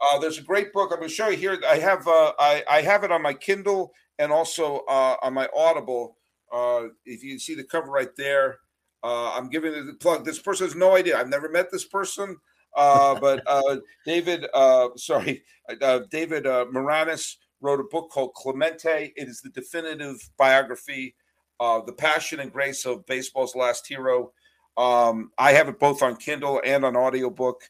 Uh, 0.01 0.19
there's 0.19 0.37
a 0.37 0.43
great 0.43 0.73
book 0.73 0.89
I'm 0.91 0.99
going 0.99 1.09
to 1.09 1.15
show 1.15 1.29
you 1.29 1.37
here. 1.37 1.57
I 1.67 1.77
have 1.77 2.07
uh, 2.07 2.33
I, 2.39 2.63
I 2.69 2.81
have 2.81 3.03
it 3.03 3.11
on 3.11 3.21
my 3.21 3.33
Kindle 3.33 3.93
and 4.19 4.31
also 4.31 4.83
uh, 4.89 5.15
on 5.21 5.33
my 5.33 5.47
Audible. 5.55 6.17
Uh, 6.51 6.87
if 7.05 7.23
you 7.23 7.39
see 7.39 7.55
the 7.55 7.63
cover 7.63 7.89
right 7.89 8.15
there, 8.17 8.59
uh, 9.03 9.31
I'm 9.33 9.49
giving 9.49 9.73
it 9.73 9.83
the 9.83 9.93
plug. 9.93 10.25
This 10.25 10.39
person 10.39 10.67
has 10.67 10.75
no 10.75 10.95
idea. 10.95 11.17
I've 11.17 11.29
never 11.29 11.49
met 11.49 11.71
this 11.71 11.85
person. 11.85 12.37
Uh, 12.75 13.19
but 13.21 13.43
uh, 13.47 13.77
David, 14.05 14.45
uh, 14.53 14.89
sorry, 14.95 15.43
uh, 15.81 15.99
David 16.09 16.45
uh, 16.45 16.65
Maraniss 16.73 17.35
wrote 17.61 17.79
a 17.79 17.83
book 17.83 18.09
called 18.11 18.33
Clemente. 18.33 19.13
It 19.15 19.27
is 19.27 19.41
the 19.41 19.49
definitive 19.49 20.17
biography 20.37 21.15
of 21.59 21.85
the 21.85 21.93
passion 21.93 22.39
and 22.39 22.51
grace 22.51 22.85
of 22.85 23.05
baseball's 23.05 23.55
last 23.55 23.87
hero. 23.87 24.31
Um, 24.77 25.31
I 25.37 25.53
have 25.53 25.69
it 25.69 25.79
both 25.79 26.03
on 26.03 26.17
Kindle 26.17 26.61
and 26.65 26.83
on 26.83 26.97
audiobook. 26.97 27.63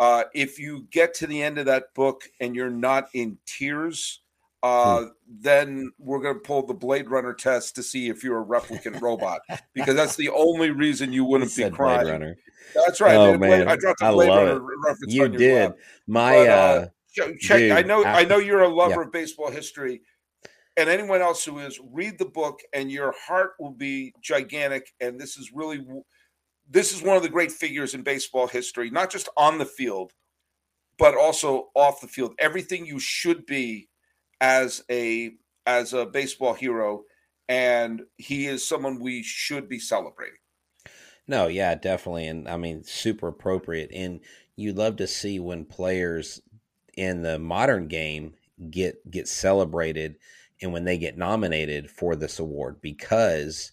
Uh, 0.00 0.24
if 0.32 0.58
you 0.58 0.86
get 0.90 1.12
to 1.12 1.26
the 1.26 1.42
end 1.42 1.58
of 1.58 1.66
that 1.66 1.92
book 1.94 2.22
and 2.40 2.56
you're 2.56 2.70
not 2.70 3.10
in 3.12 3.36
tears, 3.44 4.20
uh, 4.62 5.00
hmm. 5.00 5.06
then 5.28 5.92
we're 5.98 6.22
going 6.22 6.34
to 6.34 6.40
pull 6.40 6.66
the 6.66 6.72
Blade 6.72 7.10
Runner 7.10 7.34
test 7.34 7.74
to 7.76 7.82
see 7.82 8.08
if 8.08 8.24
you're 8.24 8.40
a 8.40 8.44
replicant 8.44 8.98
robot, 9.02 9.42
because 9.74 9.94
that's 9.94 10.16
the 10.16 10.30
only 10.30 10.70
reason 10.70 11.12
you 11.12 11.24
wouldn't 11.26 11.54
be 11.54 11.68
crying. 11.68 12.00
Blade 12.00 12.12
Runner. 12.12 12.36
That's 12.74 13.00
right. 13.02 13.14
Oh 13.14 13.36
man, 13.36 13.68
I 13.68 13.76
dropped 13.76 14.00
a 14.00 14.10
Blade 14.10 14.28
Runner 14.28 14.60
reference. 14.84 15.12
You 15.12 15.28
did. 15.28 15.72
My 16.06 16.32
but, 16.32 16.48
uh, 16.48 16.52
uh, 16.52 17.32
check. 17.38 17.58
Dude, 17.58 17.72
I 17.72 17.82
know. 17.82 18.02
I, 18.02 18.20
I 18.20 18.24
know 18.24 18.38
you're 18.38 18.62
a 18.62 18.68
lover 18.68 19.02
yeah. 19.02 19.06
of 19.06 19.12
baseball 19.12 19.50
history, 19.50 20.00
and 20.78 20.88
anyone 20.88 21.20
else 21.20 21.44
who 21.44 21.58
is, 21.58 21.78
read 21.92 22.18
the 22.18 22.24
book, 22.24 22.60
and 22.72 22.90
your 22.90 23.14
heart 23.26 23.52
will 23.60 23.72
be 23.72 24.14
gigantic. 24.22 24.94
And 25.00 25.20
this 25.20 25.36
is 25.36 25.52
really, 25.52 25.84
this 26.70 26.94
is 26.94 27.02
one 27.02 27.16
of 27.16 27.22
the 27.22 27.28
great 27.28 27.50
figures 27.50 27.94
in 27.94 28.02
baseball 28.02 28.46
history, 28.46 28.90
not 28.90 29.10
just 29.10 29.28
on 29.36 29.58
the 29.58 29.66
field, 29.66 30.12
but 30.98 31.16
also 31.16 31.70
off 31.74 32.00
the 32.00 32.06
field. 32.06 32.34
Everything 32.38 32.86
you 32.86 33.00
should 33.00 33.44
be 33.44 33.88
as 34.40 34.84
a 34.90 35.32
as 35.66 35.92
a 35.92 36.06
baseball 36.06 36.54
hero, 36.54 37.02
and 37.48 38.02
he 38.16 38.46
is 38.46 38.66
someone 38.66 39.00
we 39.00 39.22
should 39.22 39.68
be 39.68 39.78
celebrating. 39.78 40.38
No, 41.26 41.48
yeah, 41.48 41.74
definitely, 41.74 42.26
and 42.26 42.48
I 42.48 42.56
mean, 42.56 42.84
super 42.84 43.28
appropriate. 43.28 43.90
And 43.92 44.20
you 44.56 44.72
love 44.72 44.96
to 44.96 45.06
see 45.06 45.40
when 45.40 45.64
players 45.64 46.40
in 46.96 47.22
the 47.22 47.38
modern 47.38 47.88
game 47.88 48.34
get 48.70 49.10
get 49.10 49.26
celebrated 49.26 50.16
and 50.62 50.72
when 50.72 50.84
they 50.84 50.98
get 50.98 51.16
nominated 51.16 51.90
for 51.90 52.14
this 52.14 52.38
award 52.38 52.80
because 52.80 53.72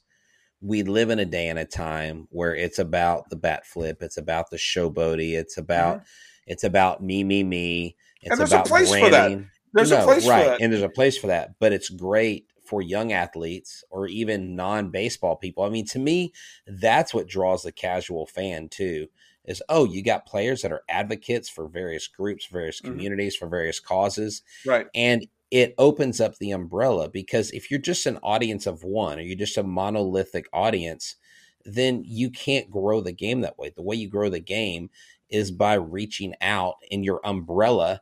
we 0.61 0.83
live 0.83 1.09
in 1.09 1.19
a 1.19 1.25
day 1.25 1.49
and 1.49 1.59
a 1.59 1.65
time 1.65 2.27
where 2.31 2.55
it's 2.55 2.79
about 2.79 3.29
the 3.29 3.35
bat 3.35 3.65
flip, 3.65 4.01
it's 4.01 4.17
about 4.17 4.49
the 4.49 4.57
showboaty, 4.57 5.33
it's 5.33 5.57
about 5.57 5.97
mm-hmm. 5.97 6.05
it's 6.47 6.63
about 6.63 7.01
me, 7.01 7.23
me, 7.23 7.43
me. 7.43 7.95
It's 8.21 8.31
and 8.31 8.39
there's 8.39 8.51
about 8.51 8.67
a 8.67 8.69
place 8.69 8.89
branding. 8.89 9.11
for 9.11 9.11
that. 9.11 9.45
There's 9.73 9.91
no, 9.91 10.01
a 10.01 10.03
place 10.03 10.27
right. 10.27 10.43
for 10.43 10.49
that. 10.49 10.61
And 10.61 10.73
there's 10.73 10.83
a 10.83 10.89
place 10.89 11.17
for 11.17 11.27
that. 11.27 11.59
But 11.59 11.73
it's 11.73 11.89
great 11.89 12.47
for 12.65 12.81
young 12.81 13.13
athletes 13.13 13.83
or 13.89 14.07
even 14.07 14.55
non 14.55 14.89
baseball 14.89 15.35
people. 15.35 15.63
I 15.63 15.69
mean, 15.69 15.85
to 15.87 15.99
me, 15.99 16.33
that's 16.65 17.13
what 17.13 17.27
draws 17.27 17.63
the 17.63 17.71
casual 17.71 18.25
fan 18.25 18.69
too. 18.69 19.07
Is 19.45 19.63
oh, 19.69 19.85
you 19.85 20.03
got 20.03 20.25
players 20.25 20.61
that 20.61 20.73
are 20.73 20.83
advocates 20.89 21.47
for 21.47 21.69
various 21.69 22.07
groups, 22.07 22.47
various 22.47 22.81
mm-hmm. 22.81 22.91
communities, 22.91 23.35
mm-hmm. 23.35 23.45
for 23.45 23.49
various 23.49 23.79
causes. 23.79 24.41
Right. 24.65 24.87
And 24.93 25.27
it 25.51 25.73
opens 25.77 26.19
up 26.19 26.37
the 26.37 26.51
umbrella 26.51 27.09
because 27.09 27.51
if 27.51 27.71
you're 27.71 27.79
just 27.79 28.05
an 28.05 28.19
audience 28.21 28.67
of 28.67 28.83
one 28.83 29.17
or 29.17 29.21
you're 29.21 29.37
just 29.37 29.57
a 29.57 29.63
monolithic 29.63 30.47
audience, 30.51 31.15
then 31.63 32.03
you 32.05 32.29
can't 32.29 32.69
grow 32.69 33.01
the 33.01 33.13
game 33.13 33.41
that 33.41 33.57
way. 33.57 33.71
The 33.75 33.81
way 33.81 33.95
you 33.95 34.09
grow 34.09 34.29
the 34.29 34.39
game 34.39 34.89
is 35.29 35.51
by 35.51 35.75
reaching 35.75 36.33
out 36.41 36.75
in 36.89 37.03
your 37.03 37.21
umbrella 37.23 38.01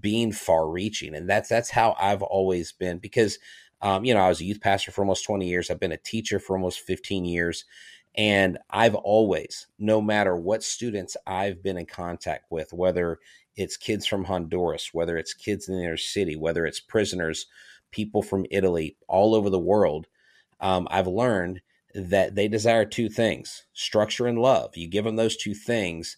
being 0.00 0.32
far 0.32 0.68
reaching 0.68 1.14
and 1.14 1.30
that's 1.30 1.48
that's 1.48 1.70
how 1.70 1.94
I've 1.98 2.22
always 2.22 2.72
been 2.72 2.98
because 2.98 3.38
um, 3.82 4.04
you 4.04 4.12
know 4.12 4.20
I 4.20 4.28
was 4.28 4.40
a 4.40 4.44
youth 4.44 4.60
pastor 4.60 4.90
for 4.90 5.02
almost 5.02 5.24
20 5.24 5.46
years. 5.46 5.70
I've 5.70 5.78
been 5.80 5.92
a 5.92 5.96
teacher 5.96 6.38
for 6.40 6.56
almost 6.56 6.80
15 6.80 7.24
years. 7.24 7.64
And 8.18 8.58
I've 8.70 8.94
always 8.94 9.66
no 9.78 10.00
matter 10.00 10.34
what 10.36 10.62
students 10.62 11.16
I've 11.26 11.62
been 11.62 11.76
in 11.76 11.86
contact 11.86 12.46
with 12.50 12.72
whether 12.72 13.18
it's 13.56 13.76
kids 13.76 14.06
from 14.06 14.24
Honduras 14.24 14.90
whether 14.92 15.16
it's 15.16 15.34
kids 15.34 15.68
in 15.68 15.76
the 15.76 15.82
inner 15.84 15.96
city 15.96 16.36
whether 16.36 16.66
it's 16.66 16.80
prisoners 16.80 17.46
people 17.90 18.22
from 18.22 18.46
Italy 18.50 18.96
all 19.08 19.34
over 19.34 19.50
the 19.50 19.58
world 19.58 20.06
um, 20.60 20.88
I've 20.90 21.06
learned 21.06 21.60
that 21.94 22.34
they 22.34 22.48
desire 22.48 22.84
two 22.84 23.08
things 23.08 23.64
structure 23.72 24.26
and 24.26 24.38
love 24.38 24.76
you 24.76 24.88
give 24.88 25.04
them 25.04 25.16
those 25.16 25.36
two 25.36 25.54
things 25.54 26.16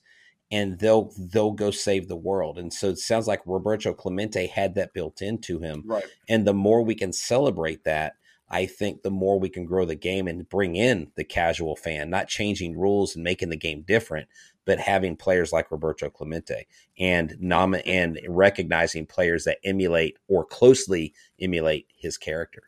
and 0.51 0.78
they'll 0.78 1.12
they'll 1.18 1.53
go 1.53 1.70
save 1.70 2.09
the 2.09 2.16
world. 2.16 2.59
And 2.59 2.72
so 2.72 2.89
it 2.89 2.99
sounds 2.99 3.26
like 3.26 3.41
Roberto 3.45 3.93
Clemente 3.93 4.47
had 4.47 4.74
that 4.74 4.95
built 4.95 5.20
into 5.20 5.59
him. 5.59 5.84
Right. 5.86 6.05
And 6.28 6.47
the 6.47 6.55
more 6.55 6.82
we 6.82 6.95
can 6.95 7.12
celebrate 7.12 7.84
that, 7.84 8.14
I 8.51 8.66
think 8.66 9.03
the 9.03 9.11
more 9.11 9.38
we 9.38 9.49
can 9.49 9.64
grow 9.64 9.84
the 9.84 9.94
game 9.94 10.26
and 10.26 10.49
bring 10.49 10.76
in 10.76 11.11
the 11.16 11.24
casual 11.24 11.76
fan, 11.76 12.11
not 12.11 12.28
changing 12.28 12.78
rules 12.78 13.14
and 13.14 13.22
making 13.22 13.51
the 13.51 13.57
game 13.57 13.82
different, 13.82 14.28
but 14.64 14.78
having 14.78 15.16
players 15.16 15.53
like 15.53 15.70
Roberto 15.70 16.09
Clemente 16.11 16.66
and 16.99 17.36
nom- 17.40 17.76
and 17.86 18.18
recognizing 18.26 19.07
players 19.07 19.44
that 19.44 19.59
emulate 19.64 20.18
or 20.28 20.44
closely 20.44 21.14
emulate 21.40 21.86
his 21.96 22.16
character. 22.16 22.64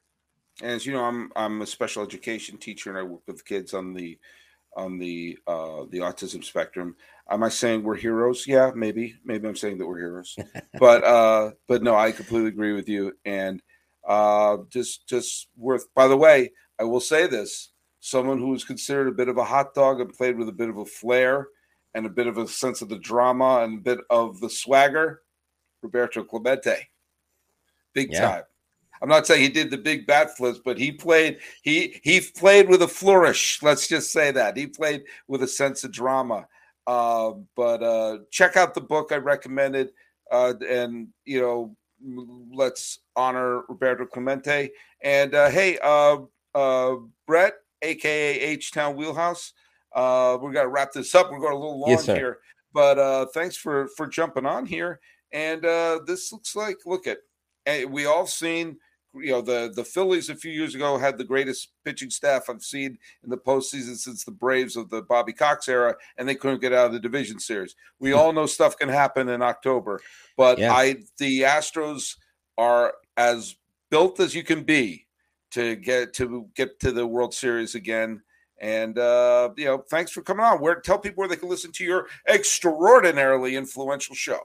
And 0.63 0.73
as 0.73 0.85
you 0.85 0.93
know, 0.93 1.05
I'm 1.05 1.33
I'm 1.35 1.63
a 1.63 1.67
special 1.67 2.03
education 2.03 2.59
teacher 2.59 2.91
and 2.91 2.99
I 2.99 3.03
work 3.03 3.23
with 3.27 3.45
kids 3.45 3.73
on 3.73 3.95
the 3.95 4.19
on 4.77 4.99
the 4.99 5.39
uh, 5.47 5.85
the 5.91 5.99
autism 5.99 6.45
spectrum. 6.45 6.97
Am 7.29 7.43
I 7.43 7.49
saying 7.49 7.83
we're 7.83 7.97
heroes? 7.97 8.47
Yeah, 8.47 8.73
maybe. 8.75 9.15
Maybe 9.25 9.49
I'm 9.49 9.57
saying 9.57 9.79
that 9.79 9.87
we're 9.87 9.99
heroes. 9.99 10.37
but 10.79 11.05
uh, 11.05 11.53
but 11.69 11.83
no, 11.83 11.97
I 11.97 12.13
completely 12.13 12.49
agree 12.49 12.73
with 12.73 12.89
you. 12.89 13.13
And 13.25 13.63
uh, 14.07 14.59
just 14.69 15.09
just 15.09 15.49
worth. 15.57 15.87
By 15.95 16.09
the 16.09 16.17
way, 16.17 16.53
I 16.79 16.85
will 16.85 17.01
say 17.01 17.27
this: 17.27 17.71
someone 18.01 18.39
who 18.39 18.49
was 18.49 18.65
considered 18.65 19.09
a 19.09 19.13
bit 19.13 19.29
of 19.29 19.39
a 19.39 19.45
hot 19.45 19.75
dog 19.75 20.01
and 20.01 20.13
played 20.13 20.37
with 20.37 20.49
a 20.49 20.53
bit 20.53 20.69
of 20.69 20.79
a 20.79 20.85
flair 20.85 21.49
and 21.95 22.07
a 22.07 22.11
bit 22.11 22.27
of 22.27 22.39
a 22.39 22.47
sense 22.47 22.83
of 22.83 22.89
the 22.89 22.99
drama 22.99 23.61
and 23.63 23.79
a 23.79 23.83
bit 23.83 23.99
of 24.11 24.41
the 24.41 24.51
swagger, 24.51 25.23
Roberto 25.83 26.23
Clemente, 26.23 26.89
big 27.95 28.13
yeah. 28.13 28.21
time. 28.21 28.43
I'm 29.03 29.09
not 29.09 29.27
saying 29.27 29.43
he 29.43 29.49
did 29.49 29.71
the 29.71 29.79
big 29.79 30.07
bat 30.07 30.37
flips, 30.37 30.61
but 30.63 30.79
he 30.79 30.93
played 30.93 31.39
he 31.63 32.01
he 32.03 32.21
played 32.21 32.69
with 32.69 32.83
a 32.83 32.89
flourish. 32.89 33.63
Let's 33.63 33.89
just 33.89 34.13
say 34.13 34.31
that 34.33 34.57
he 34.57 34.67
played 34.67 35.05
with 35.27 35.43
a 35.43 35.49
sense 35.49 35.85
of 35.85 35.93
drama. 35.93 36.47
Uh, 36.87 37.33
but 37.57 37.83
uh, 37.83 38.19
check 38.31 38.57
out 38.57 38.75
the 38.75 38.81
book 38.81 39.13
I 39.13 39.17
recommended, 39.17 39.91
uh, 40.31 40.55
and 40.69 41.09
you 41.25 41.41
know, 41.41 41.77
let's 42.03 43.01
honor 43.17 43.63
Roberto 43.69 44.07
Clemente. 44.07 44.71
And 45.03 45.35
uh, 45.35 45.51
hey, 45.51 45.79
uh, 45.83 46.19
uh, 46.55 46.97
Brett, 47.27 47.55
aka 47.83 48.41
H 48.41 48.73
Town 48.73 48.97
Wheelhouse, 48.97 49.53
we're 49.95 50.53
gonna 50.53 50.69
wrap 50.69 50.93
this 50.93 51.15
up. 51.15 51.31
We're 51.31 51.41
going 51.41 51.53
a 51.53 51.59
little 51.59 51.81
long 51.81 51.91
yes, 51.91 52.07
here, 52.07 52.39
but 52.73 53.33
thanks 53.33 53.57
for 53.57 53.89
for 53.97 54.07
jumping 54.07 54.47
on 54.47 54.67
here. 54.67 55.01
And 55.33 55.63
this 56.07 56.33
looks 56.33 56.57
like 56.57 56.79
look 56.87 57.07
at 57.07 57.19
eh, 57.67 57.85
we 57.85 58.07
all 58.07 58.27
seen 58.27 58.79
you 59.15 59.31
know 59.31 59.41
the 59.41 59.73
the 59.75 59.85
Phillies 59.85 60.29
a 60.31 60.37
few 60.37 60.53
years 60.53 60.75
ago 60.75 60.97
had 60.97 61.19
the 61.19 61.25
greatest 61.25 61.73
pitching 61.85 62.11
staff 62.11 62.49
I've 62.49 62.63
seen 62.63 62.99
in 63.25 63.31
the 63.31 63.37
postseason 63.37 63.97
since 63.97 64.25
the 64.25 64.31
Braves 64.31 64.77
of 64.77 64.91
the 64.91 65.03
Bobby 65.03 65.33
Cox 65.33 65.69
era, 65.69 65.97
and 66.17 66.29
they 66.29 66.35
couldn't 66.35 66.61
get 66.61 66.73
out 66.73 66.87
of 66.87 66.93
the 66.93 67.01
division 67.01 67.39
series. 67.39 67.75
We 67.99 68.13
all 68.13 68.33
know 68.33 68.47
stuff 68.47 68.77
can 68.77 68.89
happen 68.89 69.29
in 69.29 69.43
October, 69.43 70.01
but 70.37 70.59
yeah. 70.59 70.73
I 70.73 70.97
the 71.19 71.43
Astros 71.43 72.17
are 72.59 72.95
as 73.17 73.57
built 73.91 74.21
as 74.21 74.35
you 74.35 74.43
can 74.43 74.63
be 74.63 75.07
to 75.53 75.77
get 75.77 76.15
to 76.15 76.49
get 76.55 76.79
to 76.81 76.93
the 76.93 77.07
World 77.07 77.35
Series 77.35 77.75
again. 77.75 78.23
And 78.61 78.99
uh, 78.99 79.51
you 79.57 79.65
know, 79.65 79.79
thanks 79.91 80.13
for 80.13 80.23
coming 80.23 80.45
on. 80.45 80.61
Where 80.61 80.81
tell 80.81 80.99
people 80.99 81.21
where 81.21 81.29
they 81.29 81.37
can 81.37 81.49
listen 81.49 81.73
to 81.73 81.85
your 81.85 82.07
extraordinarily 82.29 83.57
influential 83.57 84.15
show. 84.15 84.41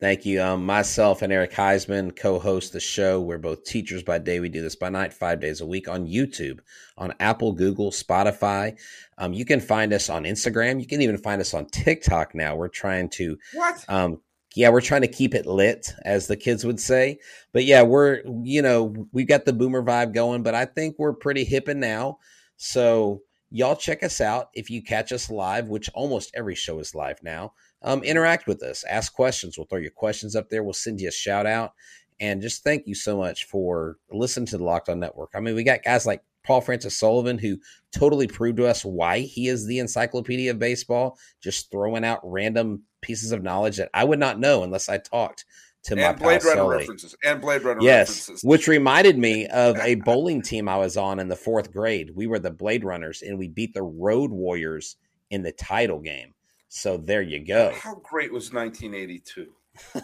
Thank 0.00 0.24
you. 0.24 0.42
Um, 0.42 0.64
myself 0.64 1.20
and 1.20 1.30
Eric 1.30 1.52
Heisman 1.52 2.16
co-host 2.16 2.72
the 2.72 2.80
show. 2.80 3.20
We're 3.20 3.36
both 3.36 3.64
teachers 3.64 4.02
by 4.02 4.16
day. 4.16 4.40
We 4.40 4.48
do 4.48 4.62
this 4.62 4.74
by 4.74 4.88
night, 4.88 5.12
five 5.12 5.40
days 5.40 5.60
a 5.60 5.66
week 5.66 5.88
on 5.88 6.06
YouTube, 6.06 6.60
on 6.96 7.12
Apple, 7.20 7.52
Google, 7.52 7.90
Spotify. 7.90 8.78
Um, 9.18 9.34
you 9.34 9.44
can 9.44 9.60
find 9.60 9.92
us 9.92 10.08
on 10.08 10.24
Instagram. 10.24 10.80
You 10.80 10.86
can 10.86 11.02
even 11.02 11.18
find 11.18 11.38
us 11.38 11.52
on 11.52 11.66
TikTok 11.66 12.34
now. 12.34 12.56
We're 12.56 12.68
trying 12.68 13.10
to 13.10 13.36
what? 13.52 13.84
Um, 13.90 14.22
yeah, 14.56 14.70
we're 14.70 14.80
trying 14.80 15.02
to 15.02 15.06
keep 15.06 15.34
it 15.34 15.44
lit, 15.44 15.92
as 16.06 16.26
the 16.26 16.36
kids 16.36 16.64
would 16.64 16.80
say. 16.80 17.18
But 17.52 17.66
yeah, 17.66 17.82
we're 17.82 18.22
you 18.42 18.62
know 18.62 19.06
we've 19.12 19.28
got 19.28 19.44
the 19.44 19.52
boomer 19.52 19.82
vibe 19.82 20.14
going, 20.14 20.42
but 20.42 20.54
I 20.54 20.64
think 20.64 20.96
we're 20.98 21.12
pretty 21.12 21.44
hip 21.44 21.68
and 21.68 21.78
now. 21.78 22.20
So 22.56 23.20
y'all 23.50 23.76
check 23.76 24.02
us 24.02 24.22
out 24.22 24.48
if 24.54 24.70
you 24.70 24.82
catch 24.82 25.12
us 25.12 25.28
live, 25.28 25.68
which 25.68 25.90
almost 25.92 26.30
every 26.34 26.54
show 26.54 26.78
is 26.78 26.94
live 26.94 27.22
now 27.22 27.52
um, 27.82 28.02
interact 28.02 28.46
with 28.46 28.62
us, 28.62 28.84
ask 28.84 29.12
questions. 29.12 29.56
We'll 29.56 29.66
throw 29.66 29.78
your 29.78 29.90
questions 29.90 30.36
up 30.36 30.50
there. 30.50 30.62
We'll 30.62 30.72
send 30.72 31.00
you 31.00 31.08
a 31.08 31.12
shout 31.12 31.46
out. 31.46 31.72
And 32.18 32.42
just 32.42 32.62
thank 32.62 32.86
you 32.86 32.94
so 32.94 33.16
much 33.16 33.44
for 33.44 33.96
listening 34.10 34.46
to 34.46 34.58
the 34.58 34.64
Locked 34.64 34.90
On 34.90 35.00
Network. 35.00 35.30
I 35.34 35.40
mean, 35.40 35.54
we 35.54 35.64
got 35.64 35.82
guys 35.82 36.04
like 36.04 36.22
Paul 36.44 36.60
Francis 36.60 36.96
Sullivan 36.96 37.38
who 37.38 37.58
totally 37.92 38.26
proved 38.26 38.58
to 38.58 38.66
us 38.66 38.84
why 38.84 39.20
he 39.20 39.48
is 39.48 39.66
the 39.66 39.78
encyclopedia 39.78 40.50
of 40.50 40.58
baseball, 40.58 41.18
just 41.40 41.70
throwing 41.70 42.04
out 42.04 42.20
random 42.22 42.82
pieces 43.00 43.32
of 43.32 43.42
knowledge 43.42 43.78
that 43.78 43.90
I 43.94 44.04
would 44.04 44.18
not 44.18 44.38
know 44.38 44.62
unless 44.62 44.88
I 44.88 44.98
talked 44.98 45.46
to 45.84 45.92
and 45.94 46.02
my 46.02 46.12
Blade 46.12 46.44
Runner 46.44 46.56
Sully. 46.56 46.76
references 46.78 47.16
and 47.24 47.40
Blade 47.40 47.62
Runner 47.62 47.80
yes, 47.82 48.08
references. 48.08 48.44
which 48.44 48.68
reminded 48.68 49.18
me 49.18 49.46
of 49.46 49.76
a 49.78 49.94
bowling 50.06 50.42
team 50.42 50.68
I 50.68 50.76
was 50.76 50.96
on 50.96 51.18
in 51.18 51.28
the 51.28 51.36
fourth 51.36 51.72
grade. 51.72 52.10
We 52.14 52.26
were 52.26 52.38
the 52.38 52.50
Blade 52.50 52.84
Runners, 52.84 53.22
and 53.22 53.38
we 53.38 53.48
beat 53.48 53.72
the 53.72 53.82
Road 53.82 54.30
Warriors 54.30 54.96
in 55.30 55.42
the 55.42 55.52
title 55.52 56.00
game. 56.00 56.34
So 56.70 56.96
there 56.96 57.20
you 57.20 57.44
go. 57.44 57.72
How 57.74 57.96
great 57.96 58.32
was 58.32 58.52
1982? 58.52 59.48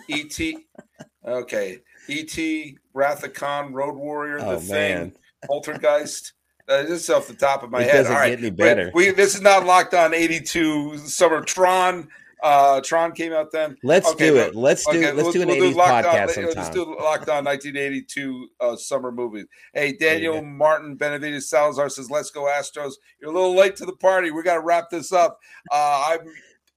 E.T. 0.09 0.59
okay. 1.25 1.79
E.T., 2.09 2.79
Wrath 2.93 3.23
of 3.23 3.35
Khan, 3.35 3.73
Road 3.73 3.95
Warrior, 3.95 4.39
The 4.39 4.47
oh, 4.47 4.59
Thing, 4.59 4.99
man. 4.99 5.13
Poltergeist. 5.47 6.33
Uh, 6.69 6.83
just 6.83 7.09
off 7.09 7.29
the 7.29 7.35
top 7.35 7.63
of 7.63 7.71
my 7.71 7.83
it 7.83 7.91
head. 7.91 8.07
All 8.07 8.15
right. 8.15 8.39
Get 8.39 8.57
better. 8.57 8.91
We, 8.95 9.13
this 9.13 9.37
is 9.37 9.43
not 9.43 9.65
locked 9.65 9.95
on 9.95 10.13
82 10.13 10.99
summer 10.99 11.41
Tron. 11.41 12.09
Uh, 12.43 12.81
Tron 12.81 13.13
came 13.13 13.33
out 13.33 13.53
then. 13.53 13.77
Let's 13.85 14.09
okay, 14.11 14.29
do 14.29 14.37
it. 14.37 14.57
Let's 14.57 14.85
do 14.85 14.99
okay, 14.99 15.13
let's 15.13 15.33
do 15.33 15.43
an 15.43 15.49
we'll 15.49 15.57
80s 15.57 15.73
do 15.73 15.77
podcast 15.77 16.21
on, 16.21 16.29
sometime. 16.29 16.55
Let's 16.57 16.71
do 16.71 16.97
Locked 17.01 17.29
On 17.29 17.45
1982 17.45 18.49
uh, 18.61 18.77
summer 18.77 19.11
movies. 19.11 19.47
Hey, 19.73 19.93
Daniel 19.93 20.43
Martin 20.43 20.97
Benavides 20.97 21.49
Salazar 21.49 21.89
says, 21.89 22.11
"Let's 22.11 22.31
go 22.31 22.43
Astros." 22.43 22.95
You're 23.21 23.31
a 23.31 23.35
little 23.35 23.55
late 23.55 23.77
to 23.77 23.87
the 23.87 23.97
party. 23.97 24.31
We 24.31 24.43
got 24.43 24.55
to 24.55 24.61
wrap 24.61 24.91
this 24.91 25.13
up. 25.13 25.41
Uh, 25.73 26.05
I'm 26.09 26.29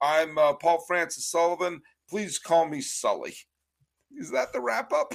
I'm 0.02 0.38
uh, 0.38 0.54
Paul 0.54 0.82
Francis 0.86 1.30
Sullivan. 1.30 1.82
Please 2.08 2.38
call 2.38 2.66
me 2.66 2.80
Sully. 2.80 3.34
Is 4.16 4.30
that 4.32 4.52
the 4.52 4.60
wrap 4.60 4.92
up? 4.92 5.14